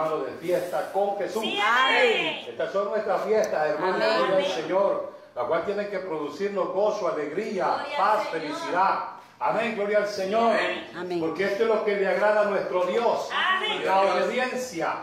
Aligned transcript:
Hermanos 0.00 0.26
de 0.26 0.32
fiesta 0.38 0.90
con 0.92 1.18
Jesús. 1.18 1.42
Sí, 1.42 1.60
amén. 1.60 2.44
Estas 2.48 2.72
son 2.72 2.88
nuestras 2.88 3.22
fiestas, 3.22 3.68
hermanos, 3.68 4.02
Amén. 4.02 4.18
gloria 4.18 4.46
al. 4.46 4.52
Señor, 4.62 5.12
la 5.36 5.42
cual 5.44 5.64
tiene 5.66 5.88
que 5.88 5.98
producirnos 5.98 6.68
gozo, 6.68 7.08
alegría, 7.08 7.66
Gloria 7.66 7.98
paz, 7.98 8.28
felicidad. 8.28 8.98
Amén, 9.38 9.74
gloria 9.74 9.98
al 9.98 10.08
Señor. 10.08 10.54
Amén. 10.96 11.20
Porque 11.20 11.44
esto 11.44 11.62
es 11.64 11.68
lo 11.68 11.84
que 11.84 11.96
le 11.96 12.08
agrada 12.08 12.42
a 12.42 12.44
nuestro 12.44 12.84
Dios. 12.84 13.28
Amén. 13.32 13.82
La 13.84 14.00
obediencia. 14.00 14.94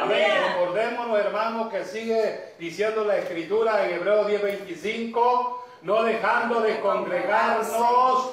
Amén. 0.00 0.26
Recordémonos, 0.48 1.18
hermanos, 1.18 1.72
que 1.72 1.84
sigue 1.84 2.54
diciendo 2.58 3.04
la 3.04 3.18
Escritura 3.18 3.84
en 3.84 3.94
Hebreos 3.96 4.26
10:25. 4.28 5.63
No 5.84 6.02
dejando 6.02 6.62
de 6.62 6.80
congregarnos 6.80 7.68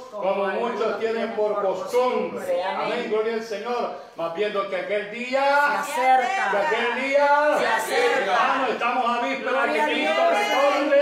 como 0.10 0.46
muchos 0.48 1.00
tienen 1.00 1.34
por 1.34 1.62
costumbre. 1.62 2.64
Amén, 2.64 3.08
gloria 3.10 3.34
al 3.34 3.44
Señor. 3.44 4.02
Más 4.16 4.34
viendo 4.36 4.70
que 4.70 4.76
aquel 4.78 5.12
día 5.12 5.84
Se 5.84 5.92
acerca. 5.92 6.52
que 6.52 6.58
aquel 6.58 7.02
día 7.10 7.58
Se 7.60 7.68
acerca. 7.68 8.32
hermano, 8.32 8.68
estamos 8.72 9.06
a 9.06 9.22
víspera 9.26 9.64
de 9.66 9.70
a 9.82 9.86
que 9.86 9.92
Cristo 9.92 10.22
responde. 10.30 11.02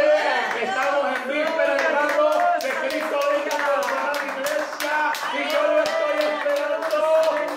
Estamos 0.64 1.06
en 1.06 1.30
víspera, 1.30 1.76
hermano, 1.76 2.30
de 2.64 2.70
que 2.70 2.88
Cristo 2.90 3.20
venga 3.30 3.58
por 3.68 3.84
su 4.18 4.26
iglesia. 4.26 4.96
Y 5.34 5.54
yo 5.54 5.62
lo 5.72 5.80
estoy 5.84 6.18
esperando. 6.34 7.00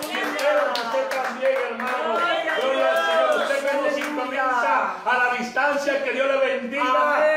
Y 0.03 0.17
espero 0.19 0.61
que 0.73 0.81
usted 0.81 1.05
también, 1.09 1.53
hermano. 1.71 2.19
Gloria 2.61 2.91
al 2.91 2.97
Señor. 3.07 3.41
Usted 3.41 3.69
que 3.69 3.75
nos 3.75 3.93
sintoniza 3.95 4.95
a 5.03 5.17
la 5.17 5.33
distancia, 5.39 6.03
que 6.03 6.11
Dios 6.11 6.27
le 6.27 6.37
bendiga. 6.37 7.32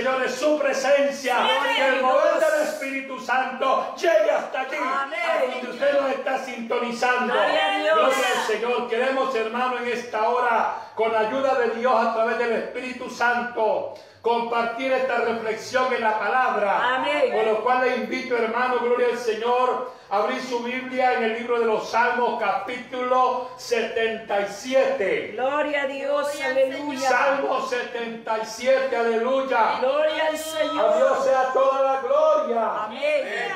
Señor 0.00 0.18
de 0.18 0.30
su 0.30 0.58
presencia. 0.58 1.36
Que 1.76 1.88
el 1.88 2.00
mover 2.00 2.40
del 2.40 2.68
Espíritu 2.68 3.20
Santo 3.20 3.94
llegue 3.96 4.30
hasta 4.30 4.60
allí. 4.62 4.76
A 4.76 5.40
donde 5.42 5.70
usted 5.70 6.00
nos 6.00 6.10
está 6.12 6.38
sintonizando. 6.38 7.34
Gloria 7.34 7.86
al 7.98 8.46
Señor. 8.46 8.88
Queremos, 8.88 9.34
hermano, 9.34 9.76
en 9.76 9.88
esta 9.88 10.26
hora, 10.30 10.74
con 10.94 11.12
la 11.12 11.20
ayuda 11.20 11.58
de 11.58 11.70
Dios 11.78 11.94
a 11.94 12.14
través 12.14 12.38
del 12.38 12.52
Espíritu 12.52 13.10
Santo, 13.10 13.94
compartir 14.22 14.92
esta 14.92 15.18
reflexión 15.18 15.92
en 15.94 16.02
la 16.02 16.18
palabra. 16.18 16.96
Amén. 16.96 17.32
Con 17.32 17.46
lo 17.46 17.62
cual 17.62 17.80
le 17.82 17.96
invito, 17.96 18.36
hermano, 18.36 18.78
gloria 18.80 19.08
al 19.12 19.18
Señor, 19.18 19.92
a 20.10 20.16
abrir 20.18 20.42
su 20.42 20.60
Biblia 20.60 21.14
en 21.14 21.24
el 21.24 21.34
libro 21.38 21.58
de 21.60 21.66
los 21.66 21.88
Salmos, 21.90 22.38
capítulo 22.40 23.48
77. 23.56 25.32
Gloria 25.34 25.82
a 25.82 25.86
Dios, 25.86 26.28
Gloria 26.34 26.46
aleluya. 26.50 27.08
Salmo 27.08 27.60
77, 27.66 28.96
aleluya. 28.96 29.78
Gloria 29.80 30.22
al 30.24 30.28
A 30.28 30.30
Dios 30.32 30.40
Señor. 30.40 31.22
sea 31.24 31.52
toda 31.52 31.82
la 31.82 32.00
gloria. 32.00 32.84
Amén. 32.84 33.52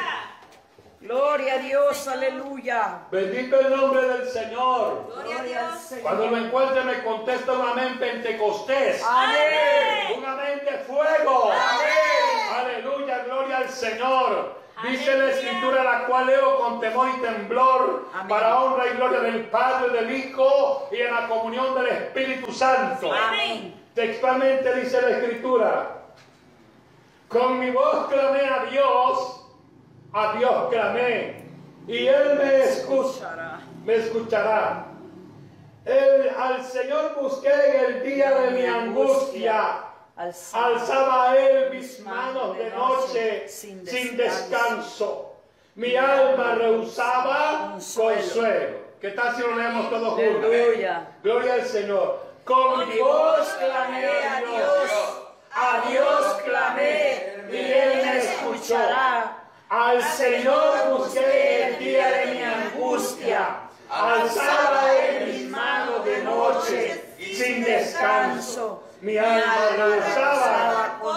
Gloria 1.05 1.55
a 1.55 1.59
Dios, 1.59 2.09
aleluya. 2.09 3.01
Bendito 3.11 3.61
el 3.61 3.77
nombre 3.77 4.09
del 4.09 4.27
Señor. 4.27 5.05
Gloria 5.07 5.37
a 5.37 5.43
Gloria 5.43 5.69
Dios. 5.69 5.81
Señor. 5.83 6.03
Cuando 6.03 6.27
lo 6.29 6.37
encuentre 6.39 6.83
me 6.83 7.05
contesta 7.05 7.53
un 7.53 7.69
amén 7.69 7.99
pentecostés. 7.99 9.05
Amén. 9.07 10.17
Un 10.17 10.25
amén 10.25 10.63
de 10.65 10.79
fuego. 10.79 11.53
Aleluya, 12.55 13.19
gloria 13.25 13.59
al 13.59 13.69
Señor. 13.69 14.65
Dice 14.89 15.15
la 15.15 15.31
escritura 15.31 15.85
la 15.85 16.07
cual 16.07 16.27
leo 16.27 16.59
con 16.59 16.81
temor 16.81 17.11
y 17.17 17.21
temblor 17.21 18.09
Amén. 18.15 18.29
para 18.29 18.59
honra 18.61 18.87
y 18.87 18.97
gloria 18.97 19.21
del 19.21 19.45
Padre, 19.51 19.91
del 19.93 20.11
Hijo 20.11 20.89
y 20.91 21.03
en 21.03 21.13
la 21.15 21.29
comunión 21.29 21.75
del 21.75 21.87
Espíritu 21.89 22.51
Santo. 22.51 23.13
Amén. 23.13 23.75
Textualmente 23.95 24.75
dice 24.77 25.03
la 25.03 25.11
escritura, 25.11 26.03
con 27.29 27.59
mi 27.61 27.71
voz 27.71 28.09
clamé 28.09 28.41
a 28.47 28.65
Dios, 28.71 29.44
a 30.15 30.37
Dios 30.39 30.69
clamé, 30.71 31.45
y 31.89 32.07
Él 32.07 32.39
me 32.39 32.65
escucha, 32.65 33.59
me 33.85 33.97
escuchará. 33.97 34.87
Al 36.39 36.65
Señor 36.65 37.17
busqué 37.21 37.53
en 37.53 37.85
el 37.85 38.03
día 38.05 38.31
de 38.31 38.51
mi 38.53 38.65
angustia, 38.65 39.81
alzaba 40.17 41.31
a 41.31 41.37
Él 41.37 41.71
mis 41.73 42.01
manos 42.01 42.57
de 42.57 42.71
noche 42.71 43.49
sin 43.49 43.85
descanso. 43.85 45.33
Mi 45.75 45.97
alma 45.97 46.55
rehusaba 46.55 47.73
Consuelo. 47.73 48.85
¿Qué 49.01 49.11
tal 49.11 49.35
si 49.35 49.43
lo 49.43 49.57
leemos 49.57 49.91
todos 49.91 50.15
juntos? 50.15 50.51
Gloria 51.23 51.55
al 51.55 51.65
Señor. 51.65 52.21
Con 52.45 52.89
mi 52.89 52.99
voz 53.01 53.49
clamé 53.55 54.07
a 54.07 54.41
Dios, 54.41 55.23
a 55.53 55.91
Dios 55.91 56.43
clamé 56.45 57.35
y 57.51 57.57
Él 57.57 58.03
me 58.07 58.19
escuchará. 58.19 59.44
Al 59.77 60.01
Señor 60.01 60.99
busqué 60.99 61.67
el 61.67 61.79
día 61.81 62.09
de 62.09 62.27
mi 62.27 62.43
angustia, 62.43 63.59
alzaba 63.91 64.95
Él 64.95 65.33
mis 65.33 65.51
manos 65.51 66.05
de 66.05 66.23
noche 66.23 67.05
sin 67.19 67.65
descanso. 67.65 68.85
Mi 69.01 69.19
alma 69.19 69.71
rehusaba 69.77 70.74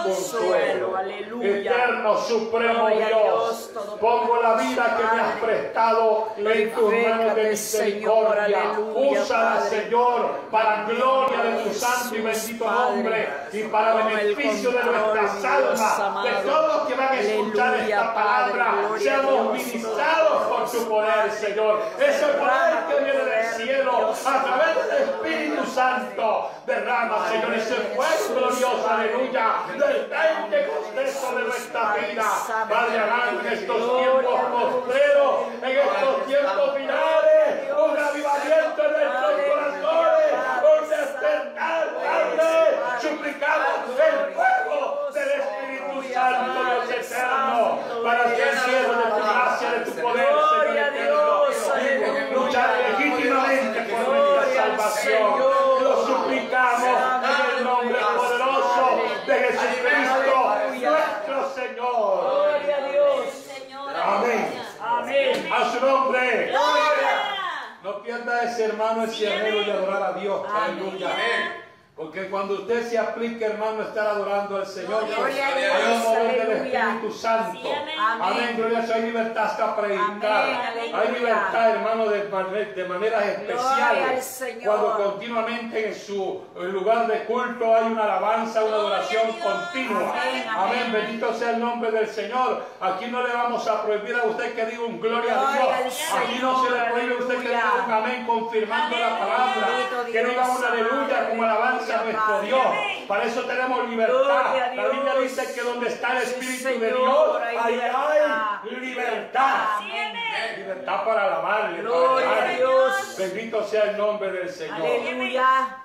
consuelo. 0.07 0.95
Aleluya. 0.95 1.71
Eterno, 1.71 2.17
supremo 2.21 2.87
Dios, 2.89 3.71
pongo 3.99 4.41
la 4.41 4.55
vida 4.55 4.97
que 4.97 5.15
me 5.15 5.21
has 5.21 5.39
prestado 5.39 6.27
en 6.37 6.73
tus 6.73 6.93
manos 6.93 7.35
de 7.35 7.49
misericordia. 7.49 8.79
Úsala. 8.95 9.61
Señor, 9.61 10.31
para 10.51 10.83
gloria 10.85 11.43
de 11.43 11.63
tu 11.63 11.73
santo 11.73 12.15
y 12.15 12.21
bendito 12.21 12.69
nombre 12.69 13.29
y 13.51 13.63
para 13.63 13.93
beneficio 13.95 14.71
de 14.71 14.83
nuestras 14.83 15.43
almas, 15.43 16.23
de 16.23 16.31
todos 16.49 16.75
los 16.75 16.87
que 16.87 16.93
van 16.95 17.09
a 17.09 17.19
escuchar 17.19 17.75
esta 17.75 18.13
palabra, 18.13 18.89
seamos 18.97 19.53
ministrados 19.53 20.41
por 20.47 20.71
tu 20.71 20.89
poder, 20.89 21.31
Señor. 21.31 21.81
Ese 21.99 22.25
poder 22.25 22.85
que 22.87 23.03
viene 23.03 23.25
del 23.25 23.36
cielo 23.57 24.13
a 24.13 24.43
través 24.43 24.75
del 24.89 25.09
Espíritu 25.09 25.65
Santo. 25.65 26.51
Derrama, 26.65 27.27
Señor, 27.29 27.53
ese 27.53 27.75
fuego 27.95 28.35
glorioso, 28.35 28.87
aleluya, 28.89 29.45
del 29.77 30.05
Pentecostés 30.05 31.13
sobre 31.13 31.43
nuestra 31.45 31.95
vida. 31.95 32.25
Padre, 32.69 32.97
en 33.39 33.53
estos 33.53 33.99
tiempos 33.99 34.39
postreros, 34.51 35.35
en 35.63 35.77
estos 35.77 36.25
tiempos 36.27 36.75
finales, 36.75 37.71
un 37.71 37.97
avivamiento 37.97 38.85
en 38.85 38.91
nuestros 38.91 39.31
corazones, 39.49 40.31
un 40.67 40.89
despertar, 40.89 41.87
Padre, 42.05 42.77
suplicamos 43.01 43.77
el 43.97 44.33
fuego 44.33 45.09
del 45.13 45.29
Espíritu 45.31 46.13
Santo, 46.13 46.63
Dios 46.63 46.89
eterno, 46.91 47.79
para 48.03 48.23
ser 48.35 48.59
siervo 48.59 48.93
de 48.93 49.03
tu 49.09 49.17
gracia, 49.17 49.71
de 49.71 49.79
tu 49.85 49.91
poder, 50.01 50.27
Gloria 50.27 50.85
a 50.85 50.91
Señor 50.91 51.47
Dios, 51.47 51.57
eterno. 51.57 51.73
aleluya. 51.73 52.27
Luchar 52.33 52.69
legítimamente 52.99 53.79
por 53.81 53.99
nuestra 53.99 54.43
Gloria 54.43 54.63
al 54.63 54.76
salvación. 54.87 55.33
Señor. 55.33 55.81
Lo 55.81 56.05
suplicamos 56.05 56.83
en 56.83 57.57
el 57.57 57.63
nombre 57.63 57.99
poderoso 58.15 59.01
de 59.25 59.33
Jesucristo, 59.33 60.55
nuestro 60.71 61.49
Señor. 61.53 62.21
Gloria 62.21 62.77
a 62.77 62.91
Dios. 62.91 63.47
Amén. 64.03 64.61
Amén. 64.81 65.49
A 65.51 65.71
su 65.71 65.85
nombre. 65.85 66.47
Gloria. 66.47 67.37
No 67.83 68.01
pierda 68.01 68.43
ese 68.43 68.65
hermano, 68.65 69.03
ese 69.03 69.33
anhelo 69.33 69.63
de 69.63 69.71
adorar 69.71 70.03
a 70.03 70.13
Dios. 70.13 70.45
Aleluya. 70.49 71.09
Porque 71.97 72.29
cuando 72.29 72.53
usted 72.53 72.87
se 72.87 72.95
aplique, 72.99 73.43
hermano, 73.43 73.79
a 73.81 73.85
estar 73.85 74.05
adorando 74.05 74.57
al 74.57 74.67
Señor, 74.67 75.07
Gloria 75.07 75.47
a 75.47 75.49
hay 75.49 75.93
un 75.95 76.03
mover 76.03 76.47
del. 76.47 76.67
Espíritu 76.67 77.11
Santo. 77.11 77.59
Sí, 77.59 77.67
amén. 77.71 77.95
Amén, 77.99 78.53
gloria 78.55 78.77
a 78.77 78.81
Dios. 78.81 78.95
Hay 78.95 79.01
libertad 79.01 79.43
hasta 79.45 79.75
predicar. 79.75 80.43
Amén. 80.43 80.95
Hay 80.95 81.11
libertad, 81.11 81.69
hermano, 81.71 82.05
de, 82.09 82.29
mane- 82.29 82.65
de 82.75 82.83
maneras 82.85 83.25
especiales. 83.25 84.43
Cuando 84.63 84.93
continuamente 84.95 85.87
en 85.87 85.95
su 85.95 86.43
lugar 86.55 87.07
de 87.07 87.23
culto 87.23 87.75
hay 87.75 87.85
una 87.85 88.03
alabanza, 88.03 88.63
una 88.63 88.75
adoración 88.75 89.31
a 89.31 89.43
continua. 89.43 90.13
Amén. 90.55 90.91
Bendito 90.93 91.33
sea 91.33 91.49
el 91.51 91.59
nombre 91.59 91.89
del 91.89 92.07
Señor. 92.07 92.63
Aquí 92.79 93.07
no 93.07 93.25
le 93.25 93.33
vamos 93.33 93.67
a 93.67 93.81
prohibir 93.83 94.15
a 94.15 94.23
usted 94.25 94.53
que 94.53 94.65
diga 94.67 94.83
un 94.83 95.01
gloria 95.01 95.33
a 95.33 95.41
Gloria 95.51 95.77
al 95.77 95.83
Dios. 95.85 95.95
Aquí 96.15 96.37
no 96.43 96.63
se 96.63 96.69
le 96.69 96.79
prohíbe 96.91 97.13
a 97.15 97.17
usted 97.17 97.35
que 97.41 97.47
diga 97.47 97.73
un 97.87 97.91
amén 97.91 98.23
confirmando 98.27 98.95
la 98.99 99.17
palabra. 99.17 99.67
Que 100.11 100.23
diga 100.23 100.47
un 100.47 100.63
aleluya 100.63 101.29
como 101.29 101.41
alabanza 101.43 101.86
a 101.93 102.03
nuestro. 102.03 102.41
Dios. 102.41 102.67
Para 103.07 103.23
eso 103.23 103.43
tenemos 103.43 103.89
libertad. 103.89 104.75
La 104.75 104.87
Biblia 104.87 105.15
dice 105.21 105.53
que 105.53 105.61
donde 105.61 105.87
está 105.87 106.17
el 106.17 106.23
Espíritu 106.23 106.79
de 106.79 106.87
Dios, 106.93 107.41
hay 107.41 107.57
ahí 107.57 107.73
libertad. 107.75 108.59
hay 108.63 108.75
libertad. 108.75 109.79
Libertad 110.57 111.05
para 111.05 111.23
alabarle. 111.23 111.81
Gloria 111.81 112.43
a. 112.43 112.47
Dios. 112.49 113.15
Bendito 113.17 113.63
sea 113.63 113.83
el 113.91 113.97
nombre 113.97 114.31
del 114.31 114.49
Señor. 114.49 114.75
Aleluya. 114.75 115.77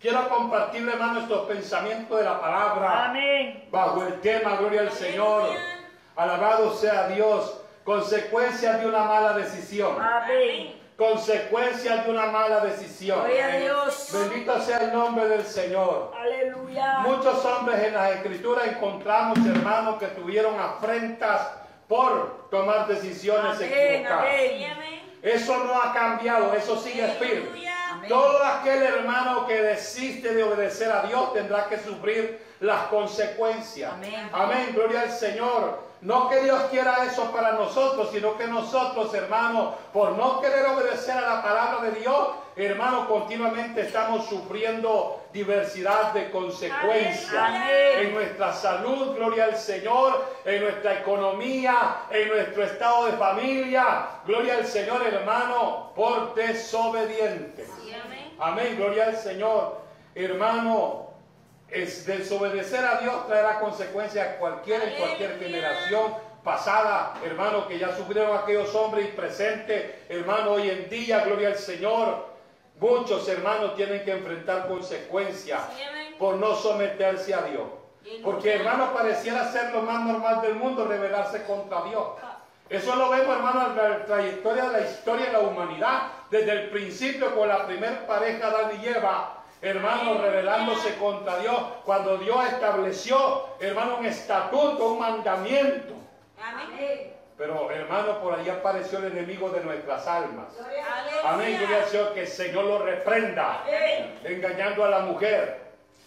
Quiero 0.00 0.28
compartirle, 0.30 0.92
hermano, 0.92 1.20
estos 1.20 1.46
pensamientos 1.46 2.18
de 2.18 2.24
la 2.24 2.40
palabra. 2.40 3.10
Amén. 3.10 3.68
Bajo 3.70 4.02
el 4.06 4.20
tema, 4.20 4.56
gloria 4.56 4.80
al 4.80 4.92
Señor. 4.92 5.50
Alabado 6.16 6.74
sea 6.74 7.08
Dios. 7.08 7.60
Consecuencias 7.84 8.80
de 8.80 8.86
una 8.86 9.04
mala 9.04 9.34
decisión. 9.34 10.00
Amén. 10.00 10.79
Consecuencias 11.00 12.04
de 12.04 12.10
una 12.10 12.26
mala 12.26 12.60
decisión. 12.60 13.20
Gloria 13.20 13.46
a 13.46 13.56
Dios. 13.56 14.08
Bendito 14.12 14.60
sea 14.60 14.82
el 14.82 14.92
nombre 14.92 15.28
del 15.28 15.46
Señor. 15.46 16.12
Aleluya. 16.14 16.98
Muchos 16.98 17.42
hombres 17.46 17.82
en 17.84 17.94
las 17.94 18.16
escrituras 18.16 18.66
encontramos, 18.68 19.38
hermanos, 19.46 19.98
que 19.98 20.08
tuvieron 20.08 20.60
afrentas 20.60 21.52
por 21.88 22.50
tomar 22.50 22.86
decisiones 22.86 23.56
Amén, 23.56 23.72
equivocadas. 23.72 24.24
amén. 24.24 25.00
Eso 25.22 25.64
no 25.64 25.80
ha 25.80 25.92
cambiado, 25.94 26.52
eso 26.52 26.78
sigue 26.78 27.08
firme. 27.18 27.66
Amén. 27.90 28.08
Todo 28.08 28.44
aquel 28.44 28.82
hermano 28.82 29.46
que 29.46 29.54
desiste 29.62 30.34
de 30.34 30.42
obedecer 30.42 30.92
a 30.92 31.02
Dios 31.04 31.32
tendrá 31.32 31.66
que 31.66 31.78
sufrir 31.78 32.42
las 32.60 32.88
consecuencias. 32.88 33.90
Amén. 33.94 34.28
Amén, 34.34 34.72
gloria 34.74 35.00
al 35.00 35.10
Señor. 35.10 35.89
No 36.02 36.30
que 36.30 36.40
Dios 36.40 36.62
quiera 36.70 37.04
eso 37.04 37.30
para 37.30 37.52
nosotros, 37.52 38.10
sino 38.10 38.38
que 38.38 38.46
nosotros, 38.46 39.12
hermanos, 39.12 39.74
por 39.92 40.12
no 40.12 40.40
querer 40.40 40.64
obedecer 40.66 41.16
a 41.16 41.36
la 41.36 41.42
palabra 41.42 41.90
de 41.90 42.00
Dios, 42.00 42.28
hermanos, 42.56 43.06
continuamente 43.06 43.82
estamos 43.82 44.26
sufriendo 44.26 45.20
diversidad 45.30 46.14
de 46.14 46.30
consecuencias. 46.30 47.54
En 47.98 48.14
nuestra 48.14 48.52
salud, 48.54 49.14
gloria 49.14 49.44
al 49.44 49.56
Señor, 49.56 50.24
en 50.46 50.62
nuestra 50.62 51.00
economía, 51.00 51.98
en 52.10 52.28
nuestro 52.28 52.64
estado 52.64 53.06
de 53.06 53.12
familia, 53.12 54.06
gloria 54.26 54.54
al 54.54 54.66
Señor, 54.66 55.02
hermano, 55.06 55.92
por 55.94 56.34
desobedientes. 56.34 57.68
Amén, 58.38 58.76
gloria 58.78 59.04
al 59.04 59.16
Señor. 59.16 59.80
Hermano, 60.14 61.09
es 61.70 62.06
desobedecer 62.06 62.84
a 62.84 63.00
Dios 63.00 63.26
traerá 63.26 63.60
consecuencias 63.60 64.36
cualquiera 64.38 64.84
en 64.84 64.98
cualquier 64.98 65.38
generación 65.38 66.14
pasada, 66.42 67.14
hermano, 67.24 67.68
que 67.68 67.78
ya 67.78 67.94
sufrieron 67.96 68.36
aquellos 68.36 68.74
hombres 68.74 69.08
y 69.08 69.12
presentes, 69.12 69.94
hermano, 70.08 70.52
hoy 70.52 70.70
en 70.70 70.88
día, 70.88 71.24
gloria 71.24 71.48
al 71.48 71.56
Señor. 71.56 72.30
Muchos 72.80 73.28
hermanos 73.28 73.76
tienen 73.76 74.04
que 74.04 74.12
enfrentar 74.12 74.66
consecuencias 74.66 75.60
por 76.18 76.36
no 76.36 76.54
someterse 76.54 77.34
a 77.34 77.42
Dios. 77.42 77.68
Porque 78.24 78.54
hermano 78.54 78.94
pareciera 78.94 79.52
ser 79.52 79.72
lo 79.72 79.82
más 79.82 80.02
normal 80.06 80.40
del 80.40 80.54
mundo 80.54 80.86
rebelarse 80.86 81.44
contra 81.44 81.82
Dios. 81.82 82.06
Eso 82.70 82.94
lo 82.96 83.10
vemos, 83.10 83.36
hermano, 83.36 83.66
en 83.66 83.76
la 83.76 84.04
trayectoria 84.06 84.70
de 84.70 84.80
la 84.80 84.88
historia 84.88 85.26
de 85.26 85.32
la 85.32 85.40
humanidad. 85.40 86.02
Desde 86.30 86.52
el 86.52 86.70
principio 86.70 87.34
con 87.34 87.48
la 87.48 87.66
primer 87.66 88.06
pareja 88.06 88.46
Adán 88.46 88.80
y 88.80 88.86
Eva, 88.86 89.39
hermano, 89.62 90.20
rebelándose 90.20 90.94
contra 90.96 91.38
Dios. 91.38 91.56
Cuando 91.84 92.18
Dios 92.18 92.44
estableció, 92.46 93.46
hermano, 93.60 93.96
un 93.98 94.06
estatuto, 94.06 94.92
un 94.92 95.00
mandamiento. 95.00 95.94
Amén. 96.42 97.14
Pero, 97.36 97.70
hermano, 97.70 98.20
por 98.20 98.38
ahí 98.38 98.48
apareció 98.50 98.98
el 98.98 99.12
enemigo 99.12 99.48
de 99.48 99.64
nuestras 99.64 100.06
almas. 100.06 100.48
Amén, 101.24 101.56
gloria 101.58 101.78
al 101.78 101.86
Señor, 101.86 102.12
que 102.12 102.20
el 102.20 102.28
Señor 102.28 102.64
lo 102.64 102.78
reprenda 102.80 103.64
engañando 104.24 104.84
a 104.84 104.90
la 104.90 105.00
mujer. 105.00 105.58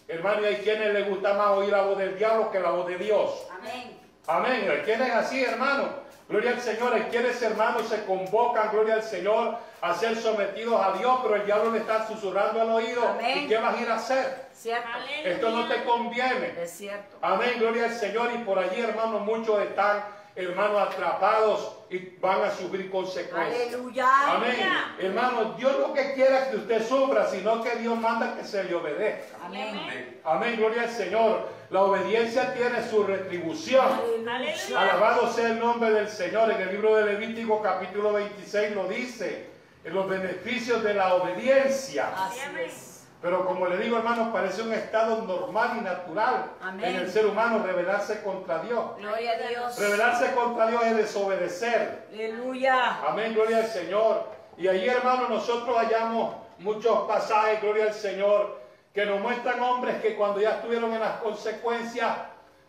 Hermano, 0.08 0.42
y 0.42 0.46
hay 0.46 0.56
quienes 0.58 0.94
les 0.94 1.10
gusta 1.10 1.34
más 1.34 1.48
oír 1.58 1.72
la 1.72 1.82
voz 1.82 1.98
del 1.98 2.18
diablo 2.18 2.52
que 2.52 2.60
la 2.60 2.70
voz 2.70 2.88
de 2.88 2.98
Dios. 2.98 3.48
Amén. 3.50 4.00
Amén. 4.28 4.70
Hay 4.70 4.82
quienes 4.82 5.12
así, 5.12 5.44
hermano. 5.44 6.03
Gloria 6.34 6.50
al 6.50 6.62
Señor. 6.62 6.92
Hay 6.96 7.04
quienes, 7.12 7.40
hermanos, 7.44 7.88
se 7.88 8.06
convocan, 8.06 8.72
gloria 8.72 8.96
al 8.96 9.04
Señor, 9.04 9.56
a 9.82 9.94
ser 9.94 10.16
sometidos 10.16 10.84
a 10.84 10.98
Dios, 10.98 11.20
pero 11.22 11.36
el 11.36 11.46
diablo 11.46 11.70
le 11.70 11.78
está 11.78 12.08
susurrando 12.08 12.60
al 12.60 12.72
oído. 12.72 13.08
Amén. 13.08 13.44
¿Y 13.44 13.48
qué 13.48 13.58
vas 13.58 13.78
a 13.78 13.82
ir 13.82 13.88
a 13.88 13.96
hacer? 13.98 14.48
Cierto. 14.52 14.88
Esto 15.24 15.50
no 15.52 15.68
te 15.68 15.84
conviene. 15.84 16.56
Es 16.60 16.72
cierto. 16.72 17.18
Amén, 17.22 17.52
gloria 17.60 17.86
al 17.86 17.94
Señor. 17.94 18.32
Y 18.34 18.40
por 18.40 18.58
allí, 18.58 18.82
hermanos, 18.82 19.22
muchos 19.22 19.62
están, 19.62 20.04
hermanos, 20.36 20.90
atrapados 20.90 21.72
y 21.90 22.18
van 22.20 22.44
a 22.44 22.52
sufrir 22.52 22.90
consecuencias. 22.90 23.74
Aleluya. 23.74 24.08
Amén. 24.28 24.56
Hermano, 25.00 25.54
Dios 25.58 25.78
lo 25.80 25.94
que 25.94 26.14
quiera 26.14 26.50
que 26.50 26.58
usted 26.58 26.88
sufra, 26.88 27.28
sino 27.28 27.64
que 27.64 27.76
Dios 27.76 27.98
manda 28.00 28.36
que 28.36 28.44
se 28.44 28.64
le 28.64 28.74
obedezca. 28.74 29.38
Amén. 29.44 30.20
Amén, 30.24 30.56
gloria 30.58 30.84
al 30.84 30.90
Señor. 30.90 31.50
La 31.70 31.84
obediencia 31.84 32.54
tiene 32.54 32.88
su 32.90 33.04
retribución. 33.04 33.86
Aleluya. 34.28 34.80
Alabado 34.80 35.32
sea 35.32 35.50
el 35.50 35.60
nombre 35.60 35.92
del 35.92 36.10
Señor. 36.10 36.52
En 36.52 36.62
el 36.62 36.72
libro 36.72 36.96
de 36.96 37.14
Levítico 37.14 37.62
capítulo 37.62 38.14
26 38.14 38.76
lo 38.76 38.88
dice. 38.88 39.54
En 39.84 39.94
los 39.94 40.08
beneficios 40.08 40.82
de 40.82 40.94
la 40.94 41.16
obediencia. 41.16 42.10
Así 42.16 42.40
es. 42.66 42.93
Pero 43.24 43.46
como 43.46 43.66
le 43.68 43.78
digo, 43.78 43.96
hermanos, 43.98 44.34
parece 44.34 44.64
un 44.64 44.74
estado 44.74 45.22
normal 45.22 45.78
y 45.78 45.81
natural 45.81 46.52
Amén. 46.62 46.84
en 46.84 46.96
el 46.98 47.10
ser 47.10 47.25
humano 47.25 47.64
rebelarse 47.66 48.22
contra 48.22 48.60
Dios. 48.60 48.98
Gloria 48.98 49.31
a 49.31 49.48
Dios. 49.48 49.80
Rebelarse 49.80 50.34
contra 50.34 50.68
Dios 50.68 50.84
es 50.84 50.98
desobedecer. 50.98 52.06
Aleluya. 52.12 53.00
Amén, 53.08 53.34
gloria 53.34 53.60
al 53.60 53.68
Señor. 53.68 54.28
Y 54.58 54.68
allí, 54.68 54.90
hermanos, 54.90 55.30
nosotros 55.30 55.74
hallamos 55.78 56.36
muchos 56.60 57.08
pasajes, 57.08 57.62
gloria 57.62 57.86
al 57.86 57.94
Señor, 57.94 58.60
que 58.94 59.06
nos 59.06 59.22
muestran 59.22 59.58
hombres 59.62 60.02
que 60.02 60.16
cuando 60.18 60.42
ya 60.42 60.56
estuvieron 60.56 60.94
en 60.94 61.00
las 61.00 61.22
consecuencias, 61.22 62.18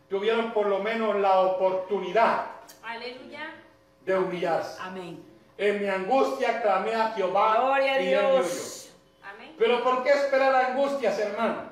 tuvieron 0.09 0.53
por 0.53 0.67
lo 0.67 0.79
menos 0.79 1.17
la 1.17 1.41
oportunidad 1.41 2.45
Aleluya. 2.85 3.51
de 4.07 4.17
humillarse. 4.17 4.81
Amén. 4.81 5.21
En 5.59 5.83
mi 5.83 5.89
angustia 5.89 6.63
clamé 6.63 6.95
a 6.95 7.11
Jehová 7.11 7.57
Gloria 7.57 7.93
a 7.95 8.01
y 8.01 8.13
él 8.13 8.21
me 8.23 8.27
oyó. 8.27 8.39
Dios. 8.43 8.91
Amén. 9.25 9.44
Pero 9.59 9.83
¿por 9.83 10.03
qué 10.03 10.11
esperar 10.11 10.55
angustias, 10.55 11.19
hermano? 11.19 11.63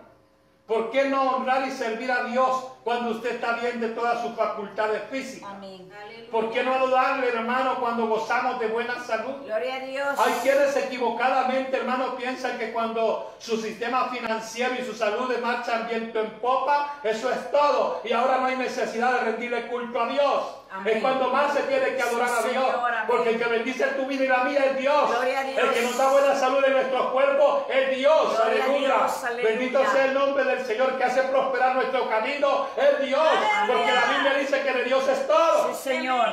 ¿Por 0.66 0.90
qué 0.90 1.08
no 1.08 1.36
honrar 1.36 1.66
y 1.66 1.70
servir 1.70 2.10
a 2.10 2.24
Dios 2.24 2.71
cuando 2.84 3.10
usted 3.12 3.36
está 3.36 3.54
bien 3.54 3.80
de 3.80 3.88
todas 3.90 4.22
sus 4.22 4.34
facultades 4.34 5.02
físicas? 5.10 5.50
Amén. 5.50 5.88
¿Por 6.30 6.50
qué 6.50 6.62
no 6.62 6.74
adularle, 6.74 7.28
hermano, 7.28 7.76
cuando 7.78 8.06
gozamos 8.06 8.58
de 8.58 8.66
buena 8.68 8.98
salud? 9.04 9.44
Gloria 9.44 9.76
a 9.76 9.80
Dios. 9.80 10.18
Hay 10.18 10.32
quienes 10.42 10.74
equivocadamente, 10.76 11.76
hermano, 11.76 12.16
piensan 12.16 12.58
que 12.58 12.72
cuando 12.72 13.34
su 13.38 13.58
sistema 13.58 14.08
financiero 14.08 14.74
y 14.80 14.84
su 14.84 14.94
salud 14.94 15.30
marchan 15.42 15.86
viento 15.88 16.20
en 16.20 16.30
popa, 16.40 16.94
eso 17.02 17.30
es 17.30 17.50
todo. 17.50 18.00
Y 18.04 18.12
ahora 18.12 18.38
no 18.38 18.46
hay 18.46 18.56
necesidad 18.56 19.12
de 19.12 19.20
rendirle 19.20 19.66
culto 19.68 20.00
a 20.00 20.08
Dios. 20.08 20.44
Amén. 20.70 20.96
Es 20.96 21.02
cuando 21.02 21.28
más 21.28 21.52
se 21.52 21.62
tiene 21.64 21.94
que 21.94 22.02
adorar 22.02 22.28
Sí, 22.28 22.34
a 22.34 22.50
Dios. 22.50 22.64
Señor. 22.64 22.90
Porque 23.06 23.30
el 23.30 23.38
que 23.38 23.44
bendice 23.44 23.84
tu 23.88 24.06
vida 24.06 24.24
y 24.24 24.28
la 24.28 24.44
mía 24.44 24.64
es 24.70 24.78
Dios. 24.78 25.10
Gloria 25.10 25.40
a 25.40 25.44
Dios. 25.44 25.58
El 25.58 25.70
que 25.70 25.82
nos 25.82 25.98
da 25.98 26.12
buena 26.12 26.34
salud 26.34 26.64
en 26.64 26.72
nuestros 26.72 27.06
cuerpos 27.10 27.64
es 27.68 27.96
Dios. 27.98 28.40
Aleluya. 28.40 28.78
Dios, 28.78 29.24
aleluya. 29.24 29.48
Bendito 29.50 29.90
sea 29.92 30.04
el 30.06 30.14
nombre 30.14 30.44
del 30.44 30.64
Señor 30.64 30.96
que 30.96 31.04
hace 31.04 31.22
prosperar 31.24 31.74
nuestro 31.74 32.08
camino. 32.08 32.66
Es 32.76 33.06
Dios. 33.06 33.20
Aleluya. 33.20 33.66
Porque 33.66 33.92
la 33.92 34.04
Biblia 34.14 34.34
dice 34.38 34.62
que 34.62 34.72
de 34.72 34.84
Dios 34.84 35.08
es 35.08 35.26
todo. 35.26 35.68
Sí, 35.68 35.90
Señor. 35.90 36.28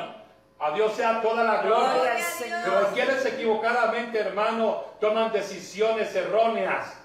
A 0.59 0.71
Dios 0.71 0.93
sea 0.93 1.21
toda 1.21 1.43
la 1.43 1.61
gloria. 1.61 2.17
Pero 2.65 2.87
quienes 2.93 3.25
equivocadamente, 3.25 4.19
hermano, 4.19 4.83
toman 4.99 5.31
decisiones 5.31 6.13
erróneas. 6.15 6.95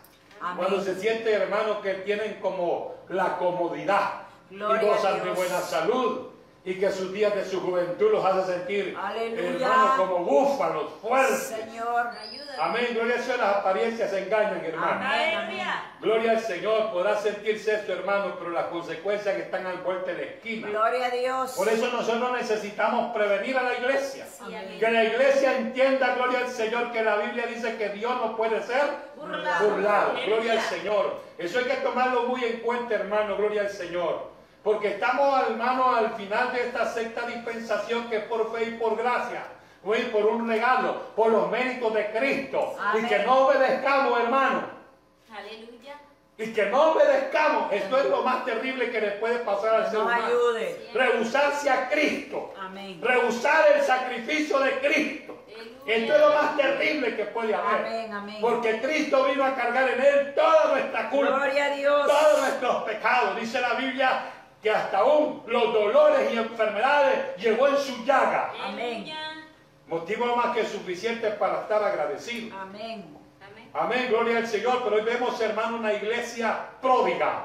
Cuando 0.57 0.81
se 0.83 0.95
siente, 0.97 1.33
hermano, 1.33 1.81
que 1.81 1.95
tienen 1.95 2.41
como 2.41 2.95
la 3.09 3.37
comodidad 3.39 4.25
Gloria 4.51 4.83
y 4.83 4.87
gozan 4.87 5.25
de 5.25 5.31
buena 5.31 5.61
salud 5.61 6.34
y 6.67 6.81
que 6.81 6.91
sus 6.91 7.13
días 7.13 7.35
de 7.35 7.45
su 7.45 7.61
juventud 7.61 8.11
los 8.11 8.25
hace 8.25 8.55
sentir, 8.55 8.97
Aleluya. 8.99 9.67
hermano, 9.67 9.97
como 9.99 10.19
búfalos 10.25 10.93
fuertes. 11.03 11.39
Señor. 11.43 12.07
Ayuda. 12.09 12.55
Amén. 12.59 12.89
Gloria 12.95 13.17
al 13.17 13.21
Señor. 13.23 13.39
Las 13.41 13.57
apariencias 13.57 14.13
engañan, 14.15 14.65
hermano. 14.65 15.01
Amén. 15.05 15.59
Gloria 16.01 16.31
al 16.31 16.41
Señor. 16.41 16.91
Podrá 16.91 17.17
sentirse 17.19 17.75
esto, 17.75 17.93
hermano, 17.93 18.37
pero 18.39 18.51
las 18.51 18.67
consecuencias 18.67 19.37
que 19.37 19.43
están 19.43 19.67
al 19.67 19.77
vuelta 19.79 20.13
de 20.13 20.17
la 20.17 20.23
esquina. 20.23 20.69
Gloria 20.69 21.07
a 21.07 21.11
Dios. 21.11 21.53
Por 21.53 21.69
eso 21.69 21.87
nosotros 21.89 22.33
necesitamos 22.33 23.15
prevenir 23.15 23.59
a 23.59 23.63
la 23.63 23.75
iglesia. 23.75 24.27
amén. 24.41 24.79
Que 24.81 24.91
la 24.91 25.05
iglesia 25.05 25.59
entienda, 25.59 26.15
gloria 26.15 26.39
al 26.39 26.49
Señor, 26.49 26.93
que 26.93 27.03
la 27.03 27.17
Biblia 27.17 27.47
dice 27.47 27.77
que 27.77 27.91
Dios 27.91 28.17
no 28.17 28.37
puede 28.37 28.63
ser 28.63 28.83
Burlado. 29.17 29.69
burlado. 29.69 30.13
Gloria 30.27 30.53
al. 30.53 30.61
Señor. 30.61 31.21
Eso 31.37 31.59
hay 31.59 31.65
que 31.67 31.75
tomarlo 31.77 32.23
muy 32.23 32.43
en 32.43 32.61
cuenta, 32.61 32.95
hermano. 32.95 33.37
Gloria 33.37 33.63
al 33.63 33.71
Señor. 33.71 34.34
Porque 34.65 34.89
estamos, 34.95 35.43
hermano, 35.47 35.95
al 35.95 36.15
final 36.15 36.51
de 36.53 36.69
esta 36.69 36.87
sexta 36.87 37.27
dispensación 37.27 38.09
que 38.09 38.17
es 38.17 38.25
por 38.25 38.51
fe 38.57 38.65
y 38.65 38.71
por 38.79 38.97
gracia. 38.97 39.45
Hoy 39.85 40.01
por 40.05 40.25
un 40.25 40.49
regalo, 40.49 41.03
por 41.15 41.31
los 41.31 41.51
méritos 41.51 41.93
de 41.93 42.11
Cristo. 42.11 42.75
Amén. 42.81 43.05
Y 43.05 43.09
que 43.09 43.19
no 43.19 43.47
obedezcamos, 43.47 44.19
hermano. 44.19 44.63
Aleluya. 45.37 45.97
Y 46.39 46.53
que 46.55 46.67
no 46.67 46.93
obedezcamos. 46.93 47.71
Esto 47.71 47.99
es 47.99 48.07
lo 48.07 48.23
más 48.23 48.47
terrible 48.47 48.91
que 48.91 49.01
le 49.03 49.11
puede 49.13 49.41
pasar 49.41 49.75
al 49.75 49.91
ser 49.91 49.99
humano. 50.01 50.25
ayude. 50.27 50.91
Rehusarse 50.95 51.69
a 51.69 51.89
Cristo. 51.91 52.55
Amén. 52.59 52.99
Rehusar 53.03 53.67
el 53.77 53.83
sacrificio 53.83 54.59
de 54.61 54.79
Cristo. 54.79 55.45
Aleluya. 55.47 55.95
Esto 55.95 56.15
es 56.15 56.21
lo 56.23 56.29
más 56.31 56.57
terrible 56.57 57.17
que 57.17 57.25
puede 57.27 57.55
haber. 57.55 57.87
Amén, 57.87 58.13
amén. 58.15 58.37
Porque 58.41 58.81
Cristo 58.81 59.25
vino 59.27 59.45
a 59.45 59.55
cargar 59.55 59.91
en 59.91 60.01
él 60.01 60.35
toda 60.35 60.73
nuestra 60.73 61.11
culpa, 61.11 61.37
Gloria 61.37 61.65
a 61.67 61.71
Dios. 61.77 62.07
todos 62.07 62.41
nuestros 62.41 62.83
pecados. 62.85 63.37
Dice 63.39 63.61
la 63.61 63.75
Biblia 63.75 64.31
que 64.65 64.71
hasta 64.71 64.99
aún 64.99 65.43
los 65.47 65.75
dolores 65.75 66.33
y 66.33 66.39
enfermedades 66.39 67.37
llevó 67.37 67.69
en 67.69 67.77
su 67.77 68.03
llaga. 68.07 68.51
Amén. 68.65 69.13
Motivo 69.87 70.35
más 70.35 70.57
que 70.57 70.65
suficiente 70.65 71.33
para 71.33 71.61
estar 71.61 71.85
agradecido. 71.85 72.57
Amén. 72.59 73.15
Amén. 73.43 73.71
Amén, 73.75 74.07
gloria 74.09 74.39
al 74.39 74.47
Señor. 74.47 74.81
Pero 74.83 74.97
hoy 74.97 75.03
vemos, 75.03 75.39
hermano, 75.39 75.77
una 75.77 75.93
iglesia 75.93 76.71
pródiga 76.81 77.45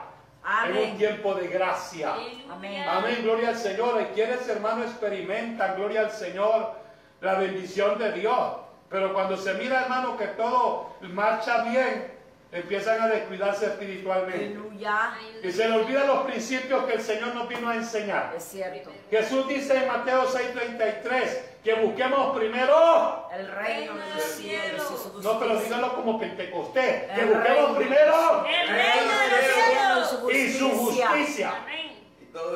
en 0.65 0.71
un 0.71 0.77
Amén. 0.77 0.97
tiempo 0.97 1.33
de 1.33 1.49
gracia. 1.49 2.13
Amén. 2.49 2.87
Amén, 2.87 3.17
gloria 3.21 3.49
al 3.49 3.57
Señor. 3.57 4.01
Y 4.01 4.05
quienes, 4.13 4.47
hermano, 4.47 4.85
experimentan, 4.85 5.75
gloria 5.75 6.01
al 6.01 6.11
Señor, 6.11 6.71
la 7.19 7.33
bendición 7.33 7.99
de 7.99 8.13
Dios. 8.13 8.53
Pero 8.89 9.13
cuando 9.13 9.35
se 9.35 9.55
mira, 9.55 9.81
hermano, 9.81 10.17
que 10.17 10.27
todo 10.27 10.95
marcha 11.01 11.63
bien, 11.63 12.13
empiezan 12.51 13.01
a 13.01 13.07
descuidarse 13.07 13.65
espiritualmente. 13.65 14.45
Aleluya. 14.45 15.11
Y 15.43 15.51
se 15.51 15.69
le 15.69 15.75
olvidan 15.75 16.07
los 16.07 16.23
principios 16.25 16.83
que 16.85 16.93
el 16.93 17.01
Señor 17.01 17.35
nos 17.35 17.47
vino 17.47 17.69
a 17.69 17.75
enseñar. 17.75 18.33
Es 18.35 18.43
cierto. 18.43 18.91
Jesús 19.11 19.47
dice 19.47 19.75
en 19.77 19.87
Mateo 19.87 20.25
6:33 20.27 21.41
que 21.63 21.73
busquemos 21.75 22.35
primero, 22.37 23.29
El 23.33 23.47
reino 23.51 23.93
de 23.95 24.15
los 24.15 24.23
cielos 24.23 24.87
y 24.93 24.97
su 25.09 25.21
no, 25.21 25.39
pero 25.39 25.59
dígalo 25.59 25.93
como 25.95 26.19
Pentecostés, 26.19 27.11
que 27.11 27.25
busquemos 27.25 27.43
reino. 27.43 27.75
primero 27.75 28.45
El 28.45 28.67
reino 28.69 29.11
de 29.11 29.29
los 29.29 30.19
cielos. 30.21 30.33
y 30.33 30.53
su 30.57 30.69
justicia. 30.69 31.53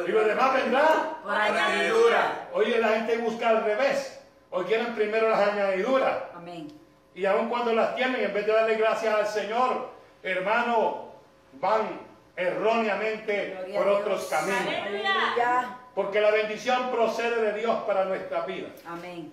Y 0.07 0.11
lo 0.11 0.23
demás 0.23 0.53
vendrá. 0.53 1.17
Por 1.23 1.33
añadidura. 1.33 2.49
Oye, 2.53 2.79
la 2.79 2.89
gente 2.89 3.17
busca 3.17 3.49
al 3.49 3.63
revés. 3.65 4.19
Hoy 4.51 4.65
quieren 4.65 4.93
primero 4.95 5.29
las 5.29 5.49
añadiduras. 5.49 6.15
Amén. 6.35 6.67
Y 7.15 7.25
aun 7.25 7.49
cuando 7.49 7.73
las 7.73 7.95
tienen, 7.95 8.23
en 8.23 8.33
vez 8.33 8.45
de 8.45 8.53
darle 8.53 8.75
gracias 8.75 9.13
al 9.13 9.27
Señor, 9.27 9.89
hermano, 10.23 11.09
van 11.53 11.99
erróneamente 12.35 13.55
Gloria 13.55 13.79
por 13.79 13.87
otros 13.87 14.25
caminos. 14.25 14.61
Aleluya. 14.61 15.77
Porque 15.93 16.19
la 16.19 16.31
bendición 16.31 16.89
procede 16.91 17.41
de 17.41 17.59
Dios 17.59 17.83
para 17.85 18.05
nuestra 18.05 18.41
vida. 18.45 18.69
Amén. 18.87 19.31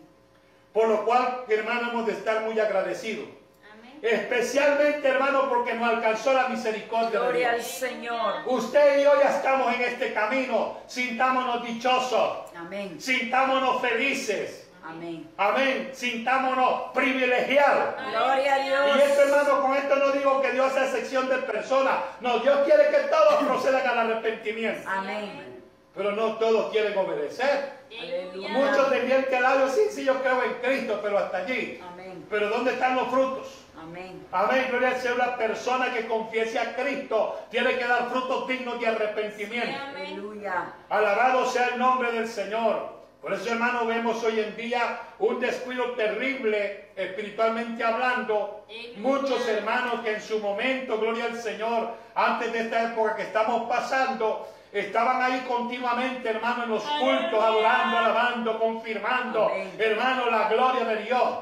Por 0.72 0.88
lo 0.88 1.04
cual, 1.04 1.44
hermano, 1.48 1.90
hemos 1.90 2.06
de 2.06 2.12
estar 2.12 2.42
muy 2.42 2.58
agradecidos. 2.60 3.26
Amén. 3.72 3.98
Especialmente, 4.02 5.08
hermano, 5.08 5.48
porque 5.48 5.72
nos 5.74 5.88
alcanzó 5.88 6.34
la 6.34 6.48
misericordia 6.48 7.18
de 7.18 7.18
Gloria 7.18 7.50
al 7.50 7.56
Dios. 7.56 7.66
Señor. 7.66 8.34
Usted 8.46 9.00
y 9.00 9.04
yo 9.04 9.12
ya 9.20 9.36
estamos 9.36 9.74
en 9.74 9.80
este 9.80 10.12
camino. 10.12 10.78
Sintámonos 10.86 11.64
dichosos. 11.64 12.50
Amén. 12.54 13.00
Sintámonos 13.00 13.80
felices. 13.80 14.59
Amén. 14.90 15.30
Amén. 15.36 15.90
Sintámonos 15.92 16.90
privilegiados. 16.94 17.94
Gloria 18.10 18.54
a 18.54 18.58
Y 18.58 18.68
Dios. 18.68 19.08
esto, 19.08 19.22
hermano, 19.22 19.60
con 19.62 19.74
esto 19.76 19.96
no 19.96 20.10
digo 20.12 20.42
que 20.42 20.52
Dios 20.52 20.72
sea 20.72 20.84
excepción 20.84 21.28
de 21.28 21.36
personas. 21.38 21.94
No, 22.20 22.38
Dios 22.40 22.60
quiere 22.64 22.88
que 22.90 23.08
todos 23.08 23.34
procedan 23.44 23.86
al 23.86 23.98
arrepentimiento. 24.10 24.88
Amén. 24.88 25.62
Pero 25.94 26.12
no 26.12 26.36
todos 26.36 26.70
quieren 26.70 26.96
obedecer. 26.96 27.72
Aleluya. 27.90 28.48
Muchos 28.48 28.90
de 28.90 29.00
bien 29.00 29.26
que 29.28 29.40
labios, 29.40 29.72
sí, 29.72 29.82
sí, 29.90 30.04
yo 30.04 30.20
creo 30.22 30.42
en 30.44 30.54
Cristo, 30.54 31.00
pero 31.02 31.18
hasta 31.18 31.38
allí. 31.38 31.80
Amén. 31.92 32.24
Pero 32.30 32.48
¿dónde 32.48 32.72
están 32.72 32.94
los 32.96 33.08
frutos? 33.08 33.48
Amén. 33.80 34.24
Amén, 34.30 34.66
gloria 34.70 34.88
al 34.90 34.96
Señor. 35.00 35.18
La 35.18 35.36
persona 35.36 35.92
que 35.92 36.06
confiese 36.06 36.58
a 36.58 36.76
Cristo 36.76 37.40
tiene 37.50 37.76
que 37.76 37.84
dar 37.86 38.08
frutos 38.10 38.46
dignos 38.46 38.78
de 38.78 38.86
arrepentimiento. 38.86 39.76
Amén. 39.82 40.06
Aleluya. 40.06 40.72
Alabado 40.88 41.46
sea 41.46 41.68
el 41.68 41.78
nombre 41.78 42.12
del 42.12 42.28
Señor. 42.28 42.99
Por 43.20 43.34
eso, 43.34 43.50
hermano, 43.52 43.84
vemos 43.84 44.22
hoy 44.24 44.40
en 44.40 44.56
día 44.56 44.98
un 45.18 45.38
descuido 45.40 45.90
terrible, 45.92 46.88
espiritualmente 46.96 47.84
hablando. 47.84 48.64
Muchos 48.96 49.46
hermanos 49.46 50.00
que 50.02 50.14
en 50.14 50.22
su 50.22 50.38
momento, 50.38 50.98
gloria 50.98 51.26
al 51.26 51.36
Señor, 51.36 51.90
antes 52.14 52.50
de 52.50 52.60
esta 52.60 52.92
época 52.92 53.16
que 53.16 53.22
estamos 53.24 53.68
pasando, 53.68 54.48
estaban 54.72 55.20
ahí 55.20 55.44
continuamente, 55.46 56.30
hermano, 56.30 56.64
en 56.64 56.70
los 56.70 56.82
cultos, 56.82 57.44
adorando, 57.44 57.98
alabando, 57.98 58.58
confirmando, 58.58 59.48
Amén. 59.48 59.70
hermano, 59.78 60.30
la 60.30 60.48
gloria 60.48 60.84
de 60.84 60.96
Dios. 61.02 61.34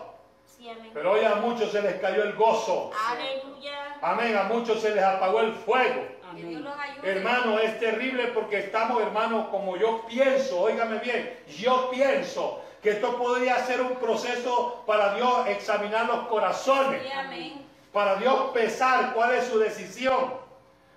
Sí. 0.47 0.69
Pero 0.93 1.13
hoy 1.13 1.25
a 1.25 1.37
muchos 1.37 1.71
se 1.71 1.81
les 1.81 2.01
cayó 2.01 2.25
el 2.25 2.35
gozo. 2.35 2.91
Aleluya. 3.09 3.97
Amén, 4.03 4.37
a 4.37 4.45
muchos 4.45 4.81
se 4.81 4.93
les 4.93 5.05
apagó 5.05 5.41
el 5.43 5.53
fuego. 5.53 6.03
Que 6.35 6.43
Dios 6.43 6.61
Amén. 6.61 6.65
los 6.65 6.79
ayude. 6.79 7.11
Hermano, 7.11 7.59
es 7.59 7.79
terrible 7.81 8.25
porque 8.29 8.59
estamos, 8.61 9.01
hermano, 9.03 9.51
como 9.51 9.77
yo 9.77 10.05
pienso, 10.07 10.61
óigame 10.61 10.99
bien, 10.99 11.39
yo 11.59 11.91
pienso 11.91 12.63
que 12.83 12.91
esto 12.91 13.17
podría 13.19 13.57
ser 13.67 13.81
un 13.81 13.97
proceso 13.97 14.85
para 14.87 15.15
Dios 15.15 15.47
examinar 15.49 16.07
los 16.07 16.27
corazones, 16.29 17.03
Sí, 17.03 17.11
amén. 17.13 17.67
para 17.93 18.17
Dios 18.17 18.51
pesar 18.55 19.13
cuál 19.15 19.35
es 19.35 19.45
su 19.47 19.59
decisión. 19.59 20.35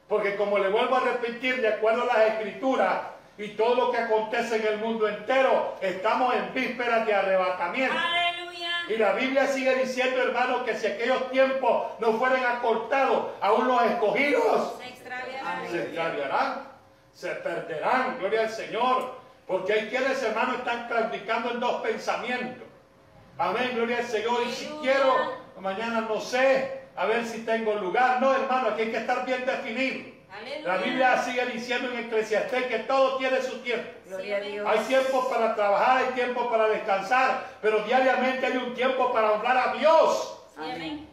Porque 0.07 0.35
como 0.35 0.57
le 0.59 0.67
vuelvo 0.69 0.97
a 0.97 0.99
repetir, 0.99 1.61
de 1.61 1.69
acuerdo 1.69 2.03
a 2.03 2.17
las 2.17 2.27
escrituras 2.33 2.99
y 3.37 3.47
todo 3.49 3.75
lo 3.75 3.91
que 3.91 3.97
acontece 3.97 4.57
en 4.57 4.67
el 4.67 4.77
mundo 4.79 5.07
entero, 5.07 5.75
estamos 5.81 6.35
en 6.35 6.53
vísperas 6.53 7.05
de 7.05 7.13
arrebatamiento. 7.13 7.95
Y 8.89 8.97
la 8.97 9.13
Biblia 9.13 9.47
sigue 9.47 9.75
diciendo, 9.75 10.21
hermano, 10.21 10.63
que 10.65 10.75
si 10.75 10.87
aquellos 10.87 11.29
tiempos 11.31 11.87
no 11.99 12.13
fueran 12.13 12.43
acortados, 12.45 13.31
aún 13.41 13.67
los 13.67 13.81
escogidos 13.83 14.73
Se 14.81 14.89
extraviará. 14.89 15.61
se 15.69 15.83
extraviarán, 15.83 16.67
se 17.13 17.29
perderán, 17.35 18.17
gloria 18.19 18.41
al 18.41 18.49
Señor, 18.49 19.15
porque 19.47 19.73
hay 19.73 19.89
quienes, 19.89 20.21
hermano, 20.23 20.55
están 20.55 20.87
claudicando 20.87 21.51
en 21.51 21.59
dos 21.59 21.81
pensamientos. 21.81 22.67
Amén, 23.37 23.71
gloria 23.75 23.97
al 23.99 24.05
Señor. 24.05 24.43
Y 24.47 24.51
si 24.51 24.67
quiero, 24.81 25.15
mañana 25.59 26.01
no 26.01 26.19
sé, 26.19 26.81
a 26.95 27.05
ver 27.05 27.25
si 27.25 27.39
tengo 27.45 27.75
lugar. 27.75 28.21
No, 28.21 28.33
hermano, 28.33 28.69
aquí 28.69 28.83
hay 28.83 28.91
que 28.91 28.97
estar 28.97 29.25
bien 29.25 29.45
definido. 29.45 30.10
La 30.63 30.77
Biblia 30.77 31.21
sigue 31.21 31.45
diciendo 31.47 31.91
en 31.91 32.05
Eclesiastés 32.05 32.65
que 32.67 32.79
todo 32.79 33.17
tiene 33.17 33.41
su 33.41 33.59
tiempo. 33.59 33.89
Gloria 34.07 34.37
a 34.37 34.39
Dios. 34.39 34.67
Hay 34.67 34.79
tiempo 34.79 35.29
para 35.29 35.55
trabajar, 35.55 35.97
hay 35.97 36.13
tiempo 36.13 36.49
para 36.49 36.67
descansar, 36.67 37.45
pero 37.61 37.83
diariamente 37.83 38.45
hay 38.45 38.57
un 38.57 38.73
tiempo 38.73 39.11
para 39.11 39.33
honrar 39.33 39.57
a 39.57 39.73
Dios. 39.73 40.39
Amén. 40.57 41.07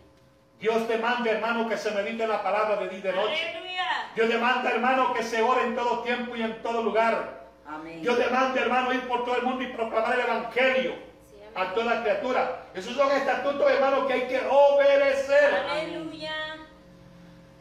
Dios 0.60 0.88
te 0.88 0.98
manda, 0.98 1.30
hermano, 1.30 1.68
que 1.68 1.76
se 1.76 1.90
medite 1.92 2.26
la 2.26 2.42
palabra 2.42 2.76
de 2.76 2.88
día 2.88 2.98
y 2.98 3.02
de 3.02 3.12
noche. 3.12 3.48
Aleluya. 3.48 4.10
Dios 4.14 4.28
demanda, 4.28 4.70
hermano, 4.70 5.14
que 5.14 5.22
se 5.22 5.42
ore 5.42 5.62
en 5.62 5.76
todo 5.76 6.02
tiempo 6.02 6.34
y 6.34 6.42
en 6.42 6.62
todo 6.62 6.82
lugar. 6.82 7.46
Amén. 7.66 8.02
Dios 8.02 8.18
demanda, 8.18 8.60
hermano, 8.60 8.92
ir 8.92 9.06
por 9.08 9.24
todo 9.24 9.36
el 9.36 9.42
mundo 9.42 9.62
y 9.62 9.68
proclamar 9.68 10.14
el 10.14 10.20
Evangelio 10.20 10.94
Sí, 11.30 11.36
a 11.54 11.74
toda 11.74 12.02
criatura. 12.02 12.62
Esos 12.74 12.94
son 12.94 13.10
estatutos, 13.12 13.70
hermano, 13.70 14.06
que 14.06 14.12
hay 14.14 14.26
que 14.26 14.40
obedecer. 14.48 15.54
Aleluya. 15.70 16.56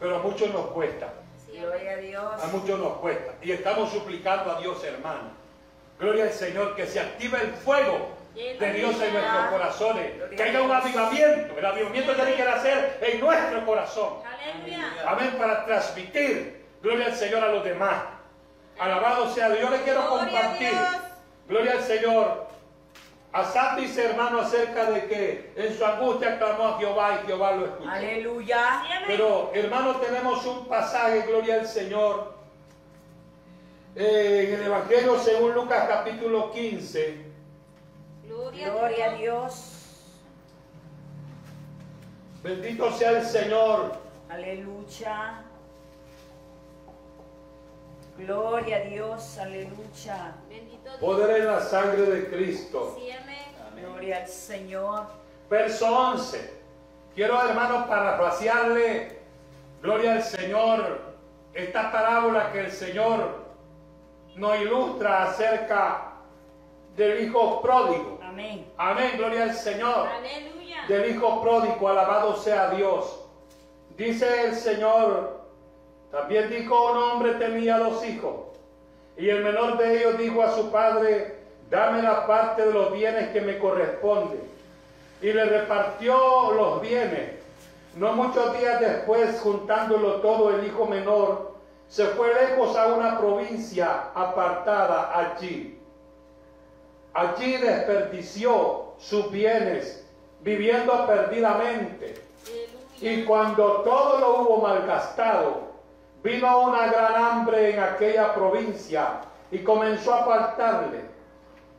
Pero 0.00 0.16
a 0.16 0.18
muchos 0.20 0.52
nos 0.52 0.66
cuesta. 0.68 1.12
Gloria 1.60 1.92
a 1.92 1.96
Dios. 1.96 2.42
A 2.42 2.46
muchos 2.48 2.78
nos 2.78 2.98
cuesta. 2.98 3.34
Y 3.42 3.52
estamos 3.52 3.90
suplicando 3.90 4.52
a 4.52 4.60
Dios, 4.60 4.82
hermano. 4.84 5.30
Gloria 5.98 6.24
al 6.24 6.32
Señor, 6.32 6.76
que 6.76 6.86
se 6.86 7.00
active 7.00 7.40
el 7.40 7.52
fuego 7.52 8.10
de 8.34 8.72
Dios 8.72 9.00
en 9.00 9.12
nuestros 9.12 9.46
corazones. 9.50 10.12
Que 10.36 10.42
haya 10.42 10.62
un 10.62 10.70
avivamiento. 10.70 11.58
El 11.58 11.66
avivamiento 11.66 12.14
tiene 12.14 12.34
que 12.34 12.44
nacer 12.44 12.98
en 13.00 13.20
nuestro 13.20 13.66
corazón. 13.66 14.14
Amén, 15.06 15.34
para 15.38 15.64
transmitir 15.64 16.64
gloria 16.82 17.06
al 17.06 17.14
Señor 17.14 17.42
a 17.42 17.48
los 17.48 17.64
demás. 17.64 18.04
Alabado 18.78 19.32
sea 19.34 19.48
Dios. 19.48 19.60
Yo 19.62 19.70
le 19.70 19.82
quiero 19.82 20.08
compartir, 20.08 20.72
gloria 21.48 21.72
al 21.72 21.82
Señor. 21.82 22.47
Asaf 23.32 23.76
dice, 23.78 24.06
hermano, 24.06 24.40
acerca 24.40 24.90
de 24.90 25.06
que 25.06 25.52
en 25.54 25.76
su 25.76 25.84
angustia 25.84 26.38
clamó 26.38 26.68
a 26.68 26.78
Jehová 26.78 27.20
y 27.22 27.26
Jehová 27.26 27.52
lo 27.52 27.66
escuchó. 27.66 27.90
Aleluya. 27.90 28.82
Pero, 29.06 29.50
hermano, 29.54 29.96
tenemos 29.96 30.44
un 30.46 30.66
pasaje, 30.66 31.22
gloria 31.22 31.56
al 31.56 31.66
Señor, 31.66 32.34
eh, 33.94 34.46
en 34.48 34.60
el 34.60 34.66
Evangelio 34.66 35.18
según 35.18 35.52
Lucas 35.52 35.86
capítulo 35.88 36.50
15. 36.52 37.26
Gloria, 38.24 38.70
Gloria 38.70 39.06
a. 39.10 39.14
Dios. 39.14 39.74
Bendito 42.42 42.92
sea 42.92 43.10
el 43.10 43.26
Señor. 43.26 43.96
Aleluya. 44.30 45.44
Gloria 48.18 48.78
a 48.78 48.80
Dios. 48.80 49.38
Aleluya. 49.38 50.34
Bendito 50.48 50.82
Dios. 50.82 51.00
Poder 51.00 51.40
en 51.40 51.46
la 51.46 51.60
sangre 51.60 52.02
de 52.02 52.28
Cristo. 52.28 52.96
Sí, 52.98 53.10
amén. 53.10 53.38
Gloria 53.76 54.18
al 54.18 54.28
Señor. 54.28 55.06
Verso 55.48 55.86
11. 55.86 56.58
Quiero, 57.14 57.42
hermano, 57.48 57.86
parafrasearle, 57.88 59.18
gloria 59.82 60.12
al 60.14 60.22
Señor, 60.22 61.00
esta 61.52 61.90
parábola 61.90 62.52
que 62.52 62.60
el 62.60 62.70
Señor 62.70 63.46
nos 64.36 64.60
ilustra 64.60 65.24
acerca 65.24 66.12
del 66.96 67.24
Hijo 67.24 67.60
pródigo. 67.60 68.20
Amén. 68.22 68.70
Amén, 68.76 69.12
gloria 69.16 69.44
al 69.44 69.54
Señor. 69.54 70.06
Aleluya. 70.08 70.84
Del 70.86 71.10
Hijo 71.10 71.42
pródigo, 71.42 71.88
alabado 71.88 72.36
sea 72.36 72.70
Dios. 72.70 73.24
Dice 73.96 74.44
el 74.44 74.54
Señor, 74.54 75.37
también 76.10 76.48
dijo 76.48 76.92
un 76.92 76.98
hombre 76.98 77.32
tenía 77.32 77.78
dos 77.78 78.04
hijos. 78.04 78.34
Y 79.16 79.28
el 79.28 79.42
menor 79.42 79.76
de 79.78 79.98
ellos 79.98 80.18
dijo 80.18 80.42
a 80.42 80.54
su 80.54 80.70
padre, 80.70 81.38
dame 81.70 82.02
la 82.02 82.26
parte 82.26 82.64
de 82.64 82.72
los 82.72 82.92
bienes 82.92 83.30
que 83.30 83.40
me 83.40 83.58
corresponde. 83.58 84.40
Y 85.20 85.32
le 85.32 85.44
repartió 85.44 86.52
los 86.52 86.80
bienes. 86.80 87.32
No 87.96 88.12
muchos 88.12 88.56
días 88.58 88.80
después, 88.80 89.40
juntándolo 89.40 90.20
todo, 90.20 90.56
el 90.56 90.66
hijo 90.66 90.86
menor 90.86 91.54
se 91.88 92.06
fue 92.06 92.32
lejos 92.34 92.76
a 92.76 92.86
una 92.88 93.18
provincia 93.18 94.10
apartada 94.14 95.18
allí. 95.18 95.78
Allí 97.12 97.56
desperdició 97.56 98.92
sus 98.98 99.30
bienes, 99.30 100.06
viviendo 100.42 101.06
perdidamente. 101.06 102.14
Y 103.00 103.24
cuando 103.24 103.82
todo 103.82 104.18
lo 104.20 104.40
hubo 104.42 104.58
malgastado, 104.58 105.67
vino 106.22 106.60
una 106.62 106.86
gran 106.86 107.14
hambre 107.14 107.74
en 107.74 107.80
aquella 107.80 108.34
provincia 108.34 109.20
y 109.50 109.58
comenzó 109.58 110.14
a 110.14 110.24
faltarle. 110.24 111.02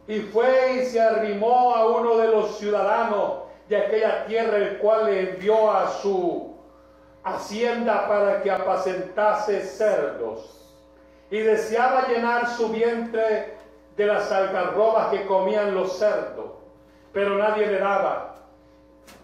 Y 0.08 0.20
fue 0.22 0.78
y 0.78 0.86
se 0.86 1.00
arrimó 1.00 1.76
a 1.76 1.86
uno 1.88 2.18
de 2.18 2.28
los 2.30 2.58
ciudadanos 2.58 3.44
de 3.68 3.78
aquella 3.78 4.26
tierra, 4.26 4.58
el 4.58 4.78
cual 4.80 5.06
le 5.06 5.32
envió 5.32 5.72
a 5.72 5.90
su 5.90 6.56
hacienda 7.24 8.08
para 8.08 8.42
que 8.42 8.50
apacentase 8.50 9.62
cerdos. 9.62 10.56
Y 11.30 11.40
deseaba 11.40 12.08
llenar 12.08 12.48
su 12.48 12.70
vientre 12.70 13.54
de 13.96 14.06
las 14.06 14.32
algarrobas 14.32 15.10
que 15.10 15.28
comían 15.28 15.76
los 15.76 16.00
cerdos, 16.00 16.54
pero 17.14 17.38
nadie 17.38 17.68
le 17.68 17.78
daba. 17.78 18.36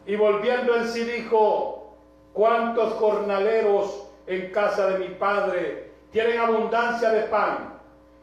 Y 0.05 0.15
volviendo 0.15 0.75
en 0.75 0.87
sí 0.87 1.03
dijo, 1.03 1.95
¿cuántos 2.33 2.93
jornaleros 2.93 4.04
en 4.27 4.51
casa 4.51 4.87
de 4.87 4.99
mi 4.99 5.09
padre 5.15 5.91
tienen 6.11 6.39
abundancia 6.39 7.09
de 7.09 7.21
pan? 7.23 7.79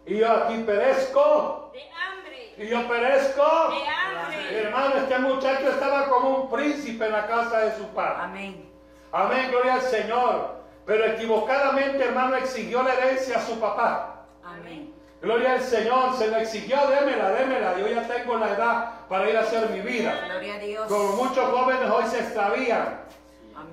Y 0.07 0.19
yo 0.19 0.31
aquí 0.31 0.59
perezco, 0.65 1.71
De 1.73 1.81
hambre. 1.91 2.55
y 2.59 2.67
yo 2.69 2.89
perezco. 2.89 3.43
De 3.71 3.89
hambre. 3.89 4.63
Hermano, 4.65 4.97
este 4.97 5.19
muchacho 5.19 5.69
estaba 5.71 6.09
como 6.09 6.29
un 6.31 6.51
príncipe 6.51 7.07
en 7.07 7.13
la 7.13 7.27
casa 7.27 7.61
de 7.61 7.77
su 7.77 7.87
padre. 7.89 8.17
Amén. 8.23 8.71
Amén, 9.13 9.51
gloria 9.51 9.75
al 9.75 9.83
Señor. 9.83 10.63
Pero 10.85 11.05
equivocadamente, 11.05 12.03
hermano, 12.05 12.37
exigió 12.37 12.83
la 12.83 12.95
herencia 12.95 13.39
a 13.39 13.43
su 13.43 13.61
papá. 13.61 14.25
Amén. 14.45 14.93
Gloria 15.21 15.53
al 15.53 15.61
Señor, 15.61 16.17
se 16.17 16.27
le 16.27 16.41
exigió, 16.43 16.77
démela, 16.89 17.31
démela. 17.31 17.79
Yo 17.79 17.87
ya 17.87 18.03
tengo 18.09 18.37
la 18.39 18.51
edad 18.55 18.91
para 19.09 19.31
ir 19.31 19.37
a 19.37 19.41
hacer 19.43 19.71
mi 19.71 19.81
vida. 19.81 20.21
Gloria 20.27 20.55
a 20.55 20.59
Dios. 20.59 20.89
Como 20.89 21.13
muchos 21.13 21.49
jóvenes 21.49 21.89
hoy 21.89 22.05
se 22.07 22.19
extravían. 22.19 23.01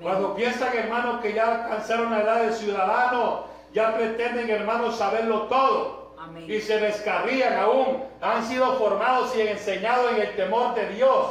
Cuando 0.00 0.28
Amén. 0.28 0.36
piensan, 0.36 0.76
hermano, 0.76 1.20
que 1.20 1.32
ya 1.32 1.64
alcanzaron 1.64 2.10
la 2.10 2.20
edad 2.20 2.42
de 2.42 2.52
ciudadano, 2.52 3.44
ya 3.72 3.94
pretenden, 3.94 4.50
hermano, 4.50 4.92
saberlo 4.92 5.42
todo. 5.42 6.14
Amén. 6.18 6.44
Y 6.50 6.60
se 6.60 6.78
descarrían 6.78 7.58
aún. 7.58 8.04
Han 8.20 8.44
sido 8.44 8.74
formados 8.74 9.34
y 9.36 9.42
enseñados 9.42 10.12
en 10.12 10.22
el 10.22 10.36
temor 10.36 10.74
de 10.74 10.88
Dios. 10.90 11.26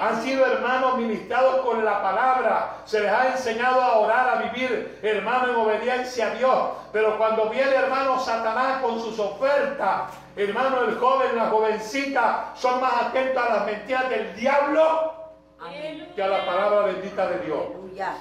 Han 0.00 0.22
sido 0.22 0.46
hermanos 0.46 0.98
ministrados 0.98 1.56
con 1.64 1.84
la 1.84 2.00
palabra. 2.00 2.76
Se 2.84 3.00
les 3.00 3.10
ha 3.10 3.32
enseñado 3.32 3.80
a 3.80 3.98
orar, 3.98 4.28
a 4.28 4.42
vivir, 4.42 4.98
hermano, 5.02 5.48
en 5.48 5.56
obediencia 5.56 6.28
a 6.28 6.34
Dios. 6.34 6.68
Pero 6.92 7.18
cuando 7.18 7.48
viene, 7.48 7.74
hermano, 7.74 8.20
Satanás 8.20 8.80
con 8.80 9.00
sus 9.00 9.18
ofertas, 9.18 10.12
hermano, 10.36 10.82
el 10.82 10.98
joven, 10.98 11.34
la 11.34 11.46
jovencita, 11.46 12.52
son 12.54 12.80
más 12.80 12.92
atentos 13.02 13.42
a 13.42 13.54
las 13.54 13.66
mentiras 13.66 14.08
del 14.08 14.36
diablo 14.36 15.17
Amén. 15.60 16.12
que 16.14 16.22
a 16.22 16.28
la 16.28 16.46
palabra 16.46 16.80
bendita 16.82 17.30
de 17.30 17.46
Dios. 17.46 17.60
Aleluya. 17.66 18.16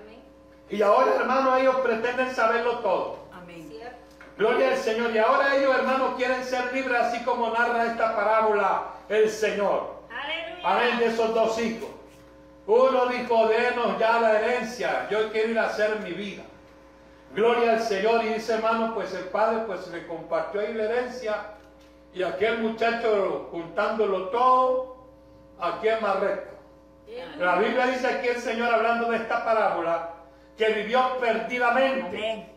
Amén. 0.00 0.22
Y 0.68 0.82
ahora, 0.82 1.14
hermano, 1.16 1.56
ellos 1.56 1.76
pretenden 1.76 2.34
saberlo 2.34 2.78
todo. 2.78 3.18
Amén. 3.32 3.70
Gloria 4.36 4.70
al 4.70 4.76
Señor. 4.76 5.10
Y 5.14 5.18
ahora 5.18 5.56
ellos, 5.56 5.74
hermanos, 5.76 6.14
quieren 6.16 6.44
ser 6.44 6.72
libres, 6.72 7.00
así 7.00 7.22
como 7.24 7.50
narra 7.50 7.86
esta 7.86 8.16
parábola 8.16 8.84
el 9.08 9.28
Señor. 9.28 10.00
Aleluya. 10.10 10.60
Amén 10.64 10.98
de 10.98 11.06
esos 11.06 11.34
dos 11.34 11.58
hijos. 11.60 11.88
Uno 12.66 13.06
dijo, 13.06 13.48
denos 13.48 13.98
ya 13.98 14.20
la 14.20 14.38
herencia, 14.38 15.08
yo 15.10 15.30
quiero 15.32 15.50
ir 15.50 15.58
a 15.58 15.66
hacer 15.66 15.98
mi 16.00 16.12
vida. 16.12 16.42
Gloria 17.34 17.72
al 17.72 17.80
Señor. 17.80 18.24
Y 18.24 18.34
dice, 18.34 18.54
hermano, 18.54 18.94
pues 18.94 19.12
el 19.14 19.24
padre 19.24 19.64
pues 19.66 19.86
le 19.88 20.06
compartió 20.06 20.60
ahí 20.60 20.74
la 20.74 20.84
herencia. 20.84 21.36
Y 22.12 22.22
aquel 22.22 22.58
muchacho 22.58 23.48
juntándolo 23.50 24.28
todo, 24.28 24.96
aquí 25.60 25.88
es 25.88 26.00
más 26.00 26.18
recto. 26.20 26.56
La 27.38 27.56
Biblia 27.56 27.86
dice 27.86 28.06
aquí 28.06 28.28
el 28.28 28.40
Señor 28.40 28.72
hablando 28.72 29.10
de 29.10 29.16
esta 29.16 29.44
parábola, 29.44 30.10
que 30.56 30.68
vivió 30.68 31.18
perdidamente, 31.18 32.16
Amén. 32.16 32.48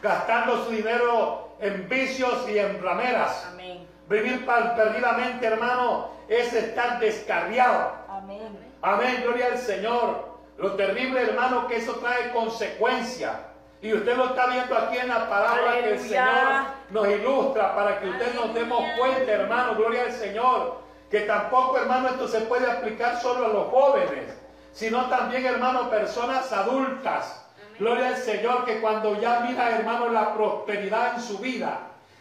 gastando 0.00 0.64
su 0.64 0.70
dinero 0.70 1.56
en 1.60 1.88
vicios 1.88 2.48
y 2.48 2.58
en 2.58 2.82
rameras. 2.82 3.46
Amén. 3.52 3.86
Vivir 4.08 4.44
perdidamente, 4.46 5.46
hermano, 5.46 6.10
es 6.28 6.52
estar 6.52 6.98
descarriado. 7.00 7.92
Amén. 8.08 8.58
Amén, 8.82 9.22
gloria 9.24 9.46
al 9.46 9.58
Señor. 9.58 10.32
Lo 10.58 10.72
terrible, 10.74 11.22
hermano, 11.22 11.66
que 11.66 11.76
eso 11.76 11.94
trae 11.96 12.30
consecuencias. 12.32 13.34
Y 13.80 13.92
usted 13.94 14.16
lo 14.16 14.26
está 14.26 14.46
viendo 14.46 14.76
aquí 14.76 14.98
en 14.98 15.08
la 15.08 15.28
parábola 15.28 15.72
que 15.72 15.92
el. 15.92 15.98
Señor 15.98 16.64
nos 16.90 17.08
ilustra 17.08 17.74
para 17.74 17.98
que 17.98 18.08
usted 18.08 18.34
nos 18.34 18.54
demos 18.54 18.84
cuenta, 18.98 19.32
hermano, 19.32 19.74
gloria 19.74 20.02
al 20.02 20.12
Señor. 20.12 20.81
Que 21.12 21.20
tampoco, 21.20 21.76
hermano, 21.76 22.08
esto 22.08 22.26
se 22.26 22.40
puede 22.40 22.68
aplicar 22.70 23.20
solo 23.20 23.44
a 23.44 23.48
los 23.50 23.68
jóvenes, 23.68 24.34
sino 24.72 25.10
también, 25.10 25.44
hermano, 25.44 25.90
personas 25.90 26.50
adultas. 26.50 27.44
Amén. 27.54 27.76
Gloria 27.78 28.08
al 28.08 28.16
Señor, 28.16 28.64
que 28.64 28.80
cuando 28.80 29.20
ya 29.20 29.40
mira, 29.46 29.76
hermano, 29.76 30.08
la 30.08 30.32
prosperidad 30.32 31.16
en 31.16 31.20
su 31.20 31.36
vida, 31.36 31.80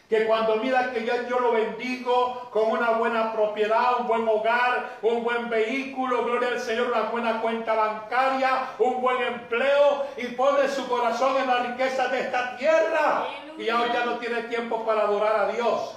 que 0.10 0.26
cuando 0.26 0.58
mira 0.58 0.92
que 0.92 1.06
ya 1.06 1.26
yo 1.26 1.40
lo 1.40 1.54
bendigo 1.54 2.50
con 2.52 2.70
una 2.70 2.90
buena 2.90 3.32
propiedad, 3.32 4.02
un 4.02 4.08
buen 4.08 4.28
hogar, 4.28 4.98
un 5.02 5.24
buen 5.24 5.50
vehículo, 5.50 6.26
gloria 6.26 6.50
al 6.50 6.60
Señor, 6.60 6.88
una 6.88 7.04
buena 7.04 7.42
cuenta 7.42 7.74
bancaria, 7.74 8.72
un 8.78 9.00
buen 9.00 9.22
empleo 9.22 10.06
y 10.18 10.28
pone 10.36 10.68
su 10.68 10.86
corazón 10.90 11.38
en 11.38 11.48
la 11.48 11.64
riqueza 11.64 12.10
de 12.10 12.20
esta 12.20 12.58
tierra. 12.58 13.24
Y 13.58 13.70
hoy 13.70 13.90
ya 13.94 14.04
no 14.04 14.18
tiene 14.18 14.42
tiempo 14.44 14.86
para 14.86 15.04
adorar 15.04 15.36
a 15.38 15.48
Dios. 15.54 15.96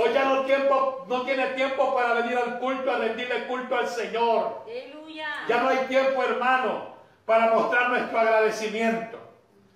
Hoy 0.00 0.12
ya 0.12 0.26
no, 0.26 0.42
tiempo, 0.42 1.04
no 1.08 1.22
tiene 1.22 1.48
tiempo 1.48 1.92
para 1.92 2.14
venir 2.14 2.38
al 2.38 2.60
culto, 2.60 2.88
a 2.88 2.98
rendirle 2.98 3.48
culto 3.48 3.76
al 3.76 3.88
Señor. 3.88 4.62
Aleluya. 4.64 5.26
Ya 5.48 5.60
no 5.60 5.70
hay 5.70 5.78
tiempo, 5.88 6.22
hermano, 6.22 6.94
para 7.26 7.52
mostrar 7.52 7.90
nuestro 7.90 8.16
agradecimiento. 8.16 9.18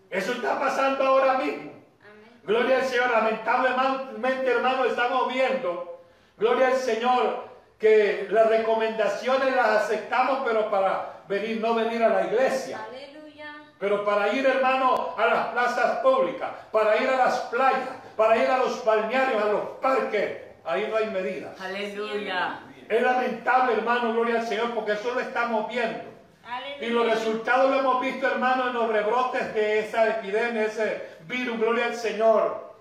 Eso 0.08 0.35
está 0.35 0.61
pasando 0.61 1.04
ahora 1.04 1.38
mismo. 1.38 1.72
Amén. 1.72 2.40
Gloria 2.44 2.76
al 2.76 2.85
Señor. 2.85 3.11
Lamentablemente, 3.11 4.48
hermano, 4.48 4.85
estamos 4.85 5.32
viendo, 5.32 6.00
gloria 6.38 6.68
al 6.68 6.76
Señor, 6.76 7.48
que 7.76 8.28
las 8.30 8.48
recomendaciones 8.48 9.56
las 9.56 9.82
aceptamos, 9.82 10.42
pero 10.44 10.70
para 10.70 11.24
venir, 11.26 11.61
no 11.61 11.74
venir 11.74 12.00
a 12.00 12.11
la 12.11 12.26
iglesia. 12.26 12.78
Aleluya. 12.88 13.56
Pero 13.76 14.04
para 14.04 14.32
ir, 14.32 14.46
hermano, 14.46 15.16
a 15.18 15.26
las 15.26 15.46
plazas 15.48 15.98
públicas, 15.98 16.48
para 16.70 16.96
ir 16.98 17.08
a 17.08 17.16
las 17.16 17.40
playas, 17.40 18.02
para 18.16 18.37
ir 18.37 18.48
a 18.48 18.59
los 18.59 18.85
balnearios, 18.85 19.42
a 19.42 19.46
los 19.46 19.62
parques, 19.81 20.38
ahí 20.64 20.88
no 20.90 20.96
hay 20.96 21.11
medidas. 21.11 21.61
Aleluya. 21.61 22.61
Es 22.88 23.03
lamentable, 23.03 23.75
hermano, 23.75 24.12
gloria 24.12 24.40
al 24.40 24.46
Señor, 24.46 24.75
porque 24.75 24.92
eso 24.92 25.14
lo 25.14 25.20
estamos 25.20 25.68
viendo. 25.68 26.05
Aleluya. 26.44 26.87
Y 26.87 26.90
los 26.90 27.07
resultados 27.07 27.70
lo 27.70 27.81
hemos 27.81 28.01
visto, 28.01 28.27
hermano, 28.27 28.68
en 28.68 28.75
los 28.75 28.88
rebrotes 28.88 29.55
de 29.55 29.81
esa 29.81 30.09
epidemia, 30.09 30.64
ese 30.64 31.03
virus, 31.27 31.59
gloria 31.59 31.87
al 31.87 31.96
Señor. 31.96 32.72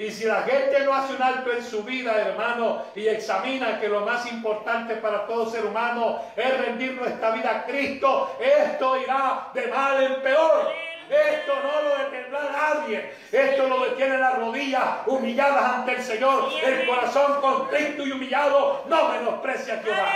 Y 0.00 0.10
si 0.10 0.24
la 0.24 0.44
gente 0.44 0.82
no 0.86 0.94
hace 0.94 1.14
un 1.14 1.22
alto 1.22 1.52
en 1.52 1.62
su 1.62 1.82
vida, 1.84 2.18
hermano, 2.18 2.84
y 2.94 3.06
examina 3.06 3.78
que 3.78 3.86
lo 3.86 4.00
más 4.00 4.32
importante 4.32 4.94
para 4.94 5.26
todo 5.26 5.50
ser 5.50 5.66
humano 5.66 6.22
es 6.36 6.58
rendir 6.58 6.94
nuestra 6.94 7.32
vida 7.32 7.50
a 7.50 7.64
Cristo, 7.66 8.34
esto 8.40 8.96
irá 8.96 9.48
de 9.52 9.66
mal 9.66 10.02
en 10.02 10.22
peor. 10.22 10.89
Esto 11.10 11.52
no 11.62 11.82
lo 11.82 11.98
detendrá 11.98 12.50
nadie. 12.52 13.12
Esto 13.32 13.68
lo 13.68 13.84
detiene 13.84 14.18
las 14.18 14.38
rodillas 14.38 14.84
humilladas 15.06 15.64
ante 15.74 15.92
el 15.96 16.02
Señor. 16.02 16.50
El 16.62 16.86
corazón 16.86 17.40
contrito 17.40 18.06
y 18.06 18.12
humillado 18.12 18.84
no 18.88 19.08
menosprecia 19.08 19.74
a 19.74 19.82
Jehová. 19.82 20.12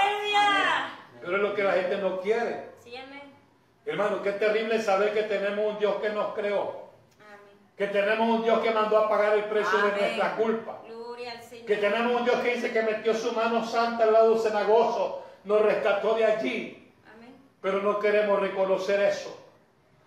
Pero 1.21 1.37
es 1.37 1.43
lo 1.43 1.55
que 1.55 1.65
la 1.65 1.73
gente 1.73 1.97
no 1.99 2.21
quiere. 2.21 2.75
Hermano, 3.87 4.23
qué 4.23 4.33
terrible 4.33 4.81
saber 4.81 5.13
que 5.13 5.25
tenemos 5.25 5.73
un 5.75 5.79
Dios 5.79 5.97
que 5.97 6.09
nos 6.09 6.33
creó, 6.35 6.89
que 7.77 7.87
tenemos 7.89 8.27
un 8.39 8.43
Dios 8.43 8.61
que 8.61 8.71
mandó 8.71 8.97
a 8.97 9.09
pagar 9.11 9.35
el 9.35 9.45
precio 9.45 9.77
de 9.77 9.91
nuestra 9.93 10.37
culpa, 10.37 10.81
Gloria 10.87 11.33
al 11.33 11.43
Señor. 11.43 11.67
que 11.67 11.77
tenemos 11.77 12.19
un 12.21 12.25
Dios 12.25 12.37
que 12.41 12.55
dice 12.55 12.73
que 12.73 12.83
metió 12.83 13.13
su 13.13 13.33
mano 13.33 13.63
santa 13.63 14.05
al 14.05 14.15
lado 14.15 14.39
cenagoso, 14.39 15.23
nos 15.45 15.61
rescató 15.61 16.15
de 16.15 16.25
allí, 16.25 16.91
Amén. 17.15 17.37
pero 17.61 17.83
no 17.83 17.99
queremos 17.99 18.41
reconocer 18.41 19.01
eso. 19.03 19.39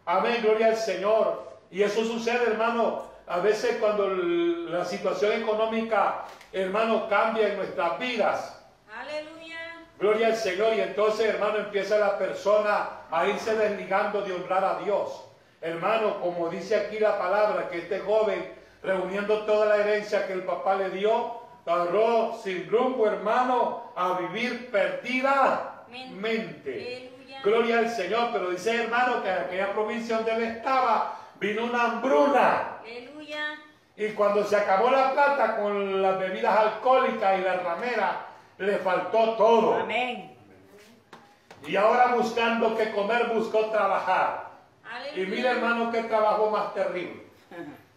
Amén, 0.07 0.39
gloria 0.41 0.67
al 0.67 0.77
Señor. 0.77 1.43
Y 1.69 1.83
eso 1.83 2.05
sucede, 2.05 2.47
hermano, 2.47 3.03
a 3.27 3.39
veces 3.39 3.75
cuando 3.77 4.07
la 4.07 4.85
situación 4.85 5.33
económica, 5.33 6.23
hermano, 6.53 7.09
cambia 7.09 7.49
en 7.49 7.57
nuestras 7.57 7.99
vidas. 7.99 8.57
Aleluya. 8.89 9.57
Gloria 9.99 10.27
al 10.27 10.37
Señor. 10.37 10.75
Y 10.75 10.79
entonces, 10.79 11.27
hermano, 11.27 11.57
empieza 11.57 11.99
la 11.99 12.17
persona 12.17 13.01
a 13.11 13.27
irse 13.27 13.53
desligando 13.53 14.21
de 14.21 14.31
honrar 14.31 14.63
a 14.63 14.79
Dios. 14.79 15.25
Hermano, 15.59 16.21
como 16.21 16.47
dice 16.47 16.77
aquí 16.77 16.99
la 16.99 17.19
palabra, 17.19 17.67
que 17.67 17.79
este 17.79 17.99
joven, 17.99 18.49
reuniendo 18.81 19.41
toda 19.41 19.65
la 19.65 19.75
herencia 19.75 20.25
que 20.25 20.31
el 20.31 20.43
papá 20.43 20.75
le 20.75 20.89
dio, 20.91 21.41
agarró 21.65 22.39
sin 22.41 22.69
rumbo, 22.69 23.07
hermano, 23.07 23.91
a 23.93 24.19
vivir 24.19 24.71
perdidamente. 24.71 26.71
Aleluya. 26.71 27.06
Gloria 27.43 27.79
al 27.79 27.89
Señor. 27.89 28.29
Pero 28.33 28.49
dice, 28.51 28.83
hermano, 28.83 29.21
que 29.21 29.29
en 29.29 29.37
aquella 29.37 29.73
provincia 29.73 30.17
donde 30.17 30.35
él 30.35 30.43
estaba, 30.43 31.19
vino 31.39 31.65
una 31.65 31.83
hambruna. 31.83 32.77
Aleluya. 32.81 33.55
Y 33.95 34.09
cuando 34.09 34.43
se 34.43 34.55
acabó 34.55 34.91
la 34.91 35.11
plata 35.11 35.57
con 35.57 36.01
las 36.01 36.19
bebidas 36.19 36.57
alcohólicas 36.57 37.39
y 37.39 37.41
la 37.41 37.57
ramera, 37.57 38.25
le 38.57 38.77
faltó 38.77 39.33
todo. 39.35 39.75
Amén. 39.75 40.35
Y 41.65 41.75
ahora 41.75 42.13
buscando 42.15 42.77
que 42.77 42.91
comer, 42.91 43.27
buscó 43.33 43.65
trabajar. 43.71 44.51
Aleluya. 44.89 45.23
Y 45.23 45.25
mira 45.25 45.51
hermano 45.51 45.91
qué 45.91 46.03
trabajo 46.03 46.49
más 46.51 46.73
terrible. 46.73 47.23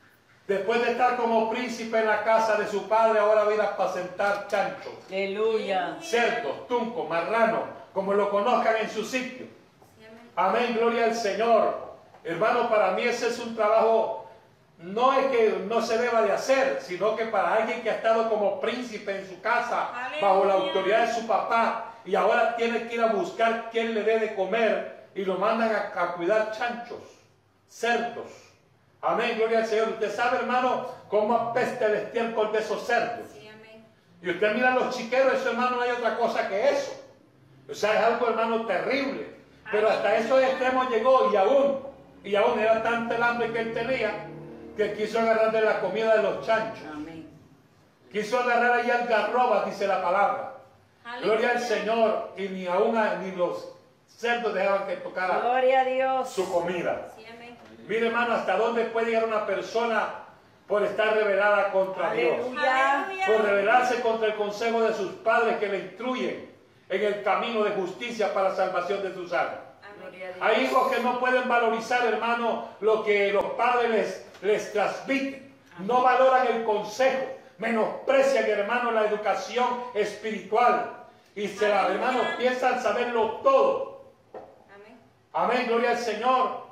Después 0.51 0.85
de 0.85 0.93
estar 0.93 1.17
como 1.17 1.49
príncipe 1.49 2.01
en 2.01 2.09
la 2.09 2.25
casa 2.25 2.57
de 2.57 2.67
su 2.67 2.89
padre, 2.89 3.21
ahora 3.21 3.45
va 3.45 3.53
a 3.53 3.55
ir 3.55 3.61
a 3.61 3.67
apacentar 3.67 4.49
chanchos, 4.49 4.93
Aleluya. 5.09 5.97
cerdos, 6.01 6.67
tuncos, 6.67 7.09
marranos, 7.09 7.61
como 7.93 8.15
lo 8.15 8.31
conozcan 8.31 8.77
en 8.77 8.91
su 8.91 9.05
sitio. 9.05 9.47
Amén. 10.37 10.65
Amén, 10.65 10.77
gloria 10.79 11.05
al 11.07 11.15
Señor. 11.15 11.91
Hermano, 12.25 12.69
para 12.69 12.93
mí 12.93 13.03
ese 13.03 13.29
es 13.29 13.39
un 13.39 13.57
trabajo, 13.57 14.29
no 14.79 15.13
es 15.13 15.27
que 15.27 15.65
no 15.67 15.81
se 15.83 15.99
deba 15.99 16.23
de 16.23 16.33
hacer, 16.33 16.81
sino 16.83 17.17
que 17.17 17.27
para 17.27 17.55
alguien 17.55 17.83
que 17.83 17.91
ha 17.91 17.95
estado 17.97 18.29
como 18.29 18.61
príncipe 18.61 19.19
en 19.19 19.29
su 19.29 19.41
casa, 19.41 19.91
Aleluya. 19.95 20.27
bajo 20.29 20.45
la 20.45 20.55
autoridad 20.55 21.07
de 21.07 21.15
su 21.15 21.27
papá, 21.27 21.95
y 22.05 22.15
ahora 22.15 22.57
tiene 22.57 22.87
que 22.89 22.95
ir 22.95 23.03
a 23.03 23.13
buscar 23.13 23.69
quién 23.71 23.95
le 23.95 24.03
dé 24.03 24.19
de 24.19 24.35
comer, 24.35 25.09
y 25.15 25.25
lo 25.25 25.37
mandan 25.37 25.75
a, 25.75 26.03
a 26.03 26.13
cuidar 26.13 26.53
chanchos, 26.53 27.03
cerdos. 27.67 28.31
Amén, 29.03 29.37
gloria 29.37 29.59
al 29.61 29.67
Señor. 29.67 29.89
Usted 29.89 30.15
sabe, 30.15 30.39
hermano, 30.39 30.87
cómo 31.09 31.35
apesta 31.35 31.87
el 31.87 31.95
estiércol 31.95 32.53
de 32.53 32.59
esos 32.59 32.87
cerdos. 32.87 33.27
Sí, 33.33 33.49
amén. 33.49 33.85
Y 34.23 34.31
usted 34.31 34.55
mira 34.55 34.75
los 34.75 34.95
chiqueros, 34.95 35.35
eso 35.35 35.51
hermano 35.51 35.77
no 35.77 35.83
hay 35.83 35.91
otra 35.91 36.17
cosa 36.19 36.49
que 36.49 36.69
eso. 36.69 36.93
O 37.69 37.75
sea, 37.75 37.95
es 37.95 38.05
algo 38.07 38.29
hermano 38.29 38.67
terrible. 38.67 39.31
Pero 39.71 39.89
hasta 39.89 40.17
esos 40.17 40.43
extremos 40.43 40.91
llegó 40.91 41.31
y 41.33 41.37
aún, 41.37 41.79
y 42.25 42.35
aún 42.35 42.59
era 42.59 42.83
tanta 42.83 43.15
el 43.17 43.23
hambre 43.23 43.53
que 43.53 43.61
él 43.61 43.73
tenía, 43.73 44.27
que 44.77 44.95
quiso 44.95 45.21
agarrar 45.21 45.53
de 45.53 45.61
la 45.61 45.81
comida 45.81 46.17
de 46.17 46.23
los 46.23 46.45
chanchos. 46.45 46.85
Amén. 46.93 47.29
Quiso 48.11 48.41
agarrar 48.41 48.81
ahí 48.81 48.91
algarrobas, 48.91 49.67
dice 49.67 49.87
la 49.87 50.03
palabra. 50.03 50.55
Aleluya. 51.05 51.33
Gloria 51.33 51.51
al 51.53 51.61
Señor. 51.61 52.33
Y 52.37 52.49
ni 52.49 52.67
aún 52.67 52.99
ni 53.23 53.33
los 53.33 53.73
cerdos 54.09 54.53
dejaban 54.53 54.87
que 54.87 54.97
tocara 54.97 55.39
Gloria 55.39 55.81
a 55.81 55.85
Dios. 55.85 56.29
su 56.31 56.53
comida. 56.53 57.09
Sí, 57.17 57.25
amén. 57.33 57.57
Mire 57.87 58.09
hermano, 58.09 58.35
hasta 58.35 58.57
dónde 58.57 58.87
puede 58.87 59.07
llegar 59.07 59.25
una 59.25 59.47
persona 59.47 60.09
por 60.67 60.83
estar 60.83 61.15
rebelada 61.15 61.71
contra 61.71 62.13
Dios. 62.13 62.35
Aleluya. 62.41 63.27
Por 63.27 63.45
rebelarse 63.45 64.01
contra 64.01 64.27
el 64.29 64.35
consejo 64.35 64.83
de 64.83 64.95
sus 64.95 65.13
padres 65.13 65.59
que 65.59 65.69
le 65.69 65.79
instruyen 65.79 66.50
en 66.91 67.05
el 67.05 67.23
camino 67.23 67.63
de 67.63 67.71
justicia 67.71 68.35
para 68.35 68.51
la 68.51 68.57
salvación 68.57 69.03
de 69.03 69.15
sus 69.15 69.33
almas. 69.33 69.61
Hay 70.41 70.65
hijos 70.65 70.93
que 70.93 71.01
no 71.01 71.21
pueden 71.21 71.49
valorizar, 71.49 72.05
hermano, 72.07 72.69
lo 72.81 73.05
que 73.05 73.33
los 73.33 73.45
padres 73.53 73.91
les, 73.91 74.27
les 74.43 74.73
transmiten. 74.73 75.55
No 75.79 76.03
valoran 76.03 76.49
el 76.49 76.65
consejo, 76.65 77.27
menosprecian, 77.59 78.45
hermano, 78.47 78.91
la 78.91 79.07
educación 79.07 79.67
espiritual. 79.95 81.07
Y 81.37 81.47
se 81.47 81.69
la, 81.69 81.89
hermano, 81.89 82.21
piensan 82.39 82.83
saberlo 82.83 83.41
todo. 83.43 84.03
Amén. 84.75 84.99
Amén, 85.33 85.67
gloria 85.69 85.91
al 85.91 85.99
Señor. 85.99 86.71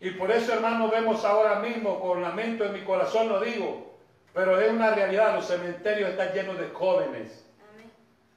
Y 0.00 0.10
por 0.12 0.30
eso, 0.30 0.54
hermano, 0.54 0.88
vemos 0.88 1.24
ahora 1.26 1.56
mismo, 1.56 2.00
con 2.00 2.22
lamento 2.22 2.64
en 2.64 2.72
mi 2.72 2.80
corazón 2.80 3.28
lo 3.28 3.38
digo, 3.40 3.90
pero 4.32 4.58
es 4.58 4.70
una 4.70 4.94
realidad, 4.94 5.34
los 5.34 5.46
cementerios 5.46 6.10
están 6.10 6.32
llenos 6.32 6.58
de 6.58 6.68
jóvenes. 6.68 7.44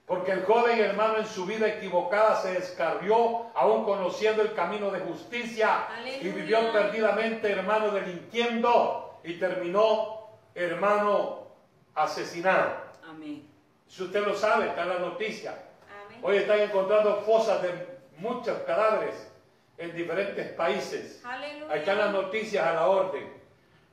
Porque 0.05 0.33
el 0.33 0.43
joven, 0.43 0.79
hermano, 0.79 1.17
en 1.17 1.25
su 1.25 1.45
vida 1.45 1.67
equivocada 1.67 2.35
se 2.41 2.53
descarrió, 2.53 3.45
aún 3.55 3.85
conociendo 3.85 4.41
el 4.41 4.53
camino 4.53 4.91
de 4.91 4.99
justicia, 4.99 5.87
y 6.19 6.27
vivió 6.29 6.73
perdidamente, 6.73 7.49
hermano, 7.49 7.91
delinquiendo, 7.91 9.19
y 9.23 9.35
terminó, 9.35 10.27
hermano, 10.53 11.47
asesinado. 11.95 12.71
Amén. 13.07 13.47
Si 13.87 14.03
usted 14.03 14.25
lo 14.25 14.35
sabe, 14.35 14.67
está 14.67 14.83
en 14.83 14.89
la 14.89 14.99
noticia. 14.99 15.57
Amén. 16.05 16.19
Hoy 16.21 16.37
están 16.37 16.59
encontrando 16.59 17.21
fosas 17.21 17.61
de 17.61 17.69
muchos 18.17 18.57
cadáveres 18.63 19.31
en 19.77 19.95
diferentes 19.95 20.51
países. 20.51 21.21
Aleluya. 21.23 21.71
Ahí 21.71 21.79
están 21.79 21.97
las 21.97 22.11
noticias 22.11 22.65
a 22.65 22.73
la 22.73 22.87
orden. 22.87 23.41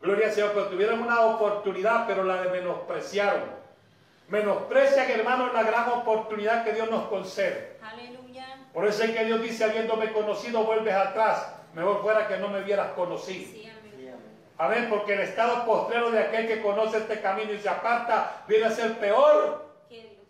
Gloria 0.01 0.27
al 0.27 0.33
Señor, 0.33 0.53
pero 0.55 0.67
tuvieron 0.67 1.01
una 1.03 1.21
oportunidad, 1.21 2.07
pero 2.07 2.25
la 2.25 2.43
de 2.43 2.51
menospreciaron. 2.51 3.60
Menosprecian, 4.31 5.11
hermanos, 5.11 5.53
la 5.53 5.65
gran 5.65 5.89
oportunidad 5.91 6.65
que 6.65 6.73
Dios 6.73 6.89
nos 6.89 7.09
concede. 7.09 7.77
Aleluya. 7.83 8.47
Por 8.73 8.87
eso 8.87 9.03
es 9.03 9.11
que 9.11 9.25
Dios 9.25 9.43
dice, 9.43 9.65
habiéndome 9.65 10.13
conocido, 10.13 10.63
vuelves 10.65 10.95
atrás. 10.95 11.53
Mejor 11.75 12.01
fuera 12.01 12.29
que 12.29 12.37
no 12.39 12.49
me 12.49 12.63
hubieras 12.63 12.93
conocido. 12.93 13.51
Sí, 13.53 13.69
amén. 13.69 14.15
Amén, 14.57 14.87
porque 14.89 15.15
el 15.15 15.21
estado 15.21 15.65
postrero 15.65 16.11
de 16.11 16.21
aquel 16.21 16.47
que 16.47 16.63
conoce 16.63 16.99
este 16.99 17.21
camino 17.21 17.53
y 17.53 17.59
se 17.59 17.69
aparta 17.69 18.45
viene 18.47 18.67
a 18.67 18.71
ser 18.71 18.99
peor 18.99 19.69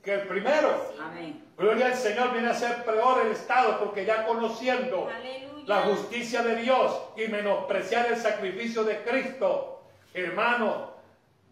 Que 0.03 0.15
el 0.15 0.29
primero. 0.29 0.69
Sí, 0.91 0.99
Amén. 0.99 1.45
Gloria 1.59 1.87
al 1.87 1.95
Señor, 1.95 2.33
viene 2.33 2.49
a 2.49 2.55
ser 2.55 2.85
peor 2.85 3.21
el 3.27 3.33
estado 3.33 3.79
porque 3.81 4.07
ya 4.07 4.25
conociendo 4.25 5.11
Aleluya. 5.15 5.65
la 5.67 5.83
justicia 5.83 6.43
de 6.43 6.57
Dios 6.57 6.99
y 7.17 7.29
menospreciar 7.29 8.07
el 8.07 8.17
sacrificio 8.17 8.83
de 8.85 9.03
Cristo, 9.03 9.83
hermano, 10.15 10.90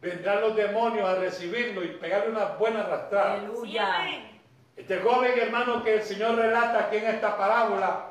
vendrán 0.00 0.40
los 0.40 0.56
demonios 0.56 1.08
a 1.08 1.16
recibirlo 1.16 1.82
y 1.82 1.88
pegarle 1.88 2.30
una 2.30 2.44
buena 2.56 2.80
arrastrada. 2.80 3.34
Aleluya. 3.34 3.88
Este 4.76 5.00
joven 5.00 5.32
hermano 5.38 5.82
que 5.82 5.94
el 5.94 6.02
Señor 6.02 6.36
relata 6.36 6.80
aquí 6.84 6.98
en 6.98 7.06
esta 7.06 7.36
parábola, 7.36 8.10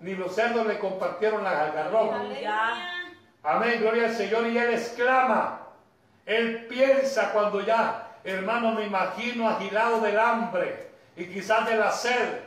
ni 0.00 0.14
los 0.14 0.34
cerdos 0.34 0.66
le 0.66 0.78
compartieron 0.78 1.42
las 1.42 1.54
algarrobas. 1.54 2.20
Aleluya. 2.20 2.98
Amén, 3.42 3.80
gloria 3.80 4.06
al 4.06 4.14
Señor. 4.14 4.46
Y 4.46 4.58
él 4.58 4.74
exclama, 4.74 5.66
él 6.24 6.66
piensa 6.68 7.32
cuando 7.32 7.60
ya, 7.62 8.18
hermano, 8.22 8.72
me 8.72 8.86
imagino 8.86 9.48
agilado 9.48 10.00
del 10.00 10.18
hambre 10.18 10.88
y 11.16 11.26
quizás 11.26 11.66
de 11.66 11.76
la 11.76 11.90
sed. 11.90 12.40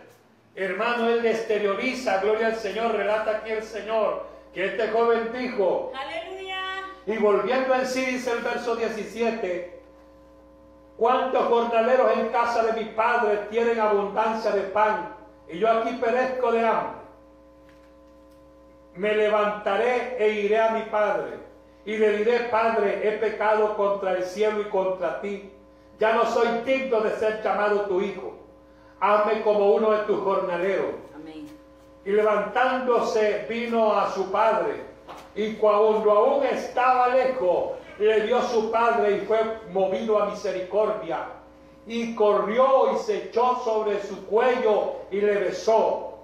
Hermano, 0.55 1.09
él 1.09 1.25
exterioriza, 1.25 2.19
gloria 2.21 2.47
al 2.47 2.55
Señor, 2.55 2.93
relata 2.93 3.37
aquí 3.37 3.51
el 3.51 3.63
Señor, 3.63 4.27
que 4.53 4.65
este 4.65 4.89
joven 4.89 5.31
dijo, 5.33 5.91
Aleluya. 5.95 6.40
Y 7.05 7.17
volviendo 7.17 7.73
en 7.73 7.85
sí, 7.85 8.05
dice 8.05 8.31
el 8.31 8.39
verso 8.39 8.75
17, 8.75 9.81
¿cuántos 10.97 11.45
jornaleros 11.45 12.17
en 12.17 12.29
casa 12.29 12.63
de 12.63 12.73
mi 12.73 12.89
padre 12.91 13.47
tienen 13.49 13.79
abundancia 13.79 14.51
de 14.51 14.61
pan? 14.61 15.15
Y 15.49 15.59
yo 15.59 15.71
aquí 15.71 15.93
perezco 15.95 16.51
de 16.51 16.65
hambre. 16.65 17.01
Me 18.95 19.15
levantaré 19.15 20.17
e 20.19 20.29
iré 20.41 20.59
a 20.59 20.71
mi 20.71 20.81
padre 20.83 21.41
y 21.85 21.97
le 21.97 22.17
diré, 22.17 22.39
Padre, 22.51 22.99
he 23.03 23.17
pecado 23.17 23.75
contra 23.75 24.13
el 24.13 24.23
cielo 24.23 24.61
y 24.61 24.65
contra 24.65 25.19
ti. 25.19 25.51
Ya 25.99 26.13
no 26.13 26.25
soy 26.25 26.47
digno 26.63 27.01
de 27.01 27.11
ser 27.17 27.41
llamado 27.41 27.81
tu 27.81 28.01
hijo. 28.01 28.33
Hazme 28.99 29.41
como 29.41 29.71
uno 29.73 29.91
de 29.91 30.03
tus 30.03 30.19
jornaleros. 30.21 30.91
Amén. 31.15 31.47
Y 32.05 32.11
levantándose 32.11 33.45
vino 33.49 33.99
a 33.99 34.11
su 34.11 34.31
padre. 34.31 34.90
Y 35.35 35.53
cuando 35.53 36.11
aún 36.11 36.45
estaba 36.45 37.09
lejos, 37.09 37.71
le 37.99 38.21
dio 38.21 38.41
su 38.41 38.71
padre 38.71 39.17
y 39.17 39.19
fue 39.21 39.39
movido 39.71 40.21
a 40.21 40.27
misericordia. 40.27 41.27
Y 41.87 42.15
corrió 42.15 42.93
y 42.93 42.97
se 42.99 43.25
echó 43.25 43.61
sobre 43.63 44.01
su 44.03 44.25
cuello 44.25 44.95
y 45.09 45.21
le 45.21 45.35
besó. 45.35 46.15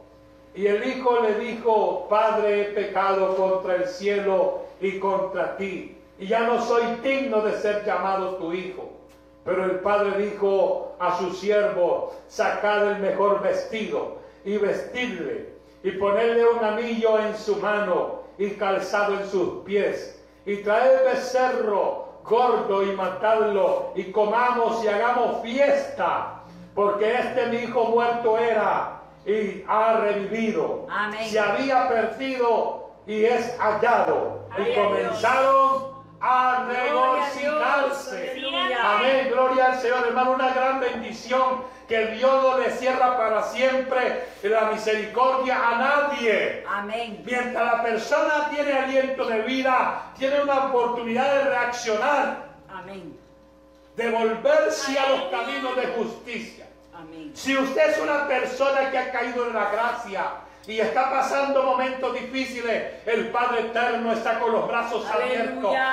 Y 0.53 0.67
el 0.67 0.85
hijo 0.87 1.19
le 1.21 1.35
dijo, 1.35 2.07
Padre, 2.09 2.61
he 2.61 2.65
pecado 2.65 3.35
contra 3.35 3.75
el 3.75 3.85
cielo 3.87 4.61
y 4.81 4.99
contra 4.99 5.55
ti. 5.57 5.97
Y 6.19 6.27
ya 6.27 6.41
no 6.41 6.61
soy 6.61 6.83
digno 7.03 7.41
de 7.41 7.53
ser 7.59 7.85
llamado 7.85 8.35
tu 8.37 8.53
hijo. 8.53 8.89
Pero 9.45 9.63
el 9.63 9.79
padre 9.79 10.25
dijo 10.25 10.91
a 10.99 11.17
su 11.19 11.31
siervo, 11.31 12.11
sacad 12.27 12.91
el 12.91 12.99
mejor 12.99 13.41
vestido 13.41 14.17
y 14.43 14.57
vestidle 14.57 15.53
y 15.83 15.91
ponerle 15.91 16.45
un 16.49 16.63
anillo 16.63 17.19
en 17.19 17.37
su 17.37 17.55
mano 17.57 18.26
y 18.37 18.51
calzado 18.51 19.19
en 19.19 19.29
sus 19.29 19.63
pies 19.63 20.21
y 20.45 20.57
traed 20.57 21.03
becerro 21.05 22.07
gordo 22.23 22.83
y 22.83 22.95
matadlo 22.95 23.91
y 23.95 24.11
comamos 24.11 24.83
y 24.83 24.87
hagamos 24.87 25.41
fiesta 25.41 26.41
porque 26.75 27.15
este 27.15 27.47
mi 27.47 27.57
hijo 27.57 27.85
muerto 27.85 28.37
era 28.37 29.01
y 29.25 29.63
ha 29.67 29.97
revivido. 29.97 30.85
Amén. 30.89 31.27
se 31.29 31.39
había 31.39 31.89
perdido 31.89 32.91
y 33.05 33.25
es 33.25 33.57
hallado. 33.59 34.47
Y 34.57 34.73
comenzaron 34.73 35.86
a 36.19 36.65
regocijarse. 36.67 38.41
Amén, 38.81 39.29
gloria 39.29 39.73
al 39.73 39.79
Señor, 39.79 40.07
hermano, 40.07 40.31
una 40.31 40.53
gran 40.53 40.79
bendición 40.79 41.63
que 41.87 42.07
Dios 42.07 42.43
no 42.43 42.57
le 42.57 42.71
cierra 42.71 43.17
para 43.17 43.43
siempre 43.43 44.27
la 44.43 44.71
misericordia 44.71 45.55
a 45.55 45.77
nadie. 45.77 46.65
Amén. 46.67 47.21
Mientras 47.25 47.53
la 47.53 47.83
persona 47.83 48.49
tiene 48.49 48.73
aliento 48.73 49.25
de 49.25 49.41
vida, 49.43 50.11
tiene 50.17 50.41
una 50.41 50.65
oportunidad 50.65 51.33
de 51.35 51.43
reaccionar, 51.49 52.47
Amén. 52.69 53.17
de 53.95 54.11
volverse 54.11 54.99
a 54.99 55.09
los 55.09 55.21
caminos 55.29 55.75
de 55.75 55.87
justicia. 55.87 56.67
Amén. 56.93 57.31
Si 57.33 57.55
usted 57.57 57.91
es 57.91 57.99
una 57.99 58.27
persona 58.27 58.91
que 58.91 58.97
ha 58.97 59.11
caído 59.11 59.47
en 59.47 59.53
la 59.53 59.71
gracia 59.71 60.31
y 60.67 60.81
está 60.81 61.09
pasando 61.09 61.63
momentos 61.63 62.13
difíciles, 62.13 62.95
el 63.05 63.29
Padre 63.29 63.61
Eterno 63.61 64.11
está 64.11 64.37
con 64.37 64.51
los 64.51 64.67
brazos 64.67 65.05
Aleluya. 65.09 65.39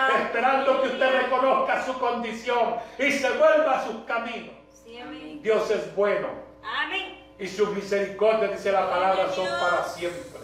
abiertos, 0.07 0.21
esperando 0.27 0.83
que 0.83 0.89
usted 0.89 1.23
reconozca 1.23 1.85
su 1.85 1.97
condición 1.99 2.75
y 2.99 3.13
se 3.13 3.31
vuelva 3.31 3.79
a 3.79 3.85
sus 3.85 4.05
caminos. 4.05 4.55
Sí, 4.85 4.99
amén. 4.99 5.41
Dios 5.43 5.71
es 5.71 5.95
bueno 5.95 6.27
Amén. 6.63 7.23
y 7.39 7.47
sus 7.47 7.71
misericordias, 7.71 8.51
dice 8.51 8.73
la 8.73 8.91
palabra, 8.91 9.31
son 9.33 9.47
para 9.47 9.85
siempre. 9.85 10.41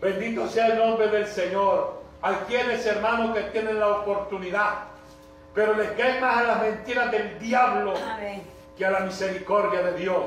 Bendito 0.00 0.46
sea 0.48 0.68
el 0.68 0.78
nombre 0.78 1.08
del 1.08 1.26
Señor. 1.26 2.02
Hay 2.22 2.36
quienes, 2.46 2.86
hermanos, 2.86 3.34
que 3.36 3.42
tienen 3.44 3.80
la 3.80 3.88
oportunidad, 3.88 4.84
pero 5.52 5.74
les 5.74 5.90
creen 5.92 6.20
más 6.20 6.38
a 6.38 6.42
las 6.44 6.60
mentiras 6.62 7.10
del 7.10 7.38
diablo 7.40 7.94
Amén. 7.96 8.42
que 8.78 8.86
a 8.86 8.90
la 8.90 9.00
misericordia 9.00 9.82
de 9.82 9.94
Dios. 9.98 10.26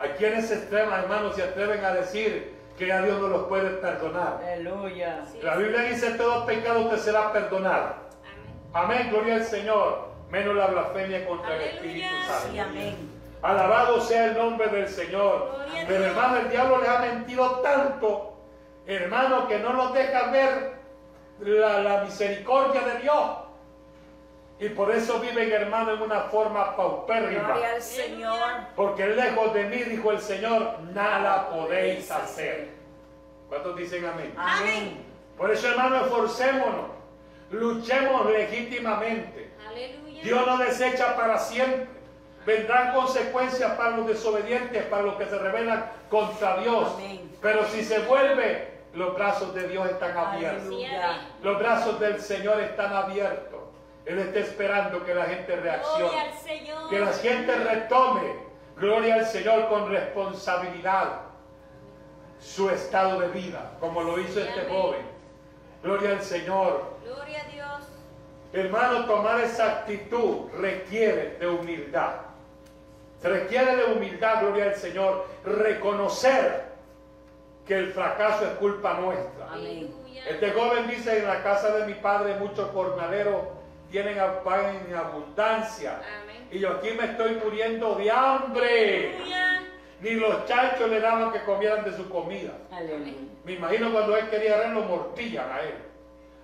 Hay 0.00 0.10
quienes 0.10 0.48
se 0.48 0.54
atreven, 0.54 0.92
hermanos, 0.92 1.36
se 1.36 1.42
atreven 1.42 1.84
a 1.84 1.92
decir 1.92 2.54
que 2.78 2.90
a 2.90 3.02
Dios 3.02 3.20
no 3.20 3.28
los 3.28 3.46
puede 3.48 3.68
perdonar. 3.76 4.40
Aleluya. 4.42 5.24
Sí. 5.30 5.38
La 5.42 5.56
Biblia 5.56 5.82
dice 5.82 6.12
todo 6.12 6.46
pecado 6.46 6.88
te 6.88 6.96
será 6.96 7.32
perdonado. 7.32 7.96
Amén. 8.72 8.98
Amén, 9.02 9.10
gloria 9.10 9.34
al 9.34 9.44
Señor. 9.44 10.08
Menos 10.30 10.54
la 10.54 10.68
blasfemia 10.68 11.26
contra 11.26 11.54
el 11.56 11.62
Espíritu. 11.62 12.08
Santo. 12.26 12.48
Sí, 12.50 12.58
amén. 12.58 13.10
Alabado 13.42 14.00
sea 14.00 14.26
el 14.26 14.38
nombre 14.38 14.68
del 14.68 14.88
Señor. 14.88 15.50
Gloria 15.52 15.84
Pero 15.86 16.04
hermano, 16.04 16.36
el 16.38 16.50
diablo 16.50 16.78
les 16.78 16.88
ha 16.88 16.98
mentido 17.00 17.60
tanto, 17.60 18.36
hermano, 18.86 19.48
que 19.48 19.58
no 19.58 19.72
nos 19.72 19.92
deja 19.92 20.30
ver 20.30 20.72
la, 21.40 21.80
la 21.80 22.04
misericordia 22.04 22.80
de 22.82 23.00
Dios. 23.00 23.30
Y 24.60 24.68
por 24.68 24.94
eso 24.94 25.18
viven, 25.20 25.50
hermano, 25.50 25.94
en 25.94 26.02
una 26.02 26.20
forma 26.24 26.76
paupérrima. 26.76 27.44
Gloria 27.44 27.72
al 27.72 27.82
Señor. 27.82 28.38
Porque 28.76 29.06
lejos 29.06 29.54
de 29.54 29.64
mí, 29.64 29.76
dijo 29.78 30.12
el 30.12 30.20
Señor, 30.20 30.80
nada 30.92 31.48
podéis 31.48 32.10
hacer. 32.10 32.68
¿Cuántos 33.48 33.74
dicen 33.74 34.04
amén? 34.04 34.34
Amén. 34.36 35.02
Por 35.38 35.50
eso, 35.50 35.66
hermano, 35.66 36.04
esforcémonos. 36.04 36.90
Luchemos 37.50 38.30
legítimamente. 38.30 39.50
Aleluya. 39.66 40.22
Dios 40.22 40.46
no 40.46 40.58
desecha 40.58 41.16
para 41.16 41.38
siempre. 41.38 41.88
Vendrán 42.44 42.94
consecuencias 42.94 43.72
para 43.78 43.96
los 43.96 44.06
desobedientes, 44.06 44.84
para 44.84 45.02
los 45.02 45.14
que 45.16 45.24
se 45.24 45.38
rebelan 45.38 45.90
contra 46.10 46.58
Dios. 46.58 46.92
Amén. 46.96 47.34
Pero 47.40 47.64
si 47.64 47.82
se 47.82 48.00
vuelve, 48.00 48.68
los 48.92 49.14
brazos 49.14 49.54
de 49.54 49.68
Dios 49.68 49.88
están 49.88 50.16
abiertos. 50.16 50.66
Aleluya. 50.66 51.20
Los 51.42 51.58
brazos 51.58 51.98
del 51.98 52.20
Señor 52.20 52.60
están 52.60 52.92
abiertos. 52.92 53.49
Él 54.10 54.18
está 54.18 54.40
esperando 54.40 55.04
que 55.04 55.14
la 55.14 55.24
gente 55.26 55.54
Gloria 55.54 55.76
reaccione. 55.76 56.20
al 56.20 56.34
Señor. 56.34 56.90
Que 56.90 56.98
la 56.98 57.12
gente 57.12 57.54
retome, 57.54 58.34
gloria 58.76 59.14
al 59.14 59.26
Señor, 59.26 59.68
con 59.68 59.88
responsabilidad 59.88 61.20
su 62.40 62.68
estado 62.70 63.20
de 63.20 63.28
vida, 63.28 63.76
como 63.78 64.02
lo 64.02 64.18
hizo 64.18 64.40
este 64.40 64.68
joven. 64.68 65.02
Gloria 65.84 66.10
al 66.10 66.22
Señor. 66.22 66.96
Gloria 67.04 67.40
a 67.40 67.52
Dios. 67.52 67.88
Hermano, 68.52 69.04
tomar 69.06 69.42
esa 69.42 69.78
actitud 69.78 70.48
requiere 70.58 71.36
de 71.38 71.46
humildad. 71.46 72.14
Se 73.22 73.28
requiere 73.28 73.76
de 73.76 73.92
humildad, 73.92 74.40
gloria 74.40 74.64
al 74.64 74.74
Señor. 74.74 75.28
Reconocer 75.44 76.64
que 77.64 77.76
el 77.76 77.92
fracaso 77.92 78.44
es 78.44 78.52
culpa 78.54 78.94
nuestra. 78.94 79.52
Amén. 79.52 79.94
Este 80.28 80.50
joven 80.50 80.88
dice, 80.88 81.20
en 81.20 81.28
la 81.28 81.44
casa 81.44 81.76
de 81.76 81.86
mi 81.86 81.94
padre 81.94 82.34
muchos 82.40 82.70
jornaleros 82.72 83.59
tienen 83.90 84.16
pan 84.44 84.82
en 84.88 84.94
abundancia. 84.94 86.00
Amén. 86.22 86.48
Y 86.50 86.58
yo 86.58 86.70
aquí 86.70 86.90
me 86.90 87.04
estoy 87.04 87.36
muriendo 87.36 87.94
de 87.94 88.10
hambre. 88.10 89.14
Aleluya. 89.16 89.62
Ni 90.00 90.10
los 90.12 90.46
chanchos 90.46 90.88
le 90.88 91.00
daban 91.00 91.30
que 91.32 91.42
comieran 91.44 91.84
de 91.84 91.94
su 91.96 92.08
comida. 92.08 92.52
Aleluya. 92.72 93.12
Me 93.44 93.52
imagino 93.52 93.92
cuando 93.92 94.16
él 94.16 94.28
quería 94.30 94.56
ver, 94.56 94.70
lo 94.70 94.82
mortillan 94.82 95.50
a 95.50 95.60
él. 95.60 95.74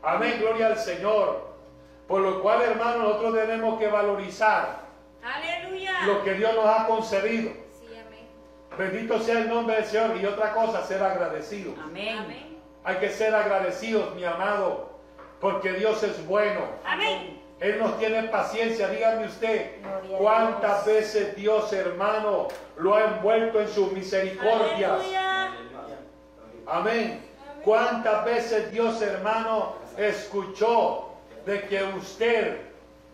Amén, 0.03 0.37
gloria 0.41 0.67
al 0.69 0.77
Señor. 0.79 1.55
Por 2.07 2.21
lo 2.21 2.43
cual, 2.43 2.63
hermano, 2.63 2.99
nosotros 2.99 3.35
tenemos 3.35 3.79
que 3.79 3.89
valorizar 3.89 4.81
Aleluya. 5.23 6.03
lo 6.07 6.23
que 6.23 6.35
Dios 6.35 6.55
nos 6.55 6.67
ha 6.67 6.87
concedido. 6.87 7.51
Sí, 7.73 7.87
amén. 7.95 8.27
Bendito 8.79 9.19
sea 9.19 9.39
el 9.41 9.49
nombre 9.49 9.77
del 9.77 9.85
Señor. 9.85 10.17
Y 10.21 10.27
otra 10.27 10.53
cosa, 10.53 10.85
ser 10.85 11.03
agradecidos. 11.03 11.75
Amén. 11.83 12.19
Amén. 12.19 12.59
Hay 12.85 12.97
que 12.97 13.11
ser 13.11 13.35
agradecidos, 13.35 14.15
mi 14.15 14.25
amado, 14.25 14.91
porque 15.41 15.73
Dios 15.73 16.01
es 16.05 16.25
bueno. 16.27 16.61
Amén. 16.85 17.36
Él 17.61 17.79
nos 17.79 17.99
tiene 17.99 18.25
paciencia. 18.25 18.89
Dígame 18.89 19.27
usted, 19.27 19.77
cuántas 20.19 20.85
veces 20.85 21.35
Dios, 21.37 21.73
hermano, 21.73 22.49
lo 22.77 22.95
ha 22.95 23.05
envuelto 23.05 23.61
en 23.61 23.69
sus 23.69 23.93
misericordias. 23.93 25.03
Amén. 26.67 27.25
¿Cuántas 27.65 28.25
veces 28.25 28.71
Dios, 28.71 29.01
hermano, 29.03 29.77
escuchó 29.97 31.15
de 31.45 31.63
que 31.63 31.83
usted 31.83 32.61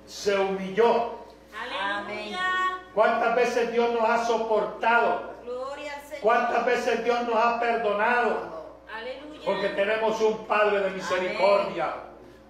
se 0.07 0.37
humilló? 0.37 1.19
Aleluya. 1.59 2.41
¿Cuántas 2.95 3.37
veces 3.37 3.73
Dios 3.73 3.93
nos 3.93 4.09
ha 4.09 4.25
soportado? 4.25 5.33
¿Cuántas 6.21 6.67
veces 6.67 7.05
Dios 7.05 7.27
nos 7.27 7.37
ha 7.37 7.59
perdonado? 7.61 8.53
Porque 9.45 9.69
tenemos 9.71 10.21
un 10.21 10.47
Padre 10.47 10.81
de 10.81 10.91
misericordia. 10.91 11.95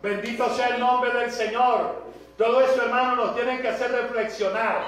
Bendito 0.02 0.50
sea 0.50 0.68
el 0.68 0.80
nombre 0.80 1.12
del 1.12 1.30
Señor. 1.30 2.02
Todo 2.36 2.60
eso, 2.60 2.82
hermano, 2.82 3.14
nos 3.14 3.34
tiene 3.36 3.60
que 3.60 3.68
hacer 3.68 3.92
reflexionar. 3.92 4.82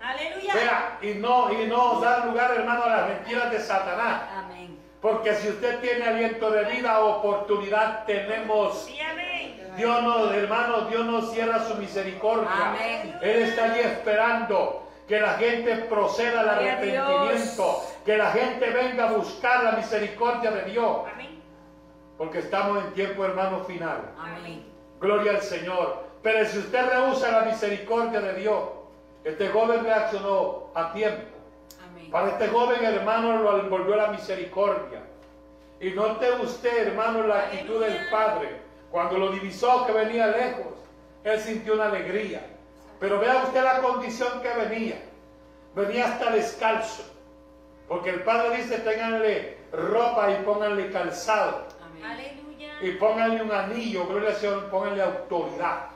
Aleluya. 0.00 0.54
Vea, 0.54 0.98
y 1.02 1.14
no, 1.14 1.52
y 1.52 1.66
no 1.66 2.00
dar 2.00 2.26
lugar, 2.26 2.52
hermano, 2.56 2.84
a 2.84 2.88
las 2.88 3.08
mentiras 3.08 3.50
de 3.52 3.60
Satanás. 3.60 4.22
Amén. 4.36 4.78
Porque 5.00 5.34
si 5.36 5.48
usted 5.48 5.78
tiene 5.80 6.04
aliento 6.04 6.50
de 6.50 6.64
vida, 6.64 6.98
oportunidad 7.00 8.04
tenemos. 8.04 8.84
Sí, 8.84 8.98
amén. 9.00 9.28
Dios 9.76 10.02
no, 10.02 10.32
hermano, 10.32 10.82
Dios 10.82 11.04
no 11.06 11.22
cierra 11.22 11.64
su 11.64 11.76
misericordia. 11.76 12.50
Amén. 12.52 13.16
Él 13.22 13.42
está 13.42 13.64
allí 13.66 13.80
esperando 13.80 14.88
que 15.06 15.20
la 15.20 15.34
gente 15.34 15.74
proceda 15.88 16.40
al 16.40 16.48
arrepentimiento, 16.48 17.84
que 18.04 18.16
la 18.16 18.32
gente 18.32 18.70
venga 18.70 19.08
a 19.08 19.12
buscar 19.12 19.62
la 19.62 19.72
misericordia 19.72 20.50
de 20.50 20.64
Dios. 20.64 20.98
Amén. 21.12 21.27
Porque 22.18 22.40
estamos 22.40 22.84
en 22.84 22.92
tiempo, 22.94 23.24
hermano, 23.24 23.64
final. 23.64 24.12
Amén. 24.18 24.64
Gloria 25.00 25.32
al 25.32 25.42
Señor. 25.42 26.04
Pero 26.22 26.44
si 26.48 26.58
usted 26.58 26.90
rehúsa 26.90 27.30
la 27.30 27.42
misericordia 27.42 28.20
de 28.20 28.34
Dios, 28.34 28.60
este 29.24 29.48
joven 29.48 29.84
reaccionó 29.84 30.70
a 30.74 30.92
tiempo. 30.92 31.36
Amén. 31.88 32.10
Para 32.10 32.30
este 32.30 32.48
joven 32.48 32.84
hermano 32.84 33.40
lo 33.40 33.60
envolvió 33.60 33.94
la 33.94 34.08
misericordia. 34.08 35.02
Y 35.80 35.92
note 35.92 36.28
usted, 36.42 36.88
hermano, 36.88 37.24
la 37.24 37.38
actitud 37.38 37.80
del 37.80 38.10
padre. 38.10 38.60
Cuando 38.90 39.16
lo 39.16 39.30
divisó 39.30 39.86
que 39.86 39.92
venía 39.92 40.26
lejos, 40.26 40.74
él 41.22 41.38
sintió 41.40 41.74
una 41.74 41.86
alegría. 41.86 42.44
Pero 42.98 43.20
vea 43.20 43.44
usted 43.44 43.62
la 43.62 43.80
condición 43.80 44.40
que 44.42 44.48
venía. 44.54 45.00
Venía 45.76 46.06
hasta 46.06 46.30
descalzo. 46.32 47.04
Porque 47.86 48.10
el 48.10 48.22
padre 48.22 48.56
dice, 48.56 48.78
ténganle 48.78 49.56
ropa 49.72 50.30
y 50.32 50.42
pónganle 50.42 50.90
calzado. 50.90 51.66
Aleluya. 52.04 52.78
Y 52.80 52.90
pónganle 52.92 53.42
un 53.42 53.52
anillo, 53.52 54.06
gloria 54.06 54.30
al 54.30 54.36
Señor, 54.36 54.70
pónganle 54.70 55.02
autoridad. 55.02 55.86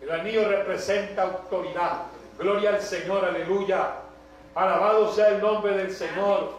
El 0.00 0.10
anillo 0.10 0.48
representa 0.48 1.22
autoridad. 1.22 2.02
Gloria 2.38 2.70
al 2.70 2.80
Señor, 2.80 3.24
aleluya. 3.24 4.00
Alabado 4.54 5.12
sea 5.12 5.28
el 5.28 5.40
nombre 5.40 5.76
del 5.76 5.90
Señor. 5.90 6.52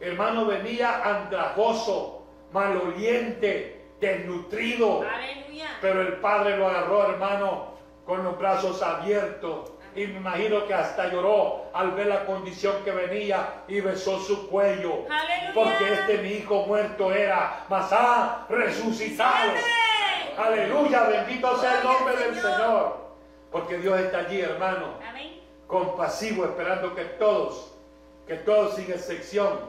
Hermano, 0.00 0.46
venía 0.46 1.02
andrajoso, 1.02 2.22
maloliente, 2.52 3.86
desnutrido. 4.00 5.02
Aleluya. 5.02 5.68
Pero 5.80 6.02
el 6.02 6.14
padre 6.14 6.56
lo 6.56 6.68
agarró, 6.68 7.10
hermano, 7.10 7.74
con 8.04 8.22
los 8.22 8.38
brazos 8.38 8.82
abiertos. 8.82 9.70
Y 9.96 10.06
me 10.08 10.18
imagino 10.18 10.66
que 10.66 10.74
hasta 10.74 11.08
lloró 11.08 11.66
al 11.72 11.92
ver 11.92 12.06
la 12.06 12.26
condición 12.26 12.82
que 12.84 12.90
venía 12.90 13.62
y 13.68 13.80
besó 13.80 14.18
su 14.18 14.48
cuello. 14.48 15.04
Aleluya. 15.08 15.52
Porque 15.54 15.92
este 15.92 16.18
mi 16.18 16.30
hijo 16.30 16.66
muerto 16.66 17.12
era, 17.12 17.64
mas 17.68 17.92
ha 17.92 18.44
resucitado. 18.48 19.50
Amén. 19.52 20.34
Aleluya, 20.36 21.04
bendito 21.04 21.56
sea 21.58 21.78
el 21.78 21.84
nombre 21.84 22.16
del 22.16 22.34
Señor. 22.34 23.04
Porque 23.52 23.78
Dios 23.78 24.00
está 24.00 24.18
allí, 24.18 24.40
hermano, 24.40 24.94
Amén. 25.08 25.40
compasivo, 25.68 26.44
esperando 26.44 26.92
que 26.94 27.04
todos, 27.04 27.72
que 28.26 28.34
todos 28.34 28.74
sin 28.74 28.90
excepción, 28.90 29.60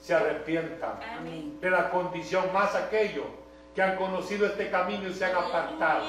se 0.00 0.14
arrepientan 0.14 0.98
Amén. 1.18 1.60
de 1.60 1.70
la 1.70 1.90
condición, 1.90 2.50
más 2.54 2.74
aquellos 2.74 3.26
que 3.74 3.82
han 3.82 3.96
conocido 3.96 4.46
este 4.46 4.70
camino 4.70 5.08
y 5.08 5.12
se 5.12 5.26
han 5.26 5.36
apartado. 5.36 6.04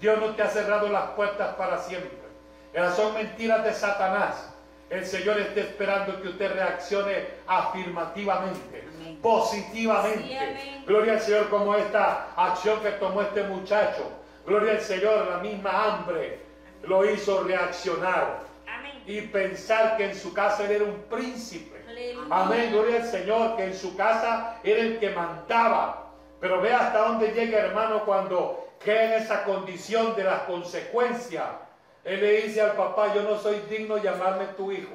Dios 0.00 0.18
no 0.20 0.34
te 0.36 0.42
ha 0.42 0.48
cerrado 0.48 0.88
las 0.88 1.10
puertas 1.10 1.54
para 1.56 1.78
siempre. 1.78 2.21
Esas 2.72 2.96
son 2.96 3.14
mentiras 3.14 3.64
de 3.64 3.72
Satanás. 3.72 4.48
El 4.88 5.06
Señor 5.06 5.38
está 5.38 5.60
esperando 5.60 6.20
que 6.20 6.28
usted 6.28 6.52
reaccione 6.52 7.26
afirmativamente, 7.46 8.84
Amén. 8.94 9.18
positivamente. 9.22 10.28
Sí. 10.28 10.84
Gloria 10.86 11.14
al 11.14 11.20
Señor 11.20 11.48
como 11.48 11.74
esta 11.74 12.28
acción 12.36 12.80
que 12.80 12.90
tomó 12.92 13.22
este 13.22 13.42
muchacho. 13.44 14.10
Gloria 14.46 14.72
al 14.72 14.80
Señor, 14.80 15.28
la 15.30 15.38
misma 15.38 15.84
hambre 15.84 16.40
lo 16.82 17.08
hizo 17.10 17.42
reaccionar 17.44 18.40
Amén. 18.66 19.02
y 19.06 19.20
pensar 19.22 19.96
que 19.96 20.06
en 20.10 20.14
su 20.14 20.34
casa 20.34 20.64
él 20.64 20.72
era 20.72 20.84
un 20.84 21.02
príncipe. 21.08 21.82
Amén, 22.30 22.72
gloria 22.72 22.96
al 22.96 23.06
Señor, 23.06 23.56
que 23.56 23.64
en 23.64 23.74
su 23.74 23.96
casa 23.96 24.56
era 24.64 24.80
el 24.80 24.98
que 24.98 25.10
mandaba. 25.10 26.10
Pero 26.40 26.60
ve 26.60 26.72
hasta 26.72 26.98
dónde 26.98 27.28
llega, 27.28 27.58
hermano, 27.58 28.04
cuando 28.04 28.68
queda 28.82 29.04
en 29.16 29.22
esa 29.22 29.44
condición 29.44 30.16
de 30.16 30.24
las 30.24 30.40
consecuencias. 30.42 31.44
Él 32.04 32.20
le 32.20 32.42
dice 32.42 32.60
al 32.60 32.72
papá, 32.72 33.14
yo 33.14 33.22
no 33.22 33.38
soy 33.38 33.60
digno 33.70 33.96
de 33.96 34.02
llamarme 34.02 34.46
tu 34.56 34.72
hijo. 34.72 34.92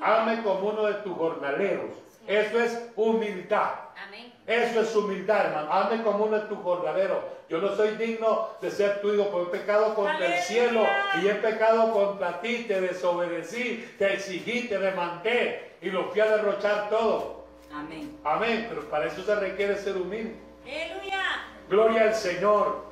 Hazme 0.00 0.42
como 0.42 0.70
uno 0.70 0.86
de 0.86 0.94
tus 0.94 1.16
jornaleros. 1.16 1.90
Eso 2.26 2.60
es 2.60 2.90
humildad. 2.96 3.70
Amén. 4.06 4.32
Eso 4.46 4.80
es 4.80 4.94
humildad, 4.94 5.46
hermano. 5.46 5.72
Hazme 5.72 6.02
como 6.02 6.24
uno 6.24 6.38
de 6.38 6.46
tus 6.46 6.58
jornaderos. 6.58 7.18
Yo 7.48 7.58
no 7.58 7.74
soy 7.74 7.96
digno 7.96 8.48
de 8.60 8.70
ser 8.70 9.00
tu 9.00 9.12
hijo, 9.12 9.30
porque 9.30 9.56
he 9.56 9.60
pecado 9.60 9.94
contra 9.94 10.36
el 10.36 10.42
cielo 10.42 10.86
y 11.22 11.28
he 11.28 11.34
pecado 11.34 11.92
contra 11.92 12.40
ti. 12.40 12.64
Te 12.68 12.80
desobedecí, 12.80 13.94
te 13.98 14.14
exigí, 14.14 14.68
te 14.68 14.78
demandé 14.78 15.72
y 15.80 15.90
lo 15.90 16.10
fui 16.10 16.20
a 16.20 16.26
derrochar 16.26 16.88
todo. 16.90 17.44
Amén. 17.72 18.18
Amén. 18.24 18.66
Pero 18.68 18.88
para 18.88 19.06
eso 19.06 19.22
se 19.22 19.34
requiere 19.34 19.76
ser 19.76 19.96
humilde. 19.96 20.36
Aleluya. 20.64 21.22
Gloria 21.68 22.02
al 22.04 22.14
Señor. 22.14 22.87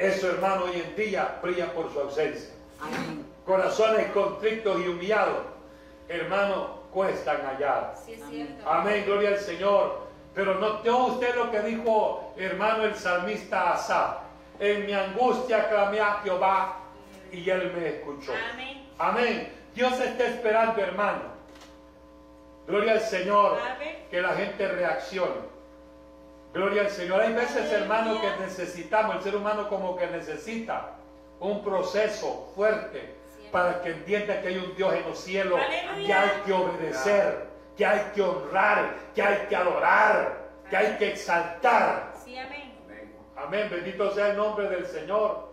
Eso, 0.00 0.30
hermano, 0.30 0.64
hoy 0.64 0.80
en 0.80 0.96
día 0.96 1.38
brilla 1.42 1.72
por 1.74 1.92
su 1.92 2.00
ausencia. 2.00 2.48
Amén. 2.80 3.26
Corazones 3.44 4.10
constrictos 4.12 4.80
y 4.80 4.88
humillados, 4.88 5.44
hermano, 6.08 6.80
cuestan 6.90 7.42
hallar. 7.44 7.94
Sí 8.04 8.14
es 8.14 8.22
cierto. 8.30 8.66
Amén, 8.66 9.04
gloria 9.04 9.30
al 9.30 9.38
Señor. 9.38 10.08
Pero 10.34 10.54
notó 10.54 11.06
usted 11.06 11.34
lo 11.34 11.50
que 11.50 11.60
dijo, 11.60 12.32
hermano, 12.38 12.84
el 12.84 12.94
salmista 12.94 13.72
Asaf. 13.72 14.18
En 14.58 14.86
mi 14.86 14.92
angustia 14.94 15.68
clamé 15.68 16.00
a 16.00 16.20
Jehová 16.22 16.76
y 17.30 17.50
él 17.50 17.70
me 17.74 17.88
escuchó. 17.88 18.32
Amén. 18.52 18.88
Amén. 18.98 19.52
Dios 19.74 20.00
está 20.00 20.24
esperando, 20.28 20.80
hermano. 20.80 21.22
Gloria 22.66 22.92
al 22.92 23.00
Señor. 23.00 23.58
Amén. 23.74 24.06
Que 24.10 24.22
la 24.22 24.30
gente 24.30 24.66
reaccione. 24.66 25.49
Gloria 26.52 26.82
al 26.82 26.90
Señor. 26.90 27.20
Hay 27.20 27.32
veces, 27.32 27.70
hermano, 27.72 28.20
que 28.20 28.42
necesitamos, 28.42 29.16
el 29.16 29.22
ser 29.22 29.36
humano 29.36 29.68
como 29.68 29.96
que 29.96 30.06
necesita 30.08 30.96
un 31.38 31.62
proceso 31.62 32.50
fuerte 32.54 33.14
para 33.52 33.80
que 33.82 33.90
entienda 33.90 34.40
que 34.40 34.48
hay 34.48 34.58
un 34.58 34.74
Dios 34.76 34.94
en 34.94 35.08
los 35.08 35.18
cielos, 35.18 35.60
que 36.04 36.12
hay 36.12 36.30
que 36.44 36.52
obedecer, 36.52 37.46
que 37.76 37.86
hay 37.86 38.00
que 38.14 38.22
honrar, 38.22 38.94
que 39.14 39.22
hay 39.22 39.46
que 39.48 39.56
adorar, 39.56 40.38
que 40.68 40.76
hay 40.76 40.96
que 40.98 41.10
exaltar. 41.10 42.12
Sí, 42.24 42.36
amén. 42.36 42.70
Amén, 43.36 43.68
bendito 43.70 44.12
sea 44.14 44.30
el 44.30 44.36
nombre 44.36 44.68
del 44.68 44.86
Señor. 44.86 45.50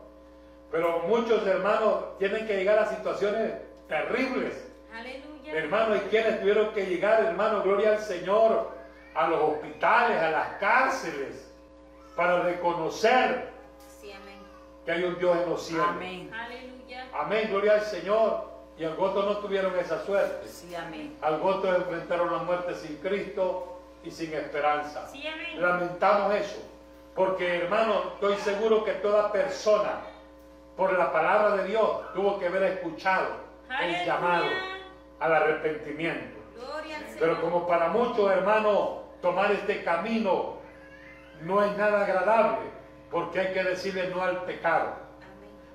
Pero 0.72 1.00
muchos 1.08 1.48
hermanos 1.48 2.18
tienen 2.18 2.46
que 2.46 2.58
llegar 2.58 2.78
a 2.80 2.86
situaciones 2.88 3.54
terribles. 3.88 4.68
Aleluya. 4.94 5.54
Hermano, 5.54 5.96
y 5.96 6.00
quienes 6.10 6.42
tuvieron 6.42 6.74
que 6.74 6.86
llegar, 6.86 7.24
hermano, 7.24 7.64
gloria 7.64 7.92
al 7.92 8.00
Señor, 8.00 8.77
a 9.18 9.28
los 9.28 9.42
hospitales, 9.42 10.22
a 10.22 10.30
las 10.30 10.48
cárceles, 10.60 11.52
para 12.16 12.42
reconocer 12.44 13.50
Sí, 14.00 14.12
amén. 14.12 14.38
que 14.86 14.92
hay 14.92 15.04
un 15.04 15.18
Dios 15.18 15.38
en 15.38 15.50
los 15.50 15.62
cielos. 15.64 15.88
Amén. 15.90 16.32
Aleluya. 16.34 17.08
Amén, 17.14 17.48
gloria 17.50 17.74
al 17.74 17.82
Señor. 17.82 18.46
Y 18.78 18.86
algunos 18.86 19.16
no 19.26 19.38
tuvieron 19.38 19.78
esa 19.80 20.04
suerte. 20.06 20.48
Sí, 20.48 20.76
amén. 20.76 21.18
Algunos 21.22 21.66
enfrentaron 21.66 22.32
la 22.32 22.40
muerte 22.44 22.76
sin 22.76 22.98
Cristo 22.98 23.80
y 24.04 24.12
sin 24.12 24.32
esperanza. 24.34 25.08
Sí, 25.08 25.26
amén. 25.28 25.60
Lamentamos 25.60 26.36
eso, 26.36 26.60
porque 27.16 27.58
hermano, 27.64 28.12
estoy 28.14 28.36
seguro 28.38 28.84
que 28.84 28.92
toda 28.94 29.32
persona, 29.32 30.02
por 30.76 30.94
la 30.94 31.12
palabra 31.12 31.56
de 31.58 31.70
Dios, 31.70 32.14
tuvo 32.14 32.38
que 32.38 32.46
haber 32.46 32.64
escuchado 32.64 33.30
el 33.82 34.06
llamado 34.06 34.46
al 35.20 35.34
arrepentimiento. 35.34 36.38
Gloria 36.56 36.98
al 36.98 37.04
Señor. 37.06 37.20
Pero 37.20 37.42
como 37.42 37.68
para 37.68 37.90
muchos 37.90 38.32
hermanos 38.32 38.90
tomar 39.22 39.52
este 39.52 39.84
camino 39.84 40.58
no 41.42 41.64
es 41.64 41.78
nada 41.78 42.04
agradable, 42.04 42.70
porque 43.12 43.40
hay 43.40 43.54
que 43.54 43.64
decirle 43.64 44.08
no 44.10 44.22
al 44.22 44.44
pecado, 44.44 44.94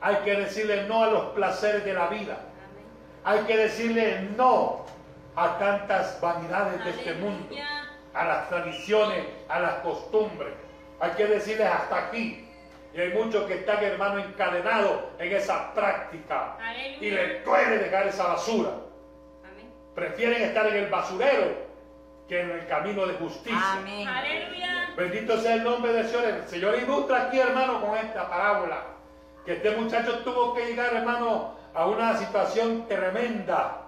hay 0.00 0.16
que 0.16 0.36
decirle 0.36 0.84
no 0.84 1.04
a 1.04 1.06
los 1.08 1.24
placeres 1.30 1.84
de 1.84 1.94
la 1.94 2.08
vida, 2.08 2.38
hay 3.24 3.40
que 3.40 3.56
decirle 3.56 4.28
no 4.36 4.84
a 5.36 5.58
tantas 5.58 6.20
vanidades 6.20 6.84
de 6.84 6.90
este 6.90 7.14
mundo, 7.14 7.54
a 8.12 8.24
las 8.24 8.48
tradiciones, 8.48 9.24
a 9.48 9.60
las 9.60 9.74
costumbres. 9.76 10.52
Hay 11.00 11.12
que 11.12 11.26
decirles 11.26 11.66
hasta 11.66 12.06
aquí. 12.06 12.48
Y 12.94 13.00
hay 13.00 13.14
muchos 13.14 13.44
que 13.46 13.54
están, 13.54 13.82
hermano, 13.82 14.18
encadenados 14.18 15.04
en 15.18 15.32
esa 15.34 15.72
práctica. 15.72 16.58
Y 17.00 17.10
les 17.10 17.42
duele 17.44 17.78
dejar 17.78 18.06
esa 18.06 18.24
basura. 18.24 18.70
Prefieren 19.94 20.42
estar 20.42 20.66
en 20.66 20.76
el 20.76 20.90
basurero 20.90 21.61
que 22.28 22.40
en 22.40 22.50
el 22.50 22.66
camino 22.66 23.06
de 23.06 23.14
justicia. 23.14 23.72
Amén. 23.74 24.06
Aleluya. 24.08 24.90
Bendito 24.96 25.38
sea 25.40 25.54
el 25.54 25.64
nombre 25.64 25.92
del 25.92 26.06
Señor. 26.06 26.24
El 26.24 26.48
Señor 26.48 26.78
ilustra 26.78 27.22
aquí, 27.24 27.38
hermano, 27.38 27.80
con 27.80 27.96
esta 27.96 28.28
parábola. 28.28 28.82
Que 29.44 29.54
este 29.54 29.72
muchacho 29.72 30.18
tuvo 30.20 30.54
que 30.54 30.66
llegar, 30.66 30.94
hermano, 30.94 31.56
a 31.74 31.86
una 31.86 32.16
situación 32.16 32.86
tremenda. 32.88 33.78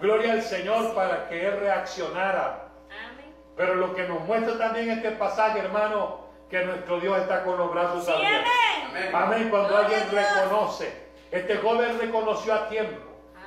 Gloria 0.00 0.32
al 0.32 0.42
Señor 0.42 0.94
para 0.94 1.28
que 1.28 1.46
él 1.46 1.58
reaccionara. 1.60 2.68
Amén. 2.88 3.34
Pero 3.56 3.74
lo 3.74 3.94
que 3.94 4.06
nos 4.06 4.20
muestra 4.24 4.56
también 4.58 4.90
este 4.90 5.12
pasaje, 5.12 5.58
hermano, 5.60 6.26
que 6.50 6.64
nuestro 6.64 7.00
Dios 7.00 7.18
está 7.18 7.42
con 7.44 7.58
los 7.58 7.72
brazos 7.72 8.04
Sí, 8.04 8.12
abiertos. 8.12 8.52
amén. 8.90 9.10
Amén, 9.14 9.48
cuando 9.50 9.68
Gloria 9.70 9.98
alguien 10.02 10.24
reconoce. 10.24 11.08
Este 11.30 11.56
joven 11.58 11.98
reconoció 11.98 12.54
a 12.54 12.68
tiempo. 12.68 13.02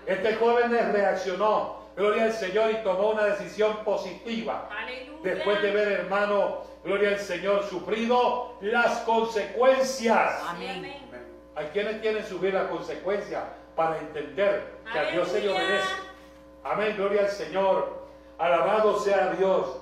Este 0.05 0.35
joven 0.35 0.71
reaccionó. 0.93 1.80
Gloria 1.95 2.23
al 2.25 2.33
Señor 2.33 2.71
y 2.71 2.83
tomó 2.83 3.11
una 3.11 3.25
decisión 3.25 3.77
positiva. 3.83 4.69
Aleluya. 4.71 5.19
Después 5.23 5.61
de 5.61 5.71
ver, 5.71 5.87
hermano, 5.91 6.61
gloria 6.83 7.09
al 7.09 7.19
Señor, 7.19 7.63
sufrido 7.63 8.55
las 8.61 8.99
consecuencias. 8.99 10.41
Amén. 10.47 11.01
Hay 11.55 11.65
quienes 11.67 12.01
tienen 12.01 12.23
que 12.23 12.29
subir 12.29 12.53
las 12.53 12.67
consecuencias 12.69 13.43
para 13.75 13.99
entender 13.99 14.79
que 14.91 14.99
a 14.99 15.11
Dios 15.11 15.27
se 15.27 15.41
le 15.41 15.49
obedece. 15.49 15.93
Amén, 16.63 16.95
gloria 16.95 17.21
al 17.21 17.29
Señor. 17.29 18.01
Alabado 18.37 18.99
sea 18.99 19.33
Dios. 19.37 19.81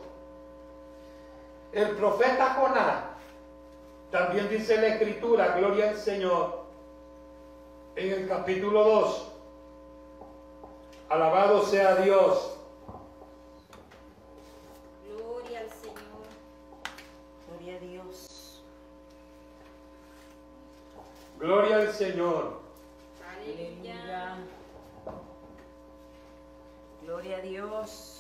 El 1.72 1.90
profeta 1.92 2.56
Jonás, 2.56 3.04
también 4.12 4.50
dice 4.50 4.82
la 4.82 4.88
escritura, 4.88 5.56
gloria 5.56 5.90
al 5.90 5.96
Señor, 5.96 6.66
en 7.96 8.12
el 8.12 8.28
capítulo 8.28 8.84
2. 8.84 9.29
Alabado 11.10 11.66
sea 11.66 11.96
Dios. 11.96 12.56
Gloria 15.08 15.62
al 15.62 15.70
Señor. 15.70 16.26
Gloria 17.48 17.76
a 17.76 17.80
Dios. 17.80 18.64
Gloria 21.40 21.76
al 21.78 21.94
Señor. 21.94 22.60
Aleluya. 23.28 24.36
Aleluya. 24.36 24.50
Gloria 27.02 27.38
a 27.38 27.42
Dios. 27.42 28.20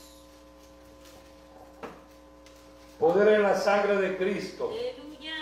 Poder 2.99 3.27
en 3.35 3.43
la 3.43 3.55
sangre 3.55 3.97
de 3.97 4.17
Cristo. 4.17 4.71
Aleluya. 4.71 5.35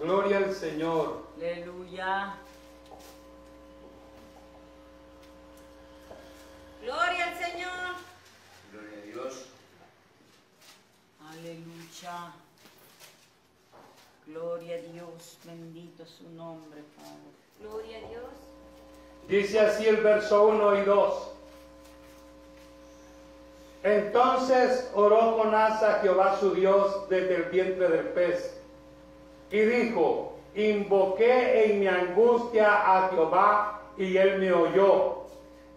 Gloria 0.00 0.38
al 0.38 0.52
Señor. 0.52 1.28
Aleluya. 1.36 2.34
Gloria 6.82 7.28
al 7.28 7.38
Señor. 7.38 7.94
Gloria 8.72 8.98
a 8.98 9.02
Dios. 9.06 9.46
Aleluya. 12.04 12.32
Gloria 14.26 14.76
a 14.76 14.92
Dios. 14.92 15.38
Bendito 15.44 16.04
su 16.04 16.28
nombre, 16.30 16.82
Padre. 16.96 17.60
Gloria 17.60 17.98
a 17.98 18.08
Dios. 18.08 18.24
Dice 19.28 19.60
así 19.60 19.86
el 19.86 19.96
verso 19.98 20.48
1 20.48 20.78
y 20.78 20.84
2. 20.84 21.30
Entonces 23.84 24.90
oró 24.94 25.38
Jonás 25.38 25.82
a 25.82 26.00
Jehová 26.00 26.38
su 26.40 26.54
Dios 26.54 27.08
desde 27.08 27.36
el 27.36 27.42
vientre 27.44 27.88
del 27.88 28.08
pez 28.08 28.58
y 29.50 29.60
dijo, 29.60 30.38
invoqué 30.54 31.66
en 31.66 31.80
mi 31.80 31.86
angustia 31.86 32.66
a 32.96 33.08
Jehová 33.10 33.82
y 33.98 34.16
él 34.16 34.40
me 34.40 34.52
oyó. 34.52 35.24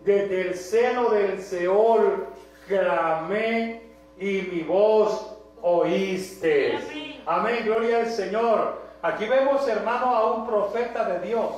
Desde 0.05 0.41
el 0.41 0.55
seno 0.55 1.09
del 1.09 1.41
Seol 1.41 2.27
clamé 2.67 3.81
y 4.19 4.41
mi 4.41 4.63
voz 4.63 5.36
oíste. 5.67 6.77
Amén. 6.77 7.23
Amén, 7.25 7.65
gloria 7.65 7.99
al 7.99 8.09
Señor. 8.09 8.81
Aquí 9.01 9.25
vemos, 9.25 9.67
hermano, 9.67 10.15
a 10.15 10.31
un 10.31 10.47
profeta 10.47 11.03
de 11.05 11.27
Dios 11.27 11.51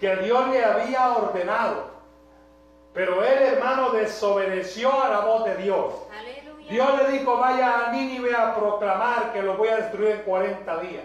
que 0.00 0.16
Dios 0.16 0.48
le 0.48 0.64
había 0.64 1.10
ordenado. 1.10 1.98
Pero 2.92 3.24
él, 3.24 3.38
hermano, 3.42 3.90
desobedeció 3.90 5.02
a 5.02 5.08
la 5.08 5.20
voz 5.20 5.44
de 5.44 5.56
Dios. 5.56 5.94
Aleluya. 6.10 6.70
Dios 6.70 7.02
le 7.02 7.18
dijo, 7.18 7.36
vaya 7.36 7.86
a 7.86 7.92
Nínive 7.92 8.34
a 8.34 8.54
proclamar 8.54 9.32
que 9.32 9.42
lo 9.42 9.56
voy 9.56 9.68
a 9.68 9.76
destruir 9.76 10.10
en 10.10 10.22
40 10.22 10.80
días. 10.80 11.04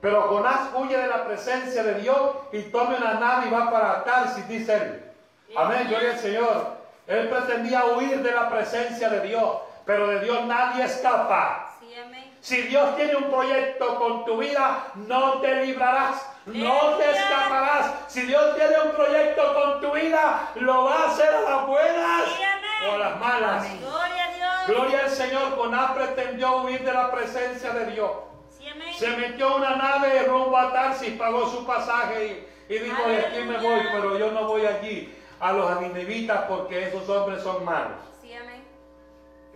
Pero 0.00 0.22
Jonás 0.22 0.70
huye 0.74 0.96
de 0.96 1.06
la 1.06 1.24
presencia 1.24 1.84
de 1.84 1.94
Dios 2.00 2.18
y 2.52 2.62
toma 2.62 2.96
una 2.96 3.14
nave 3.14 3.46
y 3.46 3.50
va 3.50 3.70
para 3.70 4.04
Tarsis, 4.04 4.48
dice 4.48 4.74
él. 4.74 5.12
Amén, 5.56 5.86
gloria 5.88 6.12
al 6.12 6.18
Señor. 6.18 6.66
Él 7.06 7.28
pretendía 7.28 7.84
huir 7.84 8.22
de 8.22 8.32
la 8.32 8.48
presencia 8.50 9.08
de 9.10 9.20
Dios, 9.28 9.58
pero 9.84 10.08
de 10.08 10.20
Dios 10.20 10.44
nadie 10.44 10.84
escapa. 10.84 11.74
Sí, 11.80 11.94
amén. 11.98 12.32
Si 12.40 12.62
Dios 12.62 12.96
tiene 12.96 13.16
un 13.16 13.30
proyecto 13.30 13.98
con 13.98 14.24
tu 14.24 14.38
vida, 14.38 14.86
no 14.94 15.34
te 15.40 15.64
librarás, 15.64 16.26
no 16.46 16.96
te 16.96 17.10
escaparás. 17.10 17.92
Si 18.08 18.22
Dios 18.22 18.56
tiene 18.56 18.80
un 18.80 18.92
proyecto 18.92 19.54
con 19.54 19.80
tu 19.80 19.92
vida, 19.92 20.50
lo 20.56 20.84
va 20.84 21.04
a 21.04 21.08
hacer 21.08 21.28
a 21.28 21.40
las 21.40 21.66
buenas 21.66 22.24
Sí, 22.24 22.88
o 22.88 22.94
a 22.94 22.98
las 22.98 23.20
malas. 23.20 23.64
Amén. 23.64 23.80
Gloria 23.80 24.24
a 24.24 24.66
Gloria 24.66 25.00
al 25.04 25.10
Señor, 25.10 25.56
Jonás 25.56 25.92
pretendió 25.92 26.62
huir 26.62 26.84
de 26.84 26.92
la 26.92 27.10
presencia 27.10 27.70
de 27.70 27.86
Dios. 27.92 28.10
Sí, 28.56 28.68
amén. 28.68 28.94
Se 28.94 29.08
metió 29.16 29.56
una 29.56 29.76
nave 29.76 30.24
rumbo 30.24 30.56
a 30.56 30.72
Tarsis, 30.72 31.16
pagó 31.18 31.48
su 31.48 31.66
pasaje 31.66 32.46
y, 32.68 32.74
y 32.74 32.78
dijo, 32.78 33.02
de 33.08 33.26
aquí 33.26 33.38
me 33.40 33.58
voy, 33.58 33.80
pero 33.92 34.18
yo 34.18 34.30
no 34.30 34.46
voy 34.46 34.66
allí 34.66 35.16
a 35.40 35.52
los 35.52 35.70
aninivitas 35.70 36.42
porque 36.48 36.88
esos 36.88 37.08
hombres 37.08 37.42
son 37.42 37.64
malos. 37.64 38.11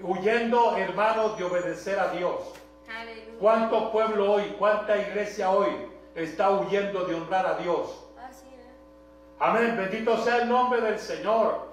Huyendo, 0.02 0.76
hermanos, 0.76 1.38
de 1.38 1.44
obedecer 1.44 1.98
a 1.98 2.08
Dios. 2.08 2.34
Aleluya. 2.88 3.38
¿Cuánto 3.40 3.92
pueblo 3.92 4.32
hoy, 4.32 4.54
cuánta 4.58 4.96
iglesia 4.96 5.50
hoy 5.50 5.70
está 6.14 6.50
huyendo 6.50 7.04
de 7.04 7.14
honrar 7.14 7.46
a 7.46 7.54
Dios? 7.54 8.04
Así 8.18 8.46
es. 8.54 8.64
Amén, 9.38 9.76
bendito 9.76 10.16
sea 10.18 10.42
el 10.42 10.48
nombre 10.48 10.80
del 10.80 10.98
Señor. 10.98 11.66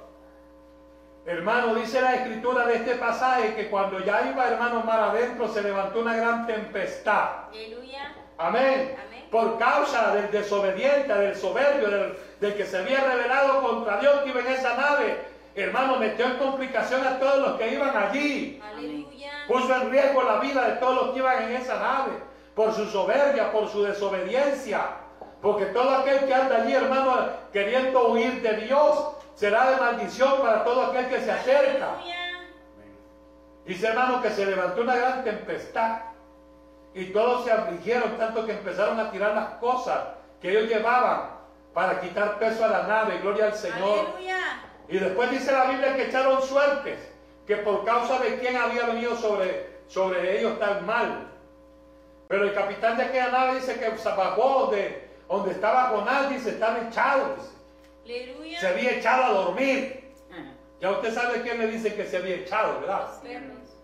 Hermano, 1.26 1.76
dice 1.76 2.02
la 2.02 2.16
escritura 2.16 2.66
de 2.66 2.76
este 2.76 2.96
pasaje 2.96 3.56
que 3.56 3.70
cuando 3.70 4.00
ya 4.00 4.30
iba 4.30 4.48
hermano 4.48 4.82
mar 4.82 5.00
adentro 5.00 5.48
se 5.48 5.62
levantó 5.62 6.00
una 6.00 6.16
gran 6.16 6.46
tempestad. 6.46 7.48
Aleluya. 7.50 8.14
Amén. 8.38 8.96
Amén. 9.06 9.26
Por 9.32 9.58
causa 9.58 10.14
del 10.16 10.32
desobediente, 10.32 11.14
del 11.14 11.36
soberbio, 11.36 11.90
del, 11.90 12.18
del 12.40 12.56
que 12.56 12.66
se 12.66 12.78
había 12.78 13.02
rebelado 13.04 13.62
contra 13.62 13.98
Dios 14.00 14.22
que 14.22 14.30
iba 14.30 14.42
en 14.42 14.48
esa 14.48 14.76
nave. 14.76 15.33
Hermano, 15.56 15.98
metió 15.98 16.26
en 16.26 16.38
complicación 16.38 17.06
a 17.06 17.20
todos 17.20 17.40
los 17.40 17.60
que 17.60 17.74
iban 17.74 17.96
allí. 17.96 18.62
Aleluya. 18.64 19.32
Puso 19.48 19.76
en 19.76 19.92
riesgo 19.92 20.24
la 20.24 20.40
vida 20.40 20.68
de 20.68 20.76
todos 20.78 20.96
los 20.96 21.14
que 21.14 21.20
iban 21.20 21.44
en 21.44 21.56
esa 21.56 21.80
nave. 21.80 22.12
Por 22.56 22.74
su 22.74 22.86
soberbia, 22.88 23.52
por 23.52 23.70
su 23.70 23.84
desobediencia. 23.84 24.82
Porque 25.42 25.66
todo 25.68 25.96
aquel 25.98 26.26
que 26.26 26.34
anda 26.34 26.64
allí, 26.64 26.74
hermano, 26.74 27.30
queriendo 27.52 28.10
huir 28.10 28.42
de 28.42 28.66
Dios, 28.66 29.10
será 29.36 29.72
de 29.72 29.78
maldición 29.78 30.42
para 30.42 30.64
todo 30.64 30.86
aquel 30.86 31.08
que 31.10 31.22
se 31.22 31.32
acerca. 31.32 31.94
Aleluya. 31.94 32.24
Dice 33.66 33.88
hermano 33.88 34.22
que 34.22 34.30
se 34.30 34.46
levantó 34.46 34.82
una 34.82 34.96
gran 34.96 35.24
tempestad 35.24 36.00
y 36.94 37.06
todos 37.06 37.46
se 37.46 37.52
afligieron 37.52 38.18
tanto 38.18 38.46
que 38.46 38.52
empezaron 38.52 39.00
a 39.00 39.10
tirar 39.10 39.34
las 39.34 39.50
cosas 39.56 40.00
que 40.42 40.50
ellos 40.52 40.70
llevaban 40.70 41.30
para 41.74 42.02
quitar 42.02 42.38
peso 42.40 42.66
a 42.66 42.68
la 42.68 42.84
nave, 42.84 43.20
gloria 43.20 43.46
al 43.46 43.56
Señor. 43.56 44.08
Aleluya. 44.16 44.38
Y 44.90 44.98
después 44.98 45.32
dice 45.32 45.52
la 45.52 45.66
Biblia 45.66 45.96
que 45.96 46.08
echaron 46.08 46.42
suertes, 46.42 47.00
que 47.48 47.58
por 47.58 47.84
causa 47.86 48.20
de 48.20 48.38
quién 48.40 48.56
había 48.56 48.86
venido 48.86 49.16
sobre, 49.16 49.80
sobre 49.88 50.40
ellos 50.40 50.60
tan 50.60 50.86
mal. 50.86 51.30
Pero 52.28 52.44
el 52.46 52.54
capitán 52.54 52.98
de 52.98 53.04
aquella 53.04 53.30
nave 53.30 53.56
dice 53.56 53.80
que 53.80 53.98
se 53.98 54.10
bajó 54.10 54.62
donde, 54.66 55.10
donde 55.28 55.52
estaba 55.52 55.90
Jonás, 55.90 56.30
dice, 56.30 56.52
estaba 56.52 56.80
echado, 56.88 57.36
dice. 57.36 57.50
Se 58.60 58.68
había 58.68 58.92
echado 58.98 59.24
a 59.24 59.30
dormir. 59.30 60.12
Ya 60.80 60.92
usted 60.92 61.14
sabe 61.14 61.42
quién 61.42 61.60
le 61.60 61.68
dice 61.68 61.96
que 61.96 62.06
se 62.06 62.18
había 62.18 62.36
echado, 62.36 62.82
¿verdad? 62.82 63.08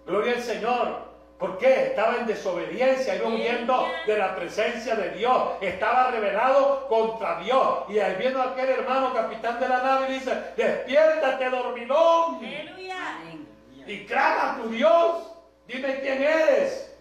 Gloria 0.06 0.34
al 0.34 0.42
Señor. 0.42 1.09
¿Por 1.40 1.58
qué? 1.58 1.84
Estaba 1.86 2.18
en 2.18 2.28
desobediencia, 2.28 3.16
iba 3.16 3.30
huyendo 3.30 3.88
de 4.06 4.18
la 4.18 4.36
presencia 4.36 4.94
de 4.96 5.12
Dios. 5.12 5.54
Estaba 5.62 6.12
rebelado 6.12 6.86
contra 6.90 7.40
Dios. 7.40 7.86
Y 7.88 7.98
ahí 7.98 8.16
viene 8.18 8.42
aquel 8.42 8.70
hermano 8.70 9.14
capitán 9.14 9.58
de 9.58 9.70
la 9.70 9.82
nave 9.82 10.10
y 10.10 10.14
dice, 10.16 10.34
despiértate 10.58 11.50
dormilón. 11.50 12.36
Aleluya. 12.36 12.98
Y 13.88 14.06
clama 14.06 14.52
a 14.52 14.56
tu 14.58 14.70
Dios. 14.70 15.32
Dime 15.66 16.02
quién 16.02 16.22
eres. 16.22 16.94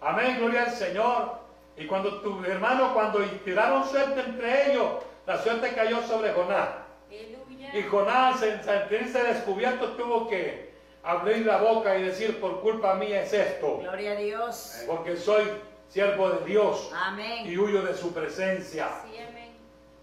Amén, 0.00 0.36
gloria 0.38 0.62
al 0.62 0.70
Señor. 0.70 1.40
Y 1.76 1.84
cuando 1.86 2.20
tu 2.20 2.44
hermano, 2.44 2.94
cuando 2.94 3.18
tiraron 3.44 3.84
suerte 3.88 4.20
entre 4.20 4.70
ellos, 4.70 5.02
la 5.26 5.36
suerte 5.38 5.74
cayó 5.74 6.00
sobre 6.02 6.32
Jonás. 6.32 6.68
Aleluya. 7.08 7.76
Y 7.76 7.82
Jonás, 7.82 8.40
en 8.42 8.62
sentirse 8.62 9.20
descubierto, 9.24 9.96
tuvo 9.96 10.28
que 10.28 10.65
abrir 11.06 11.46
la 11.46 11.58
boca 11.58 11.96
y 11.96 12.02
decir, 12.02 12.40
por 12.40 12.60
culpa 12.60 12.94
mía 12.94 13.22
es 13.22 13.32
esto, 13.32 13.78
Gloria 13.78 14.12
a 14.12 14.16
Dios. 14.16 14.82
porque 14.86 15.16
soy 15.16 15.44
siervo 15.88 16.30
de 16.30 16.44
Dios 16.44 16.90
Amén. 16.94 17.46
y 17.46 17.56
huyo 17.56 17.82
de 17.82 17.94
su 17.94 18.12
presencia. 18.12 18.88
Sí, 19.04 19.16
amén. 19.18 19.46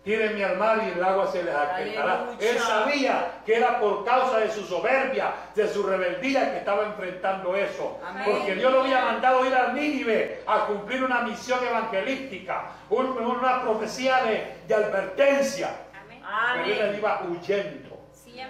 Tírenme 0.03 0.43
al 0.43 0.57
mar 0.57 0.81
y 0.85 0.91
el 0.97 1.01
agua 1.03 1.31
se 1.31 1.41
les 1.43 1.55
aquejará. 1.55 2.25
Él 2.37 2.59
sabía 2.59 3.41
que 3.45 3.55
era 3.55 3.79
por 3.79 4.03
causa 4.03 4.39
de 4.39 4.49
su 4.51 4.63
soberbia, 4.65 5.33
de 5.55 5.65
su 5.67 5.81
rebeldía 5.83 6.51
que 6.51 6.57
estaba 6.57 6.85
enfrentando 6.87 7.55
eso. 7.55 7.99
Amén. 8.05 8.25
Porque 8.29 8.55
Dios 8.55 8.71
lo 8.73 8.81
había 8.81 8.99
mandado 9.05 9.45
ir 9.45 9.53
a 9.55 9.71
Nínive 9.71 10.41
a 10.45 10.65
cumplir 10.65 11.03
una 11.05 11.21
misión 11.21 11.59
evangelística, 11.65 12.65
un- 12.89 13.17
una 13.17 13.61
profecía 13.61 14.23
de, 14.25 14.55
de 14.67 14.75
advertencia. 14.75 15.73
Amén. 15.93 16.21
Pero 16.65 16.85
él 16.89 16.97
iba 16.97 17.21
huyendo. 17.29 17.82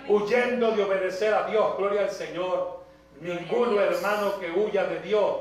Huyendo 0.07 0.71
de 0.71 0.83
obedecer 0.83 1.33
a 1.33 1.47
Dios. 1.47 1.77
Gloria 1.77 2.01
al 2.01 2.11
Señor. 2.11 2.83
Ninguno 3.19 3.79
hermano 3.79 4.39
que 4.39 4.51
huya 4.51 4.83
de 4.85 4.99
Dios 4.99 5.37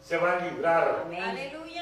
se 0.00 0.16
va 0.16 0.34
a 0.34 0.40
librar. 0.40 1.06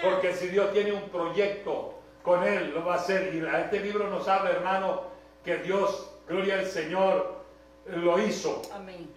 Porque 0.02 0.34
si 0.34 0.48
Dios 0.48 0.72
tiene 0.72 0.92
un 0.92 1.08
proyecto 1.08 1.94
con 2.22 2.44
él, 2.44 2.72
lo 2.74 2.84
va 2.84 2.94
a 2.94 2.96
hacer. 2.96 3.34
Y 3.34 3.44
a 3.44 3.60
este 3.60 3.80
libro 3.80 4.08
nos 4.08 4.28
habla, 4.28 4.50
hermano, 4.50 5.02
que 5.44 5.58
Dios, 5.58 6.10
gloria 6.28 6.58
al 6.58 6.66
Señor, 6.66 7.42
lo 7.86 8.18
hizo. 8.20 8.62
Amén. 8.72 9.10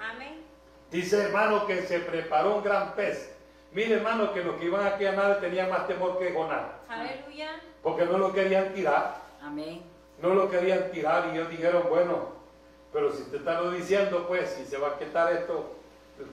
Dice, 0.91 1.23
hermano, 1.23 1.67
que 1.67 1.81
se 1.83 1.99
preparó 1.99 2.57
un 2.57 2.63
gran 2.63 2.95
pez. 2.95 3.35
Mire, 3.73 3.95
hermano, 3.95 4.33
que 4.33 4.43
los 4.43 4.55
que 4.55 4.65
iban 4.65 4.87
aquí 4.87 5.05
a 5.05 5.11
nada 5.11 5.39
tenían 5.39 5.69
más 5.69 5.87
temor 5.87 6.17
que 6.17 6.31
Jonás. 6.31 6.65
Aleluya. 6.87 7.59
Porque 7.83 8.05
no 8.05 8.17
lo 8.17 8.33
querían 8.33 8.73
tirar. 8.73 9.21
Amén. 9.41 9.83
no 10.19 10.33
lo 10.33 10.49
querían 10.49 10.89
tirar 10.91 11.27
y 11.27 11.35
ellos 11.35 11.49
dijeron, 11.49 11.83
bueno, 11.89 12.29
pero 12.95 13.11
si 13.11 13.23
te 13.23 13.35
están 13.35 13.75
diciendo, 13.75 14.25
pues, 14.25 14.51
si 14.51 14.65
se 14.65 14.77
va 14.77 14.87
a 14.87 14.97
quitar 14.97 15.33
esto, 15.33 15.75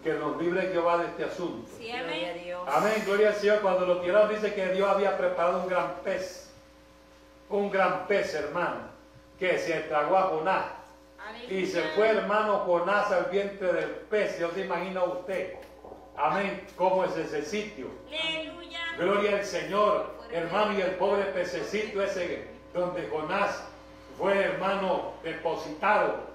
que 0.05 0.13
nos 0.13 0.41
libre 0.41 0.69
Jehová 0.69 0.99
de 0.99 1.07
este 1.07 1.25
asunto. 1.25 1.69
Sí, 1.77 1.91
amén. 1.91 2.41
Dios. 2.45 2.63
Amén, 2.69 3.03
gloria 3.05 3.31
al 3.31 3.35
Señor. 3.35 3.63
Cuando 3.63 3.85
lo 3.85 4.01
tiraron 4.01 4.33
dice 4.33 4.55
que 4.55 4.69
Dios 4.69 4.89
había 4.89 5.19
preparado 5.19 5.63
un 5.63 5.69
gran 5.69 5.97
pez, 6.05 6.53
un 7.51 7.69
gran 7.69 8.07
pez, 8.07 8.33
hermano, 8.35 8.79
que 9.41 9.59
se 9.59 9.81
tragó 9.81 10.17
a 10.17 10.23
Jonás. 10.29 10.67
Y 11.49 11.67
se 11.67 11.83
fue, 11.97 12.11
hermano, 12.11 12.59
Jonás 12.61 13.11
al 13.11 13.25
vientre 13.25 13.73
del 13.73 13.91
pez. 14.09 14.39
Dios 14.39 14.53
se 14.55 14.61
imagina 14.61 15.03
usted. 15.03 15.55
Amén, 16.17 16.65
cómo 16.77 17.05
es 17.05 17.17
ese 17.17 17.43
sitio. 17.45 17.89
Aleluya. 18.07 18.79
Gloria 18.99 19.39
al 19.39 19.45
Señor, 19.45 20.15
hermano, 20.31 20.79
y 20.79 20.83
el 20.83 20.93
pobre 20.93 21.25
pececito 21.25 22.01
ese 22.01 22.47
donde 22.73 23.09
Jonás 23.09 23.65
fue, 24.17 24.39
hermano, 24.39 25.15
depositado, 25.25 26.32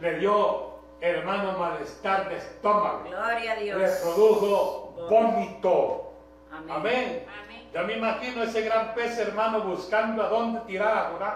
le 0.00 0.18
dio, 0.18 0.78
hermano, 1.00 1.58
malestar 1.58 2.28
de 2.28 2.36
estómago, 2.36 3.04
Gloria 3.08 3.52
a 3.52 3.56
le 3.56 3.64
Dios. 3.64 3.90
produjo 4.02 4.94
vómito. 5.10 6.12
Amén. 6.52 7.26
Amén. 7.72 7.86
Me 7.86 7.96
imagino 7.96 8.42
ese 8.42 8.62
gran 8.62 8.94
pez, 8.94 9.18
hermano, 9.18 9.60
buscando 9.60 10.22
a 10.22 10.28
dónde 10.28 10.60
tirar 10.60 10.96
a 10.96 11.10
Jonás, 11.10 11.34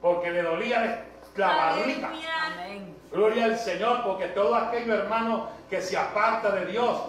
porque 0.00 0.30
le 0.30 0.42
dolía 0.42 1.04
la 1.36 1.46
barriga. 1.56 2.10
Amén. 2.46 2.96
Gloria 3.12 3.44
al 3.46 3.58
Señor, 3.58 4.02
porque 4.04 4.26
todo 4.28 4.54
aquello, 4.54 4.94
hermano, 4.94 5.48
que 5.68 5.80
se 5.80 5.96
aparta 5.96 6.50
de 6.50 6.66
Dios, 6.66 7.00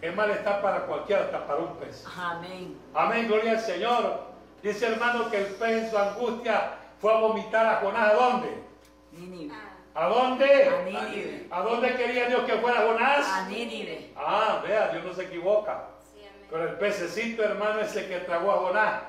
es 0.00 0.14
malestar 0.14 0.60
para 0.60 0.80
cualquiera, 0.86 1.24
hasta 1.24 1.46
para 1.46 1.60
un 1.60 1.76
pez. 1.76 2.04
Amén. 2.16 2.78
Amén, 2.94 3.28
gloria 3.28 3.52
al 3.52 3.60
Señor. 3.60 4.20
Dice 4.62 4.86
hermano 4.86 5.30
que 5.30 5.38
el 5.38 5.46
pez 5.46 5.84
en 5.84 5.90
su 5.90 5.98
angustia 5.98 6.74
fue 7.00 7.12
a 7.12 7.18
vomitar 7.18 7.66
a 7.66 7.76
Jonás. 7.76 8.10
¿A 8.12 8.14
dónde? 8.14 8.62
Nínive. 9.12 9.54
¿A 9.94 10.08
dónde? 10.08 10.68
A 10.68 10.82
Nínive. 10.82 11.46
¿A 11.50 11.60
dónde 11.60 11.94
quería 11.94 12.28
Dios 12.28 12.44
que 12.44 12.54
fuera 12.54 12.80
A 12.80 12.86
Jonás? 12.86 13.48
Nínive. 13.48 14.10
Ah, 14.16 14.62
vea, 14.66 14.88
Dios 14.88 15.04
no 15.04 15.12
se 15.12 15.24
equivoca. 15.24 15.88
Sí. 16.14 16.20
Pero 16.50 16.64
el 16.64 16.74
pececito, 16.76 17.42
hermano, 17.44 17.80
ese 17.80 18.08
que 18.08 18.18
tragó 18.20 18.52
a 18.52 18.56
Jonás, 18.56 19.02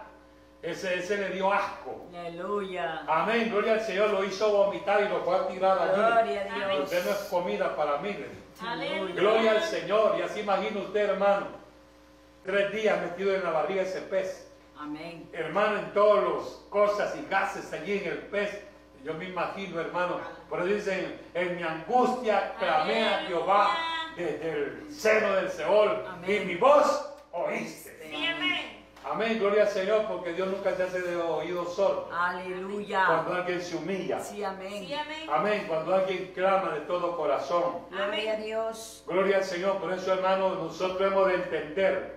ese, 0.62 1.00
ese 1.00 1.18
le 1.18 1.30
dio 1.30 1.52
asco. 1.52 2.06
Aleluya. 2.10 3.04
Amén, 3.08 3.50
gloria 3.50 3.74
al 3.74 3.82
Señor, 3.82 4.10
lo 4.12 4.24
hizo 4.24 4.50
vomitar 4.50 5.02
y 5.04 5.10
lo 5.10 5.22
fue 5.24 5.36
a 5.36 5.48
tirar 5.48 5.78
allí. 5.78 5.96
Gloria 5.96 6.54
a 6.54 6.70
Dios. 6.70 6.84
Usted 6.86 7.06
no 7.06 7.12
es 7.12 7.18
comida 7.30 7.76
para 7.76 7.98
mí. 7.98 8.16
Aleluya. 8.62 9.16
Gloria 9.16 9.52
al 9.52 9.64
Señor. 9.64 10.16
Y 10.20 10.22
así 10.22 10.40
imagina 10.40 10.80
usted, 10.80 11.10
hermano, 11.10 11.48
tres 12.46 12.72
días 12.72 13.02
metido 13.02 13.36
en 13.36 13.44
la 13.44 13.52
barriga 13.52 13.84
de 13.84 13.90
ese 13.90 14.02
pez. 14.02 14.50
Amén. 14.78 15.30
hermano, 15.32 15.80
en 15.80 15.94
todas 15.94 16.24
las 16.24 16.48
cosas 16.70 17.16
y 17.16 17.26
gases 17.30 17.72
allí 17.72 18.00
en 18.00 18.08
el 18.08 18.18
pez. 18.18 18.62
Yo 19.04 19.14
me 19.14 19.26
imagino, 19.26 19.80
hermano, 19.80 20.20
por 20.54 20.62
eso 20.62 20.76
dicen, 20.76 21.20
en 21.34 21.56
mi 21.56 21.64
angustia 21.64 22.54
clamé 22.60 23.08
a 23.08 23.18
Jehová 23.26 23.76
desde 24.16 24.52
el 24.52 24.88
seno 24.92 25.34
del 25.34 25.50
Seol 25.50 26.04
y 26.06 26.36
Amén. 26.36 26.48
mi 26.48 26.56
voz 26.58 27.12
oíste. 27.32 28.00
Sí, 28.08 28.28
amén. 28.28 28.86
Amén, 29.04 29.40
gloria 29.40 29.64
al 29.64 29.70
Señor, 29.70 30.06
porque 30.08 30.34
Dios 30.34 30.50
nunca 30.50 30.76
se 30.76 30.84
hace 30.84 31.02
de 31.02 31.16
oído 31.16 31.66
sordo. 31.66 32.08
Aleluya. 32.16 33.04
Cuando 33.08 33.34
alguien 33.34 33.62
se 33.64 33.78
humilla. 33.78 34.20
Sí, 34.20 34.44
amén. 34.44 34.86
Sí, 34.86 34.94
amén. 34.94 35.28
Amén, 35.28 35.66
cuando 35.68 35.96
alguien 35.96 36.32
clama 36.36 36.70
de 36.76 36.82
todo 36.82 37.18
corazón. 37.18 37.88
Gloria 37.90 38.34
a 38.34 38.36
Dios. 38.36 39.04
Gloria 39.08 39.38
al 39.38 39.44
Señor, 39.44 39.80
por 39.80 39.92
eso, 39.92 40.14
hermano, 40.14 40.50
nosotros 40.54 41.02
hemos 41.02 41.30
de 41.30 41.34
entender 41.34 42.16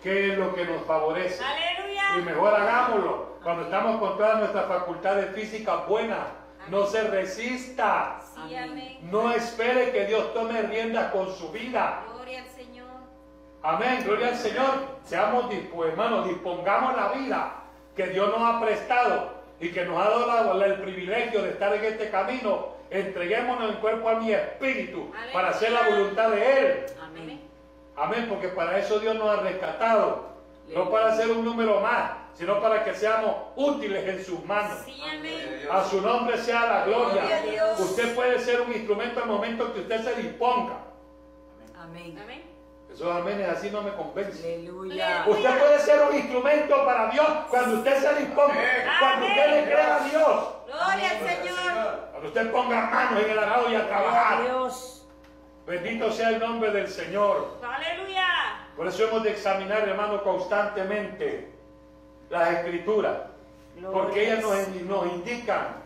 qué 0.00 0.30
es 0.30 0.38
lo 0.38 0.54
que 0.54 0.64
nos 0.64 0.80
favorece. 0.84 1.42
Y 1.42 1.80
Aleluya. 1.98 2.24
mejor 2.24 2.54
hagámoslo 2.54 3.34
cuando 3.42 3.64
estamos 3.64 3.98
con 3.98 4.16
todas 4.16 4.38
nuestras 4.38 4.66
facultades 4.66 5.34
físicas 5.34 5.88
buenas, 5.88 6.20
No 6.68 6.86
se 6.86 7.02
resista. 7.04 8.20
Sí, 8.34 8.56
amén. 8.56 8.98
No 9.02 9.30
espere 9.32 9.92
que 9.92 10.06
Dios 10.06 10.32
tome 10.34 10.62
riendas 10.62 11.12
con 11.12 11.32
su 11.34 11.50
vida. 11.50 12.04
Gloria 12.12 12.42
al 12.42 12.48
Señor. 12.48 12.86
Amén, 13.62 14.02
gloria 14.04 14.28
al 14.28 14.36
Señor. 14.36 14.70
Seamos 15.04 15.50
dispuestos, 15.50 15.92
hermanos, 15.92 16.28
dispongamos 16.28 16.96
la 16.96 17.08
vida 17.12 17.54
que 17.96 18.06
Dios 18.08 18.28
nos 18.28 18.40
ha 18.40 18.60
prestado 18.60 19.34
y 19.60 19.70
que 19.70 19.84
nos 19.84 20.04
ha 20.04 20.10
dado 20.10 20.64
el 20.64 20.80
privilegio 20.80 21.42
de 21.42 21.50
estar 21.50 21.72
en 21.74 21.84
este 21.84 22.10
camino. 22.10 22.74
Entreguémonos 22.90 23.70
en 23.70 23.76
cuerpo 23.76 24.08
a 24.08 24.14
mi 24.16 24.32
espíritu 24.32 25.10
para 25.32 25.50
hacer 25.50 25.72
la 25.72 25.88
voluntad 25.88 26.30
de 26.30 26.58
Él. 26.58 26.86
Amén. 27.02 27.40
Amén, 27.96 28.26
porque 28.28 28.48
para 28.48 28.78
eso 28.78 28.98
Dios 28.98 29.14
nos 29.14 29.28
ha 29.28 29.42
rescatado. 29.42 30.34
No 30.74 30.90
para 30.90 31.14
ser 31.14 31.30
un 31.30 31.44
número 31.44 31.80
más, 31.80 32.12
sino 32.34 32.60
para 32.60 32.84
que 32.84 32.94
seamos 32.94 33.34
útiles 33.56 34.06
en 34.08 34.24
sus 34.24 34.44
manos. 34.44 34.78
Sí, 34.84 35.00
amén. 35.02 35.68
A 35.70 35.84
su 35.84 36.00
nombre 36.00 36.36
sea 36.38 36.66
la 36.66 36.84
gloria. 36.84 37.22
Usted 37.78 38.14
puede 38.14 38.38
ser 38.38 38.60
un 38.60 38.72
instrumento 38.72 39.20
al 39.22 39.28
momento 39.28 39.72
que 39.72 39.80
usted 39.80 40.02
se 40.02 40.22
disponga. 40.22 40.78
Amén. 41.76 42.18
Amén. 42.22 42.42
Esos 42.92 43.10
amenes 43.14 43.48
así 43.48 43.70
no 43.70 43.82
me 43.82 43.92
convencen. 43.92 44.44
Aleluya. 44.60 45.24
Usted 45.26 45.58
puede 45.58 45.78
ser 45.80 46.02
un 46.08 46.16
instrumento 46.16 46.84
para 46.84 47.10
Dios 47.10 47.26
cuando 47.50 47.78
usted 47.78 47.96
se 48.00 48.20
disponga, 48.20 48.54
cuando 49.00 49.26
usted 49.26 49.50
le 49.50 49.64
crea 49.64 49.96
a 49.96 50.08
Dios, 50.08 50.48
Gloria 50.66 51.10
al 51.10 51.18
Señor. 51.18 52.08
cuando 52.12 52.28
usted 52.28 52.52
ponga 52.52 52.80
manos 52.82 53.24
en 53.24 53.30
el 53.30 53.38
arado 53.38 53.62
y 53.70 53.74
a 53.74 53.78
Gloria 53.78 53.80
a 53.80 53.88
trabajar. 53.88 54.42
Dios. 54.42 55.08
Bendito 55.66 56.12
sea 56.12 56.28
el 56.30 56.38
nombre 56.40 56.70
del 56.70 56.86
Señor. 56.88 57.58
Aleluya. 57.62 58.26
Por 58.76 58.86
eso 58.86 59.08
hemos 59.08 59.22
de 59.22 59.30
examinar, 59.30 59.88
hermano, 59.88 60.22
constantemente 60.22 61.53
las 62.30 62.50
escrituras, 62.54 63.18
porque 63.92 64.24
ellas 64.26 64.42
nos, 64.42 64.68
nos 64.82 65.12
indican 65.12 65.76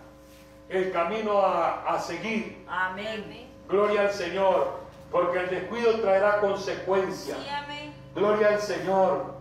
el 0.69 0.93
camino 0.93 1.41
a, 1.41 1.95
a 1.95 2.01
seguir. 2.01 2.65
Amén. 2.69 3.49
Gloria 3.69 4.03
al 4.03 4.13
Señor, 4.13 4.81
porque 5.11 5.39
el 5.41 5.51
descuido 5.51 6.01
traerá 6.01 6.41
consecuencias. 6.41 7.39
Sí, 7.39 7.49
amén. 7.49 7.93
Gloria 8.15 8.49
al 8.49 8.61
Señor. 8.61 9.35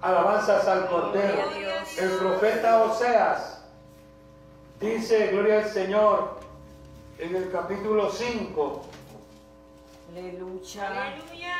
Alabanzas 0.00 0.68
al 0.68 0.86
Cordero. 0.88 1.50
El 1.98 2.10
profeta 2.18 2.82
Oseas 2.84 3.64
dice, 4.80 5.28
gloria 5.28 5.58
al 5.60 5.70
Señor, 5.70 6.40
en 7.18 7.34
el 7.36 7.50
capítulo 7.50 8.10
5, 8.10 8.82
Aleluya. 10.10 10.88
Aleluya. 10.88 11.54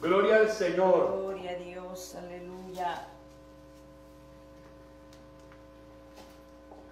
Gloria 0.00 0.36
al 0.36 0.50
Señor. 0.50 1.18
Gloria 1.22 1.50
a 1.50 1.54
Dios. 1.54 2.16
Aleluya. 2.16 3.08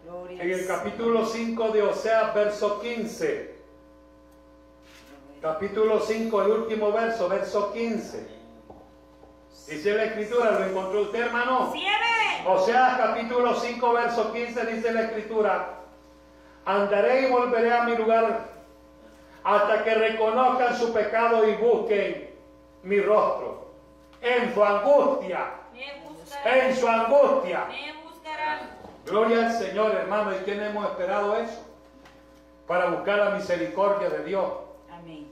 Gloria 0.04 0.42
En 0.42 0.50
el 0.50 0.66
capítulo 0.66 1.26
5 1.26 1.68
de 1.70 1.82
Oseas, 1.82 2.34
verso 2.34 2.80
15. 2.80 3.60
Capítulo 5.40 6.00
5, 6.00 6.42
el 6.42 6.50
último 6.50 6.92
verso, 6.92 7.28
verso 7.28 7.72
15. 7.72 8.40
Dice 9.68 9.94
la 9.94 10.04
escritura, 10.04 10.58
¿lo 10.58 10.64
encontró 10.66 11.02
usted, 11.02 11.20
hermano? 11.20 11.72
Oseas 12.46 12.98
capítulo 12.98 13.54
5, 13.54 13.92
verso 13.92 14.32
15 14.32 14.66
dice 14.66 14.92
la 14.92 15.02
escritura, 15.02 15.80
andaré 16.64 17.28
y 17.28 17.30
volveré 17.30 17.72
a 17.72 17.84
mi 17.84 17.96
lugar 17.96 18.48
hasta 19.44 19.84
que 19.84 19.94
reconozcan 19.94 20.76
su 20.76 20.92
pecado 20.92 21.46
y 21.46 21.54
busquen 21.56 22.29
mi 22.82 23.00
rostro. 23.00 23.70
En 24.22 24.52
su 24.52 24.62
angustia, 24.62 25.46
en 26.44 26.76
su 26.76 26.86
angustia. 26.86 27.66
Gloria 29.06 29.46
al 29.46 29.52
Señor, 29.52 29.92
hermano. 29.92 30.32
¿Y 30.32 30.44
quién 30.44 30.62
hemos 30.62 30.90
esperado 30.90 31.36
eso? 31.36 31.66
Para 32.66 32.90
buscar 32.90 33.18
la 33.18 33.30
misericordia 33.30 34.10
de 34.10 34.24
Dios. 34.24 34.52
Amén. 34.90 35.26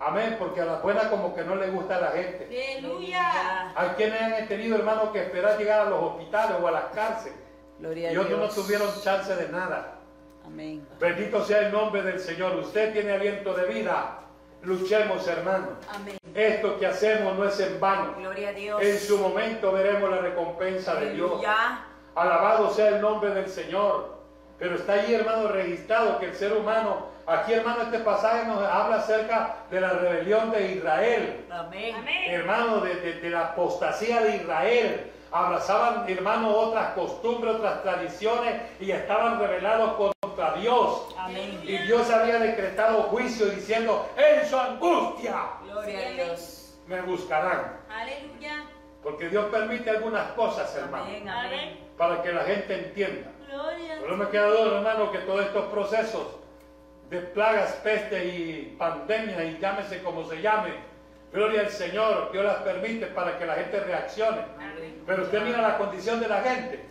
Amén, 0.00 0.36
porque 0.38 0.60
a 0.60 0.64
la 0.64 0.76
buena 0.80 1.08
como 1.08 1.34
que 1.34 1.44
no 1.44 1.54
le 1.54 1.70
gusta 1.70 1.96
a 1.96 2.00
la 2.00 2.10
gente. 2.10 2.46
Aleluya. 2.46 3.72
Hay 3.74 3.88
quienes 3.90 4.20
han 4.20 4.48
tenido, 4.48 4.76
hermano, 4.76 5.12
que 5.12 5.22
esperar 5.22 5.58
llegar 5.58 5.86
a 5.86 5.90
los 5.90 6.02
hospitales 6.02 6.56
o 6.60 6.66
a 6.66 6.70
las 6.70 6.84
cárceles. 6.86 7.38
Gloria 7.78 8.12
Y 8.12 8.16
a 8.16 8.20
otros 8.20 8.38
no 8.38 8.48
tuvieron 8.62 8.88
chance 9.02 9.34
de 9.34 9.48
nada. 9.48 9.98
Amén. 10.44 10.86
Bendito 10.98 11.44
sea 11.44 11.60
el 11.60 11.72
nombre 11.72 12.02
del 12.02 12.18
Señor. 12.18 12.56
Usted 12.56 12.92
tiene 12.92 13.12
aliento 13.12 13.54
de 13.54 13.66
vida. 13.66 14.18
Luchemos, 14.62 15.26
hermano. 15.26 15.68
Amén. 15.88 16.19
Esto 16.34 16.78
que 16.78 16.86
hacemos 16.86 17.36
no 17.36 17.44
es 17.44 17.58
en 17.60 17.80
vano. 17.80 18.14
Gloria 18.18 18.50
a 18.50 18.52
Dios. 18.52 18.82
En 18.82 18.98
su 18.98 19.18
momento 19.18 19.72
veremos 19.72 20.10
la 20.10 20.18
recompensa 20.18 20.94
de 20.96 21.14
Dios. 21.14 21.40
Alabado 22.14 22.70
sea 22.70 22.88
el 22.88 23.00
nombre 23.00 23.30
del 23.30 23.48
Señor. 23.48 24.18
Pero 24.58 24.74
está 24.74 24.94
allí, 24.94 25.14
hermano, 25.14 25.48
registrado 25.48 26.18
que 26.18 26.26
el 26.26 26.34
ser 26.34 26.52
humano, 26.52 27.06
aquí, 27.26 27.54
hermano, 27.54 27.82
este 27.82 28.00
pasaje 28.00 28.44
nos 28.46 28.62
habla 28.62 28.96
acerca 28.96 29.56
de 29.70 29.80
la 29.80 29.90
rebelión 29.90 30.50
de 30.50 30.72
Israel. 30.72 31.46
Amén. 31.50 31.94
Amén. 31.96 32.30
Hermano, 32.30 32.80
de, 32.80 32.94
de- 32.96 33.20
de 33.20 33.30
la 33.30 33.40
apostasía 33.40 34.20
de 34.20 34.36
Israel. 34.36 35.12
Abrazaban, 35.32 36.04
hermano, 36.08 36.50
otras 36.54 36.88
costumbres, 36.90 37.54
otras 37.54 37.82
tradiciones 37.82 38.60
y 38.80 38.90
estaban 38.90 39.38
rebelados 39.38 39.92
contra 40.20 40.54
Dios. 40.54 41.14
Amén. 41.16 41.60
Y 41.62 41.78
Dios 41.78 42.10
había 42.10 42.38
decretado 42.40 43.04
juicio 43.04 43.46
diciendo, 43.46 44.08
en 44.16 44.46
su 44.46 44.58
angustia 44.58 45.36
Gloria 45.82 46.08
a 46.08 46.10
Dios. 46.12 46.74
me 46.86 47.00
buscarán. 47.02 47.76
Aleluya. 47.88 48.64
Porque 49.02 49.28
Dios 49.28 49.46
permite 49.46 49.88
algunas 49.90 50.32
cosas, 50.32 50.74
hermano, 50.76 51.04
Amén. 51.04 51.28
Amén. 51.28 51.78
para 51.96 52.22
que 52.22 52.32
la 52.32 52.42
gente 52.44 52.74
entienda. 52.86 53.30
Gloria. 53.48 53.96
Pero 54.00 54.16
no 54.16 54.24
me 54.24 54.30
queda 54.30 54.46
duda, 54.46 54.76
hermano, 54.78 55.10
que 55.10 55.18
todos 55.20 55.44
estos 55.46 55.64
procesos 55.66 56.36
de 57.08 57.20
plagas, 57.20 57.72
peste 57.82 58.24
y 58.26 58.76
pandemia, 58.78 59.42
y 59.44 59.58
llámese 59.58 60.02
como 60.02 60.24
se 60.28 60.40
llame, 60.42 60.74
gloria 61.32 61.62
al 61.62 61.70
Señor, 61.70 62.30
Dios 62.30 62.44
las 62.44 62.58
permite 62.58 63.06
para 63.06 63.38
que 63.38 63.46
la 63.46 63.54
gente 63.54 63.80
reaccione. 63.80 64.42
Amén. 64.58 65.02
Pero 65.06 65.22
usted 65.24 65.42
mira 65.42 65.60
la 65.62 65.78
condición 65.78 66.20
de 66.20 66.28
la 66.28 66.40
gente, 66.42 66.84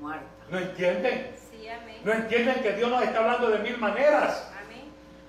Muerta. 0.00 0.24
¿no 0.50 0.58
entienden? 0.58 1.34
Sí, 1.50 1.68
amén. 1.68 1.96
No 2.04 2.12
entienden 2.12 2.62
que 2.62 2.72
Dios 2.72 2.90
nos 2.90 3.02
está 3.04 3.20
hablando 3.20 3.48
de 3.50 3.58
mil 3.60 3.78
maneras. 3.78 4.51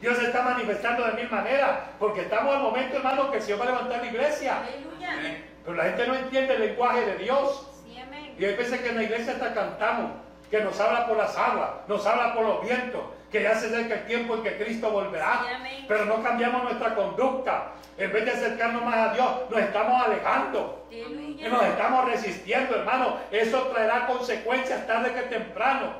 Dios 0.04 0.18
se 0.18 0.26
está 0.26 0.41
manifestando 0.41 1.06
de 1.06 1.14
mil 1.14 1.32
maneras, 1.32 1.80
porque 1.97 2.24
estamos 2.24 2.54
al 2.54 2.62
momento, 2.62 2.97
hermano, 2.97 3.32
que 3.32 3.38
el 3.38 3.43
Señor 3.43 3.62
va 3.62 3.64
a 3.64 3.68
levantar 3.68 4.01
la 4.01 4.08
iglesia. 4.08 4.58
Aleluya. 4.58 5.38
Pero 5.64 5.78
la 5.78 5.84
gente 5.86 6.08
no 6.08 6.16
entiende 6.16 6.56
el 6.56 6.62
lenguaje 6.62 7.06
de 7.06 7.18
Dios. 7.20 7.70
Sí, 7.86 7.97
amén. 7.97 8.36
Y 8.38 8.43
hay 8.43 8.54
veces 8.54 8.82
que 8.82 8.89
en 8.89 8.97
la 8.97 9.04
iglesia 9.04 9.32
hasta 9.32 9.54
cantamos, 9.54 10.12
que 10.51 10.60
nos 10.60 10.78
habla 10.78 11.08
por 11.08 11.16
las 11.16 11.38
aguas, 11.38 11.70
nos 11.88 12.06
habla 12.06 12.34
por 12.34 12.43
los 12.43 12.62
vientos, 12.64 13.01
que 13.32 13.43
ya 13.43 13.56
se 13.56 13.68
acerca 13.68 13.93
el 13.93 14.06
tiempo 14.06 14.36
en 14.36 14.43
que 14.43 14.58
Cristo 14.58 14.91
volverá. 14.91 15.39
Sí. 15.64 15.86
Pero 15.88 16.04
no 16.04 16.22
cambiamos 16.22 16.64
nuestra 16.64 16.95
conducta. 16.95 17.68
En 17.97 18.12
vez 18.12 18.26
de 18.26 18.32
acercarnos 18.32 18.84
más 18.84 18.95
a 18.95 19.14
Dios, 19.14 19.32
nos 19.49 19.60
estamos 19.62 20.06
alejando. 20.06 20.86
Y 20.91 20.99
Aleluya. 21.01 21.47
nos 21.47 21.64
estamos 21.64 22.06
resistiendo, 22.12 22.76
hermano. 22.76 23.20
Eso 23.32 23.68
traerá 23.68 24.06
consecuencias 24.08 24.86
tarde 24.86 25.14
que 25.14 25.22
temprano. 25.22 25.93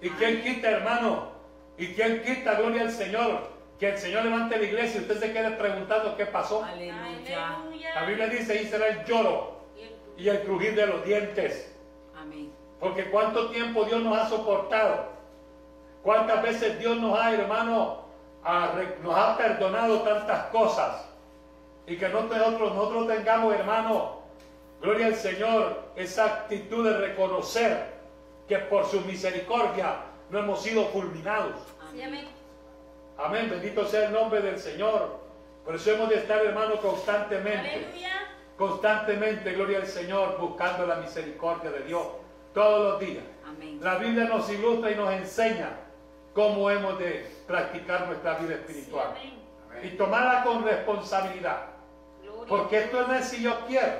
¿Y 0.00 0.10
quién 0.10 0.42
quita, 0.42 0.70
hermano? 0.70 1.31
¿Y 1.78 1.94
quién 1.94 2.22
quita, 2.22 2.54
gloria 2.54 2.82
al 2.82 2.90
Señor? 2.92 3.50
Que 3.78 3.90
el 3.90 3.98
Señor 3.98 4.24
levante 4.24 4.56
la 4.56 4.62
iglesia 4.64 5.00
y 5.00 5.02
usted 5.02 5.18
se 5.18 5.32
quede 5.32 5.50
preguntando 5.52 6.16
qué 6.16 6.26
pasó. 6.26 6.62
Aleluya. 6.64 7.58
La 7.94 8.04
Biblia 8.04 8.28
dice, 8.28 8.52
ahí 8.52 8.66
será 8.66 8.86
el 8.88 9.04
lloro 9.04 9.56
Y 10.16 10.28
el- 10.28 10.40
crujir 10.42 10.74
de 10.76 10.86
los 10.86 11.04
dientes. 11.04 11.74
Amén. 12.16 12.52
Porque 12.78 13.10
cuánto 13.10 13.48
tiempo 13.50 13.84
Dios 13.84 14.02
nos 14.02 14.16
ha 14.18 14.28
soportado. 14.28 15.06
Cuántas 16.02 16.42
veces 16.42 16.78
Dios 16.78 16.96
nos 16.98 17.18
ha, 17.18 17.32
hermano, 17.32 18.02
re- 18.44 18.98
nos 19.02 19.16
ha 19.16 19.36
perdonado 19.36 20.02
tantas 20.02 20.46
cosas. 20.46 21.08
Y 21.86 21.96
que 21.96 22.08
nosotros, 22.08 22.74
nosotros 22.74 23.08
tengamos, 23.08 23.54
hermano, 23.54 24.20
gloria 24.80 25.06
al 25.06 25.14
Señor, 25.16 25.82
esa 25.96 26.24
actitud 26.26 26.84
de 26.88 26.96
reconocer 26.98 27.92
que 28.46 28.58
por 28.58 28.84
su 28.86 29.00
misericordia 29.00 29.94
no 30.32 30.38
hemos 30.40 30.62
sido 30.62 30.86
fulminados. 30.86 31.54
Amén. 31.88 32.26
Amén, 33.18 33.48
bendito 33.50 33.86
sea 33.86 34.06
el 34.06 34.12
nombre 34.14 34.40
del 34.40 34.58
Señor. 34.58 35.20
Por 35.64 35.76
eso 35.76 35.92
hemos 35.92 36.08
de 36.08 36.16
estar, 36.16 36.44
hermano, 36.44 36.76
constantemente 36.80 37.68
Aleluya. 37.74 38.10
constantemente, 38.56 39.52
gloria 39.52 39.78
al 39.78 39.86
Señor, 39.86 40.38
buscando 40.40 40.86
la 40.86 40.96
misericordia 40.96 41.70
de 41.70 41.80
Dios 41.84 42.02
todos 42.54 42.92
los 42.92 43.00
días. 43.00 43.22
Amén. 43.46 43.78
La 43.82 43.96
Biblia 43.96 44.24
nos 44.24 44.48
ilustra 44.50 44.90
y 44.90 44.94
nos 44.96 45.12
enseña 45.12 45.68
cómo 46.34 46.70
hemos 46.70 46.98
de 46.98 47.30
practicar 47.46 48.06
nuestra 48.06 48.34
vida 48.38 48.54
Sí, 48.56 48.60
espiritual 48.60 49.08
amén. 49.10 49.84
y 49.84 49.88
tomarla 49.96 50.42
con 50.44 50.64
responsabilidad. 50.64 51.66
Gloria. 52.22 52.46
Porque 52.48 52.78
esto 52.78 53.06
no 53.06 53.14
es 53.14 53.26
si 53.28 53.42
yo 53.42 53.54
quiero, 53.66 53.92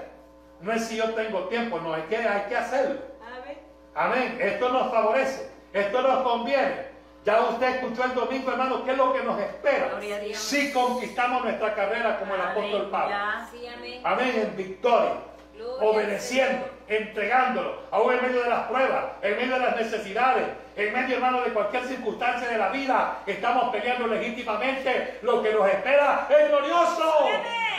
no 0.62 0.72
es 0.72 0.86
si 0.86 0.96
yo 0.96 1.10
tengo 1.14 1.44
tiempo, 1.48 1.78
no, 1.78 1.92
hay 1.92 2.02
que, 2.04 2.16
hay 2.16 2.48
que 2.48 2.56
hacerlo. 2.56 3.00
Amén. 3.22 3.58
Amén. 3.94 4.38
Esto 4.40 4.70
nos 4.70 4.90
favorece, 4.90 5.51
esto 5.72 6.02
nos 6.02 6.22
conviene. 6.22 6.92
Ya 7.24 7.40
usted 7.40 7.76
escuchó 7.76 8.04
el 8.04 8.14
domingo, 8.14 8.50
hermano, 8.50 8.84
qué 8.84 8.90
es 8.90 8.96
lo 8.96 9.12
que 9.12 9.22
nos 9.22 9.38
espera 9.38 9.90
Gloria 9.90 10.16
a 10.16 10.18
Dios. 10.18 10.38
si 10.38 10.72
conquistamos 10.72 11.44
nuestra 11.44 11.72
carrera 11.74 12.18
como 12.18 12.34
el 12.34 12.40
apóstol 12.40 12.90
Pablo. 12.90 13.14
Sí, 13.52 13.66
amén. 13.66 14.00
Amén, 14.02 14.32
en 14.34 14.56
victoria, 14.56 15.12
Gloria 15.54 15.88
obedeciendo, 15.88 16.66
entregándolo, 16.88 17.82
aún 17.92 18.14
en 18.14 18.22
medio 18.22 18.42
de 18.42 18.50
las 18.50 18.66
pruebas, 18.66 19.04
en 19.22 19.36
medio 19.36 19.54
de 19.54 19.60
las 19.60 19.76
necesidades, 19.76 20.48
en 20.74 20.92
medio, 20.92 21.14
hermano, 21.16 21.42
de 21.42 21.52
cualquier 21.52 21.84
circunstancia 21.84 22.48
de 22.48 22.58
la 22.58 22.70
vida, 22.70 23.22
estamos 23.26 23.70
peleando 23.70 24.08
legítimamente. 24.08 25.18
Lo 25.22 25.42
que 25.42 25.52
nos 25.52 25.68
espera 25.68 26.26
es 26.28 26.48
glorioso, 26.48 27.28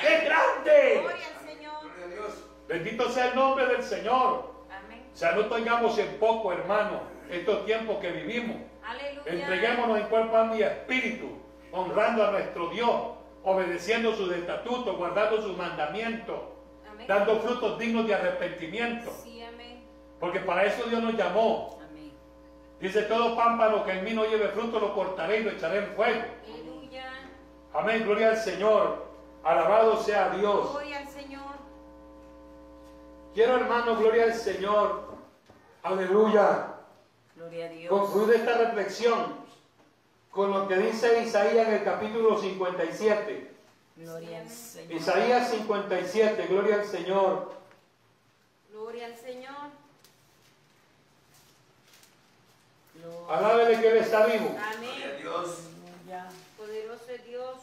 es 0.07 0.23
grande. 0.23 0.99
Gloria 1.01 1.25
al 1.27 1.47
Señor. 1.47 1.73
Gloria 1.81 2.05
a 2.05 2.07
Dios. 2.07 2.45
Bendito 2.67 3.09
sea 3.09 3.27
el 3.27 3.35
nombre 3.35 3.65
del 3.65 3.83
Señor. 3.83 4.53
Amén. 4.71 5.05
O 5.13 5.17
sea, 5.17 5.33
no 5.33 5.45
tengamos 5.47 5.97
en 5.97 6.17
poco, 6.17 6.53
hermano, 6.53 7.12
estos 7.29 7.65
tiempos 7.65 7.97
que 7.97 8.11
vivimos. 8.11 8.57
Aleluya. 8.83 9.21
Entreguémonos 9.25 9.99
en 9.99 10.07
cuerpo, 10.07 10.35
alma 10.35 10.55
y 10.55 10.63
espíritu, 10.63 11.29
honrando 11.71 12.27
a 12.27 12.31
nuestro 12.31 12.69
Dios, 12.69 12.91
obedeciendo 13.43 14.15
sus 14.15 14.31
estatutos, 14.33 14.97
guardando 14.97 15.41
sus 15.41 15.57
mandamientos, 15.57 16.39
Amén. 16.89 17.07
dando 17.07 17.39
frutos 17.39 17.79
dignos 17.79 18.07
de 18.07 18.15
arrepentimiento. 18.15 19.11
Sí, 19.23 19.41
amén. 19.41 19.83
Porque 20.19 20.39
para 20.39 20.65
eso 20.65 20.83
Dios 20.89 21.01
nos 21.01 21.13
llamó. 21.15 21.79
Amén. 21.89 22.11
Dice, 22.79 23.03
todo 23.03 23.35
pámpano 23.35 23.83
que 23.85 23.91
en 23.91 24.03
mí 24.03 24.11
no 24.11 24.25
lleve 24.25 24.49
fruto 24.49 24.79
lo 24.79 24.93
cortaré 24.93 25.39
y 25.39 25.43
lo 25.43 25.51
echaré 25.51 25.79
en 25.79 25.87
fuego. 25.95 26.23
Aleluya. 26.45 27.05
Amén, 27.73 28.03
gloria 28.03 28.29
al 28.29 28.37
Señor. 28.37 29.05
Alabado 29.43 29.97
sea 29.97 30.29
Dios. 30.29 30.71
Gloria 30.71 30.99
al 30.99 31.07
Señor. 31.07 31.53
Quiero, 33.33 33.55
hermano, 33.57 33.97
gloria 33.97 34.25
al 34.25 34.33
Señor. 34.33 35.13
Aleluya. 35.81 36.72
Gloria 37.43 37.65
a 37.65 37.69
Dios. 37.69 37.89
Concluye 37.89 38.35
esta 38.37 38.57
reflexión 38.57 39.35
con 40.31 40.51
lo 40.51 40.65
que 40.65 40.77
dice 40.77 41.23
Isaías 41.23 41.67
en 41.67 41.73
el 41.73 41.83
capítulo 41.83 42.39
57. 42.39 43.51
Gloria 43.97 44.39
al 44.39 44.49
Señor. 44.49 44.93
Isaías 44.93 45.49
57, 45.51 46.47
gloria 46.47 46.75
al 46.75 46.85
Señor. 46.85 47.53
Gloria 48.71 49.07
al 49.07 49.17
Señor. 49.17 49.71
Alábele 53.29 53.81
que 53.81 53.87
Él 53.89 53.97
está 53.97 54.25
vivo. 54.25 54.49
Gloria 54.49 54.63
a 54.63 54.71
Amén. 54.71 55.17
Dios. 55.19 55.59
Aleluya. 56.07 56.29
Poderoso 56.57 57.11
es 57.13 57.25
Dios. 57.25 57.55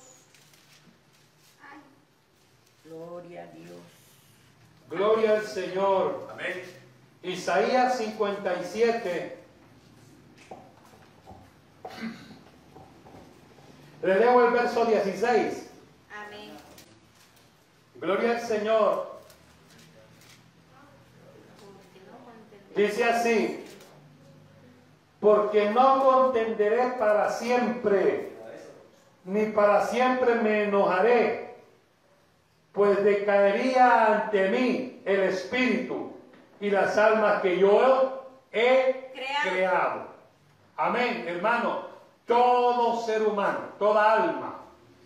Ay. 1.62 1.80
Gloria 2.84 3.44
a 3.44 3.46
Dios. 3.46 3.80
Gloria 4.90 5.30
al 5.38 5.46
Señor. 5.46 6.28
Amén. 6.30 6.64
Isaías 7.22 7.96
57. 7.96 9.40
Le 14.02 14.18
leo 14.18 14.46
el 14.46 14.52
verso 14.52 14.84
16. 14.86 15.70
Amén. 16.26 16.50
Gloria 17.96 18.30
al 18.32 18.40
Señor. 18.40 19.10
Dice 22.74 23.04
así. 23.04 23.64
Porque 25.20 25.70
no 25.70 26.02
contenderé 26.02 26.92
para 26.98 27.28
siempre, 27.30 28.32
ni 29.24 29.46
para 29.46 29.84
siempre 29.86 30.36
me 30.36 30.64
enojaré, 30.64 31.56
pues 32.72 33.04
decaería 33.04 34.06
ante 34.22 34.48
mí 34.48 35.02
el 35.04 35.20
espíritu 35.24 36.12
y 36.58 36.70
las 36.70 36.96
almas 36.96 37.42
que 37.42 37.58
yo 37.58 38.30
he 38.50 39.10
Creado. 39.12 39.50
creado. 39.50 40.09
Amén, 40.80 41.26
hermano. 41.28 41.90
Todo 42.26 43.02
ser 43.04 43.22
humano, 43.22 43.58
toda 43.78 44.12
alma, 44.12 44.60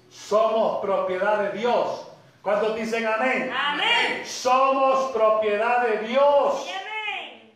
somos 0.08 0.80
propiedad 0.80 1.38
de 1.38 1.58
Dios. 1.58 2.06
¿Cuántos 2.42 2.76
dicen 2.76 3.04
amén? 3.06 3.52
Amén. 3.52 4.24
Somos 4.24 5.10
propiedad 5.10 5.80
de 5.88 6.06
Dios. 6.06 6.68
Amén. 6.68 7.52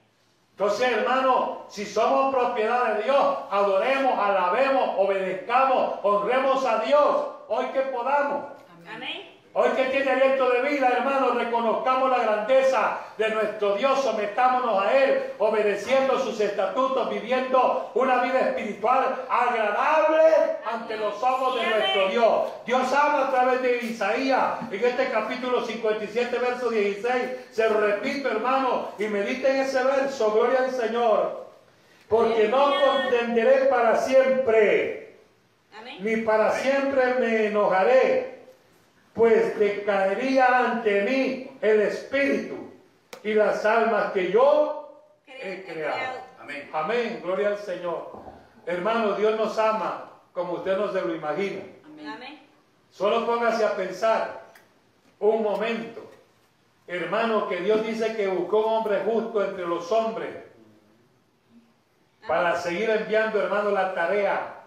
Entonces, 0.50 0.90
hermano, 0.90 1.66
si 1.68 1.86
somos 1.86 2.34
propiedad 2.34 2.94
de 2.94 3.04
Dios, 3.04 3.38
adoremos, 3.52 4.18
alabemos, 4.18 4.94
obedezcamos, 4.98 6.00
honremos 6.02 6.64
a 6.64 6.78
Dios, 6.80 7.26
hoy 7.46 7.66
que 7.66 7.82
podamos. 7.82 8.46
Amén. 8.92 9.37
Hoy 9.54 9.70
que 9.70 9.84
tiene 9.86 10.10
aliento 10.10 10.50
de 10.50 10.62
vida, 10.62 10.88
hermano, 10.88 11.30
reconozcamos 11.30 12.10
la 12.10 12.18
grandeza 12.18 12.98
de 13.16 13.30
nuestro 13.30 13.74
Dios, 13.74 14.02
sometámonos 14.02 14.84
a 14.84 14.96
Él, 14.96 15.32
obedeciendo 15.38 16.18
sus 16.20 16.38
estatutos, 16.38 17.10
viviendo 17.10 17.90
una 17.94 18.22
vida 18.22 18.40
espiritual 18.40 19.24
agradable 19.28 20.22
ante 20.70 20.96
los 20.96 21.14
ojos 21.22 21.60
de 21.60 21.66
nuestro 21.66 22.08
Dios. 22.08 22.42
Dios 22.66 22.92
habla 22.92 23.28
a 23.28 23.30
través 23.30 23.62
de 23.62 23.78
Isaías, 23.78 24.60
en 24.70 24.84
este 24.84 25.08
capítulo 25.10 25.64
57, 25.64 26.38
verso 26.38 26.70
16. 26.70 27.14
Se 27.50 27.68
lo 27.68 27.80
repito, 27.80 28.28
hermano, 28.28 28.88
y 28.98 29.08
mediten 29.08 29.56
ese 29.56 29.82
verso, 29.82 30.30
gloria 30.32 30.60
al 30.60 30.72
Señor. 30.72 31.48
Porque 32.08 32.48
no 32.48 32.72
contenderé 32.84 33.66
para 33.66 33.96
siempre 33.96 35.08
ni 36.00 36.16
para 36.18 36.52
siempre 36.52 37.14
me 37.14 37.46
enojaré, 37.46 38.37
pues 39.14 39.58
decaería 39.58 40.70
ante 40.70 41.02
mí 41.02 41.58
el 41.60 41.80
espíritu 41.82 42.70
y 43.22 43.34
las 43.34 43.64
almas 43.64 44.12
que 44.12 44.30
yo 44.30 45.02
he 45.26 45.64
creado. 45.64 46.20
Amén. 46.40 46.70
Amén, 46.72 47.20
gloria 47.22 47.48
al 47.48 47.58
Señor. 47.58 48.12
Hermano, 48.66 49.12
Dios 49.14 49.36
nos 49.36 49.58
ama 49.58 50.10
como 50.32 50.54
usted 50.54 50.76
no 50.76 50.92
se 50.92 51.00
lo 51.00 51.14
imagina. 51.14 51.62
Amén. 51.84 52.08
Amén. 52.08 52.38
Solo 52.90 53.26
póngase 53.26 53.64
a 53.64 53.76
pensar 53.76 54.40
un 55.18 55.42
momento. 55.42 56.08
Hermano, 56.86 57.48
que 57.48 57.60
Dios 57.60 57.86
dice 57.86 58.16
que 58.16 58.28
buscó 58.28 58.66
un 58.66 58.72
hombre 58.74 59.02
justo 59.04 59.44
entre 59.44 59.66
los 59.66 59.90
hombres 59.92 60.34
para 62.26 62.56
seguir 62.56 62.88
enviando, 62.90 63.40
hermano, 63.42 63.70
la 63.70 63.94
tarea 63.94 64.60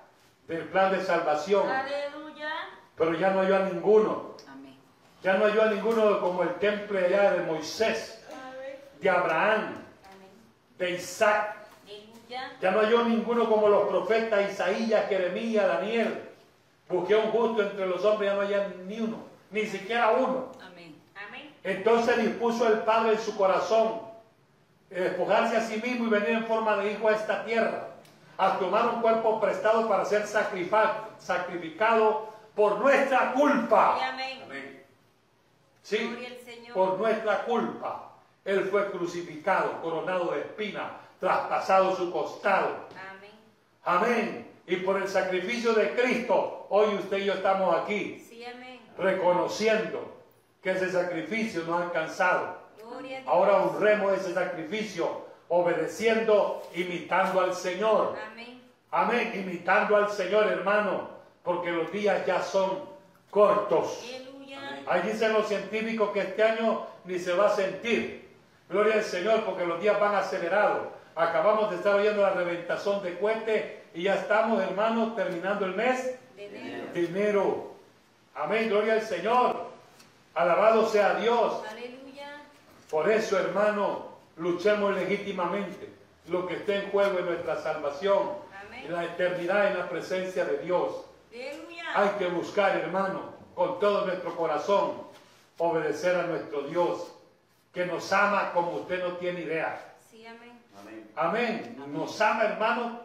del 0.47 0.65
plan 0.65 0.91
de 0.91 1.01
salvación. 1.01 1.67
Aleluya. 1.67 2.20
Pero 3.01 3.15
ya 3.15 3.31
no 3.31 3.41
halló 3.41 3.55
a 3.55 3.59
ninguno. 3.61 4.35
Amén. 4.47 4.75
Ya 5.23 5.33
no 5.33 5.45
halló 5.45 5.63
a 5.63 5.71
ninguno 5.71 6.21
como 6.21 6.43
el 6.43 6.53
templo 6.59 6.99
allá 6.99 7.31
de 7.31 7.41
Moisés, 7.47 8.23
Amén. 8.29 8.77
de 8.99 9.09
Abraham, 9.09 9.73
Amén. 10.05 10.29
de 10.77 10.91
Isaac. 10.91 11.55
Ya 12.61 12.69
no 12.69 12.81
halló 12.81 13.03
ninguno 13.05 13.49
como 13.49 13.69
los 13.69 13.87
profetas 13.87 14.51
Isaías, 14.51 15.09
Jeremías, 15.09 15.67
Daniel. 15.67 16.29
Busqué 16.89 17.15
un 17.15 17.31
justo 17.31 17.63
entre 17.63 17.87
los 17.87 18.05
hombres, 18.05 18.29
ya 18.29 18.35
no 18.35 18.41
halló 18.41 18.69
ni 18.85 18.99
uno, 18.99 19.17
ni 19.49 19.65
siquiera 19.65 20.11
uno. 20.11 20.51
Amén. 20.63 20.95
Amén. 21.27 21.51
Entonces 21.63 22.17
dispuso 22.17 22.67
el 22.67 22.81
Padre 22.81 23.13
en 23.13 23.19
su 23.19 23.35
corazón 23.35 23.93
eh, 24.91 25.01
despojarse 25.01 25.57
a 25.57 25.61
sí 25.61 25.81
mismo 25.81 26.05
y 26.05 26.09
venir 26.09 26.29
en 26.29 26.45
forma 26.45 26.77
de 26.77 26.91
hijo 26.91 27.07
a 27.07 27.13
esta 27.13 27.43
tierra, 27.45 27.87
a 28.37 28.59
tomar 28.59 28.89
un 28.89 29.01
cuerpo 29.01 29.41
prestado 29.41 29.89
para 29.89 30.05
ser 30.05 30.27
sacrificado 30.27 32.29
por 32.55 32.79
nuestra 32.79 33.33
culpa. 33.33 33.97
Sí, 33.97 34.03
amén. 34.05 34.39
Amén. 34.43 34.83
Sí, 35.83 35.97
Gloria 35.97 36.27
al 36.29 36.37
Señor. 36.45 36.73
por 36.73 36.97
nuestra 36.99 37.43
culpa. 37.45 38.07
Él 38.45 38.67
fue 38.71 38.89
crucificado, 38.91 39.81
coronado 39.81 40.31
de 40.31 40.41
espina, 40.41 40.97
traspasado 41.19 41.95
su 41.95 42.11
costado. 42.11 42.87
Amén. 43.09 43.31
Amén. 43.83 44.51
Y 44.67 44.77
por 44.77 44.97
el 44.97 45.07
sacrificio 45.07 45.73
de 45.73 45.91
Cristo, 45.95 46.67
hoy 46.69 46.95
usted 46.95 47.17
y 47.17 47.25
yo 47.25 47.33
estamos 47.33 47.75
aquí, 47.75 48.19
Sí, 48.27 48.43
amén. 48.45 48.79
reconociendo 48.97 50.17
que 50.61 50.71
ese 50.71 50.91
sacrificio 50.91 51.63
nos 51.63 51.79
ha 51.81 51.83
alcanzado. 51.85 52.57
Gloria 52.77 53.17
a 53.17 53.21
Dios. 53.21 53.33
Ahora 53.33 53.57
honremos 53.57 54.13
ese 54.13 54.33
sacrificio, 54.33 55.25
obedeciendo, 55.49 56.63
imitando 56.75 57.41
al 57.41 57.53
Señor. 57.53 58.15
Amén. 58.31 58.61
Amén, 58.91 59.31
imitando 59.35 59.95
al 59.95 60.09
Señor, 60.09 60.47
hermano, 60.47 61.09
porque 61.43 61.71
los 61.71 61.91
días 61.91 62.25
ya 62.25 62.41
son 62.41 62.79
cortos. 63.29 64.05
Ahí 64.87 65.01
dicen 65.03 65.33
los 65.33 65.47
científicos 65.47 66.09
que 66.11 66.21
este 66.21 66.43
año 66.43 66.85
ni 67.05 67.17
se 67.19 67.33
va 67.33 67.47
a 67.47 67.55
sentir. 67.55 68.29
Gloria 68.69 68.95
al 68.95 69.03
Señor, 69.03 69.43
porque 69.43 69.65
los 69.65 69.81
días 69.81 69.99
van 69.99 70.15
acelerados. 70.15 70.87
Acabamos 71.15 71.69
de 71.69 71.75
estar 71.77 71.95
oyendo 71.95 72.21
la 72.21 72.31
reventación 72.31 73.03
de 73.03 73.17
cohetes 73.19 73.65
y 73.93 74.03
ya 74.03 74.15
estamos, 74.15 74.61
hermanos, 74.61 75.15
terminando 75.15 75.65
el 75.65 75.75
mes 75.75 76.17
De 76.35 76.45
enero. 76.45 76.93
de 76.93 77.05
enero. 77.05 77.71
Amén, 78.33 78.69
gloria 78.69 78.93
al 78.93 79.01
Señor. 79.01 79.65
Alabado 80.33 80.87
sea 80.87 81.15
Dios. 81.15 81.61
Aleluya. 81.69 82.41
Por 82.89 83.11
eso, 83.11 83.37
hermano, 83.37 84.07
luchemos 84.37 84.95
legítimamente. 84.95 85.89
Lo 86.29 86.47
que 86.47 86.55
esté 86.55 86.75
en 86.77 86.91
juego 86.91 87.19
es 87.19 87.25
nuestra 87.25 87.57
salvación 87.61 88.29
Amén. 88.65 88.85
y 88.85 88.87
la 88.87 89.03
eternidad 89.03 89.67
en 89.67 89.77
la 89.79 89.89
presencia 89.89 90.45
de 90.45 90.59
Dios. 90.59 91.05
Hay 91.93 92.09
que 92.17 92.27
buscar, 92.27 92.77
hermano, 92.77 93.33
con 93.55 93.79
todo 93.79 94.05
nuestro 94.05 94.35
corazón, 94.35 94.93
obedecer 95.57 96.15
a 96.15 96.23
nuestro 96.23 96.63
Dios, 96.63 97.11
que 97.73 97.85
nos 97.85 98.11
ama 98.11 98.51
como 98.53 98.71
usted 98.77 99.01
no 99.03 99.17
tiene 99.17 99.41
idea. 99.41 99.93
Sí, 100.09 100.25
amén. 100.25 100.59
Amén. 100.79 101.11
Amén. 101.15 101.83
Nos 101.93 102.19
ama, 102.19 102.43
hermano. 102.43 102.99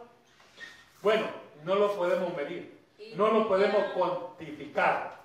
Bueno, 1.01 1.25
no 1.63 1.75
lo 1.75 1.95
podemos 1.95 2.35
medir, 2.35 2.77
no 3.15 3.29
lo 3.29 3.47
podemos 3.47 3.85
cuantificar, 3.93 5.15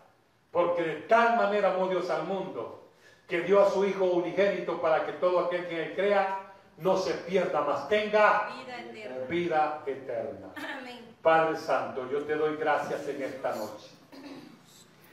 porque 0.50 0.82
de 0.82 0.94
tal 1.02 1.36
manera 1.36 1.74
amó 1.74 1.88
Dios 1.88 2.08
al 2.10 2.24
mundo, 2.24 2.84
que 3.28 3.40
dio 3.40 3.64
a 3.64 3.70
su 3.70 3.84
Hijo 3.84 4.04
unigénito 4.04 4.80
para 4.80 5.06
que 5.06 5.12
todo 5.12 5.40
aquel 5.40 5.66
que 5.66 5.82
él 5.82 5.94
crea 5.94 6.38
no 6.78 6.96
se 6.96 7.14
pierda, 7.14 7.62
mas 7.62 7.88
tenga 7.88 8.48
Vida 8.58 8.80
eterna. 8.80 9.26
vida 9.28 9.82
eterna. 9.86 10.48
Amén. 10.78 11.11
Padre 11.22 11.56
Santo, 11.56 12.10
yo 12.10 12.24
te 12.24 12.34
doy 12.34 12.56
gracias 12.56 13.06
en 13.08 13.22
esta 13.22 13.54
noche, 13.54 13.90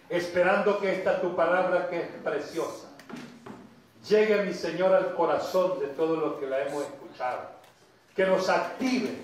esperando 0.10 0.80
que 0.80 0.96
esta 0.96 1.22
tu 1.22 1.36
palabra 1.36 1.88
que 1.90 2.02
es 2.02 2.08
preciosa 2.24 2.88
llegue, 4.08 4.44
mi 4.44 4.54
Señor, 4.54 4.94
al 4.94 5.14
corazón 5.14 5.80
de 5.80 5.88
todos 5.88 6.18
los 6.18 6.40
que 6.40 6.48
la 6.48 6.66
hemos 6.66 6.84
escuchado, 6.84 7.42
que 8.16 8.26
nos 8.26 8.50
active, 8.50 9.16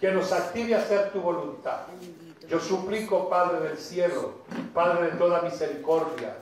que 0.00 0.12
nos 0.12 0.32
active 0.32 0.74
a 0.74 0.78
hacer 0.78 1.10
tu 1.10 1.20
voluntad. 1.20 1.80
Yo 2.48 2.60
suplico, 2.60 3.28
Padre 3.28 3.68
del 3.68 3.78
cielo, 3.78 4.42
Padre 4.72 5.10
de 5.10 5.16
toda 5.16 5.42
misericordia, 5.42 6.36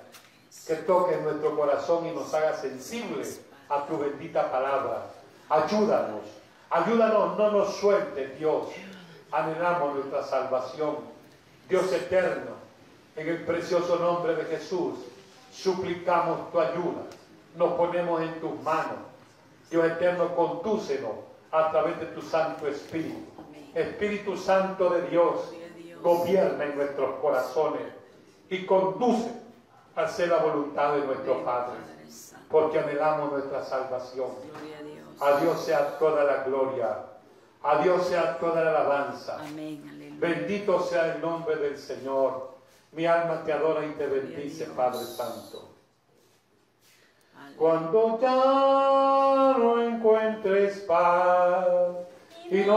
que 0.67 0.75
toques 0.77 1.23
nuestro 1.23 1.57
corazón 1.57 2.07
y 2.07 2.11
nos 2.11 2.33
haga 2.35 2.55
sensibles 2.55 3.41
a 3.69 3.87
tu 3.87 3.99
bendita 3.99 4.51
palabra. 4.51 5.07
Ayúdanos, 5.49 6.23
ayúdanos, 6.69 7.39
no 7.39 7.51
nos 7.51 7.77
sueltes, 7.77 8.39
Dios. 8.39 8.67
Anhelamos 9.35 9.97
nuestra 9.97 10.23
salvación. 10.23 10.99
Dios 11.69 11.93
eterno, 11.93 12.53
en 13.17 13.29
el 13.29 13.45
precioso 13.45 13.97
nombre 13.97 14.37
de 14.37 14.45
Jesús, 14.45 14.95
suplicamos 15.53 16.53
tu 16.53 16.61
ayuda. 16.61 17.03
Nos 17.57 17.73
ponemos 17.73 18.23
en 18.23 18.41
tus 18.41 18.63
manos. 18.63 18.99
Dios 19.71 19.87
eterno, 19.87 20.37
condúcenos 20.37 21.13
a 21.51 21.73
través 21.73 21.99
de 21.99 22.07
tu 22.07 22.23
Santo 22.23 22.69
Espíritu. 22.69 23.19
Espíritu 23.75 24.37
Santo 24.37 24.91
de 24.91 25.09
Dios, 25.09 25.53
gobierna 26.01 26.67
en 26.67 26.77
nuestros 26.77 27.17
corazones 27.17 27.83
y 28.49 28.65
conduce 28.67 29.33
a 29.97 30.03
hacer 30.03 30.29
la 30.29 30.39
voluntad 30.39 30.95
de 30.95 31.07
nuestro 31.07 31.45
Padre, 31.45 31.75
porque 32.49 32.79
anhelamos 32.79 33.33
nuestra 33.33 33.65
salvación. 33.65 34.29
A 35.21 35.41
Dios 35.41 35.61
sea 35.65 35.99
toda 35.99 36.23
la 36.23 36.45
gloria, 36.45 36.99
a 37.65 37.83
Dios 37.83 38.07
sea 38.07 38.39
toda 38.39 38.63
la 38.63 38.71
alabanza. 38.71 39.39
Amén, 39.41 39.83
aleluya. 39.89 40.21
Bendito 40.21 40.81
sea 40.81 41.15
el 41.15 41.23
nombre 41.23 41.57
del 41.57 41.79
Señor. 41.79 42.55
Mi 42.93 43.07
alma 43.07 43.43
te 43.43 43.53
adora 43.53 43.85
y 43.85 43.93
te 43.93 44.07
bendice, 44.07 44.67
Padre 44.67 45.05
Santo. 45.05 45.71
Cuando 47.57 48.19
ya 48.21 49.55
no 49.59 49.83
encuentres 49.83 50.81
paz 50.81 51.67
y 52.51 52.59
no 52.61 52.77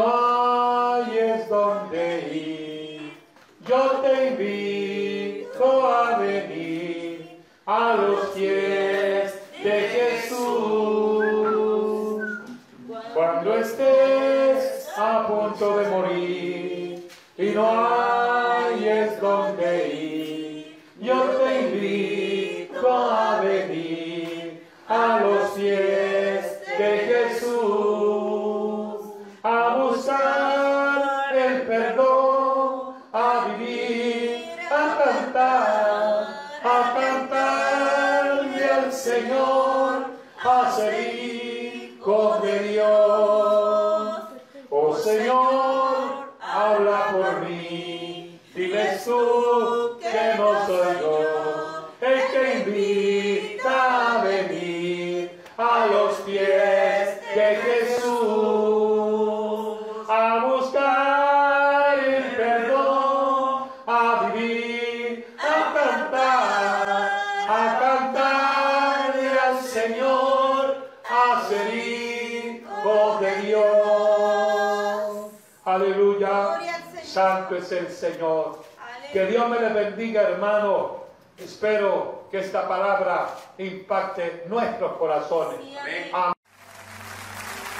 Señor. 77.97 78.63
Aleluya. 78.79 79.11
Que 79.11 79.25
Dios 79.25 79.49
me 79.49 79.59
les 79.59 79.73
bendiga, 79.73 80.21
hermano. 80.21 81.03
Espero 81.37 82.27
que 82.31 82.39
esta 82.39 82.67
palabra 82.67 83.29
impacte 83.57 84.45
nuestros 84.47 84.97
corazones. 84.97 85.59
Sí, 85.61 85.77
amén. 85.77 86.09
Amén. 86.13 86.33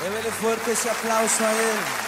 Démele 0.03 0.30
fuerte 0.32 0.72
ese 0.72 0.89
aplauso 0.89 1.45
a 1.45 1.51
Él. 1.51 2.07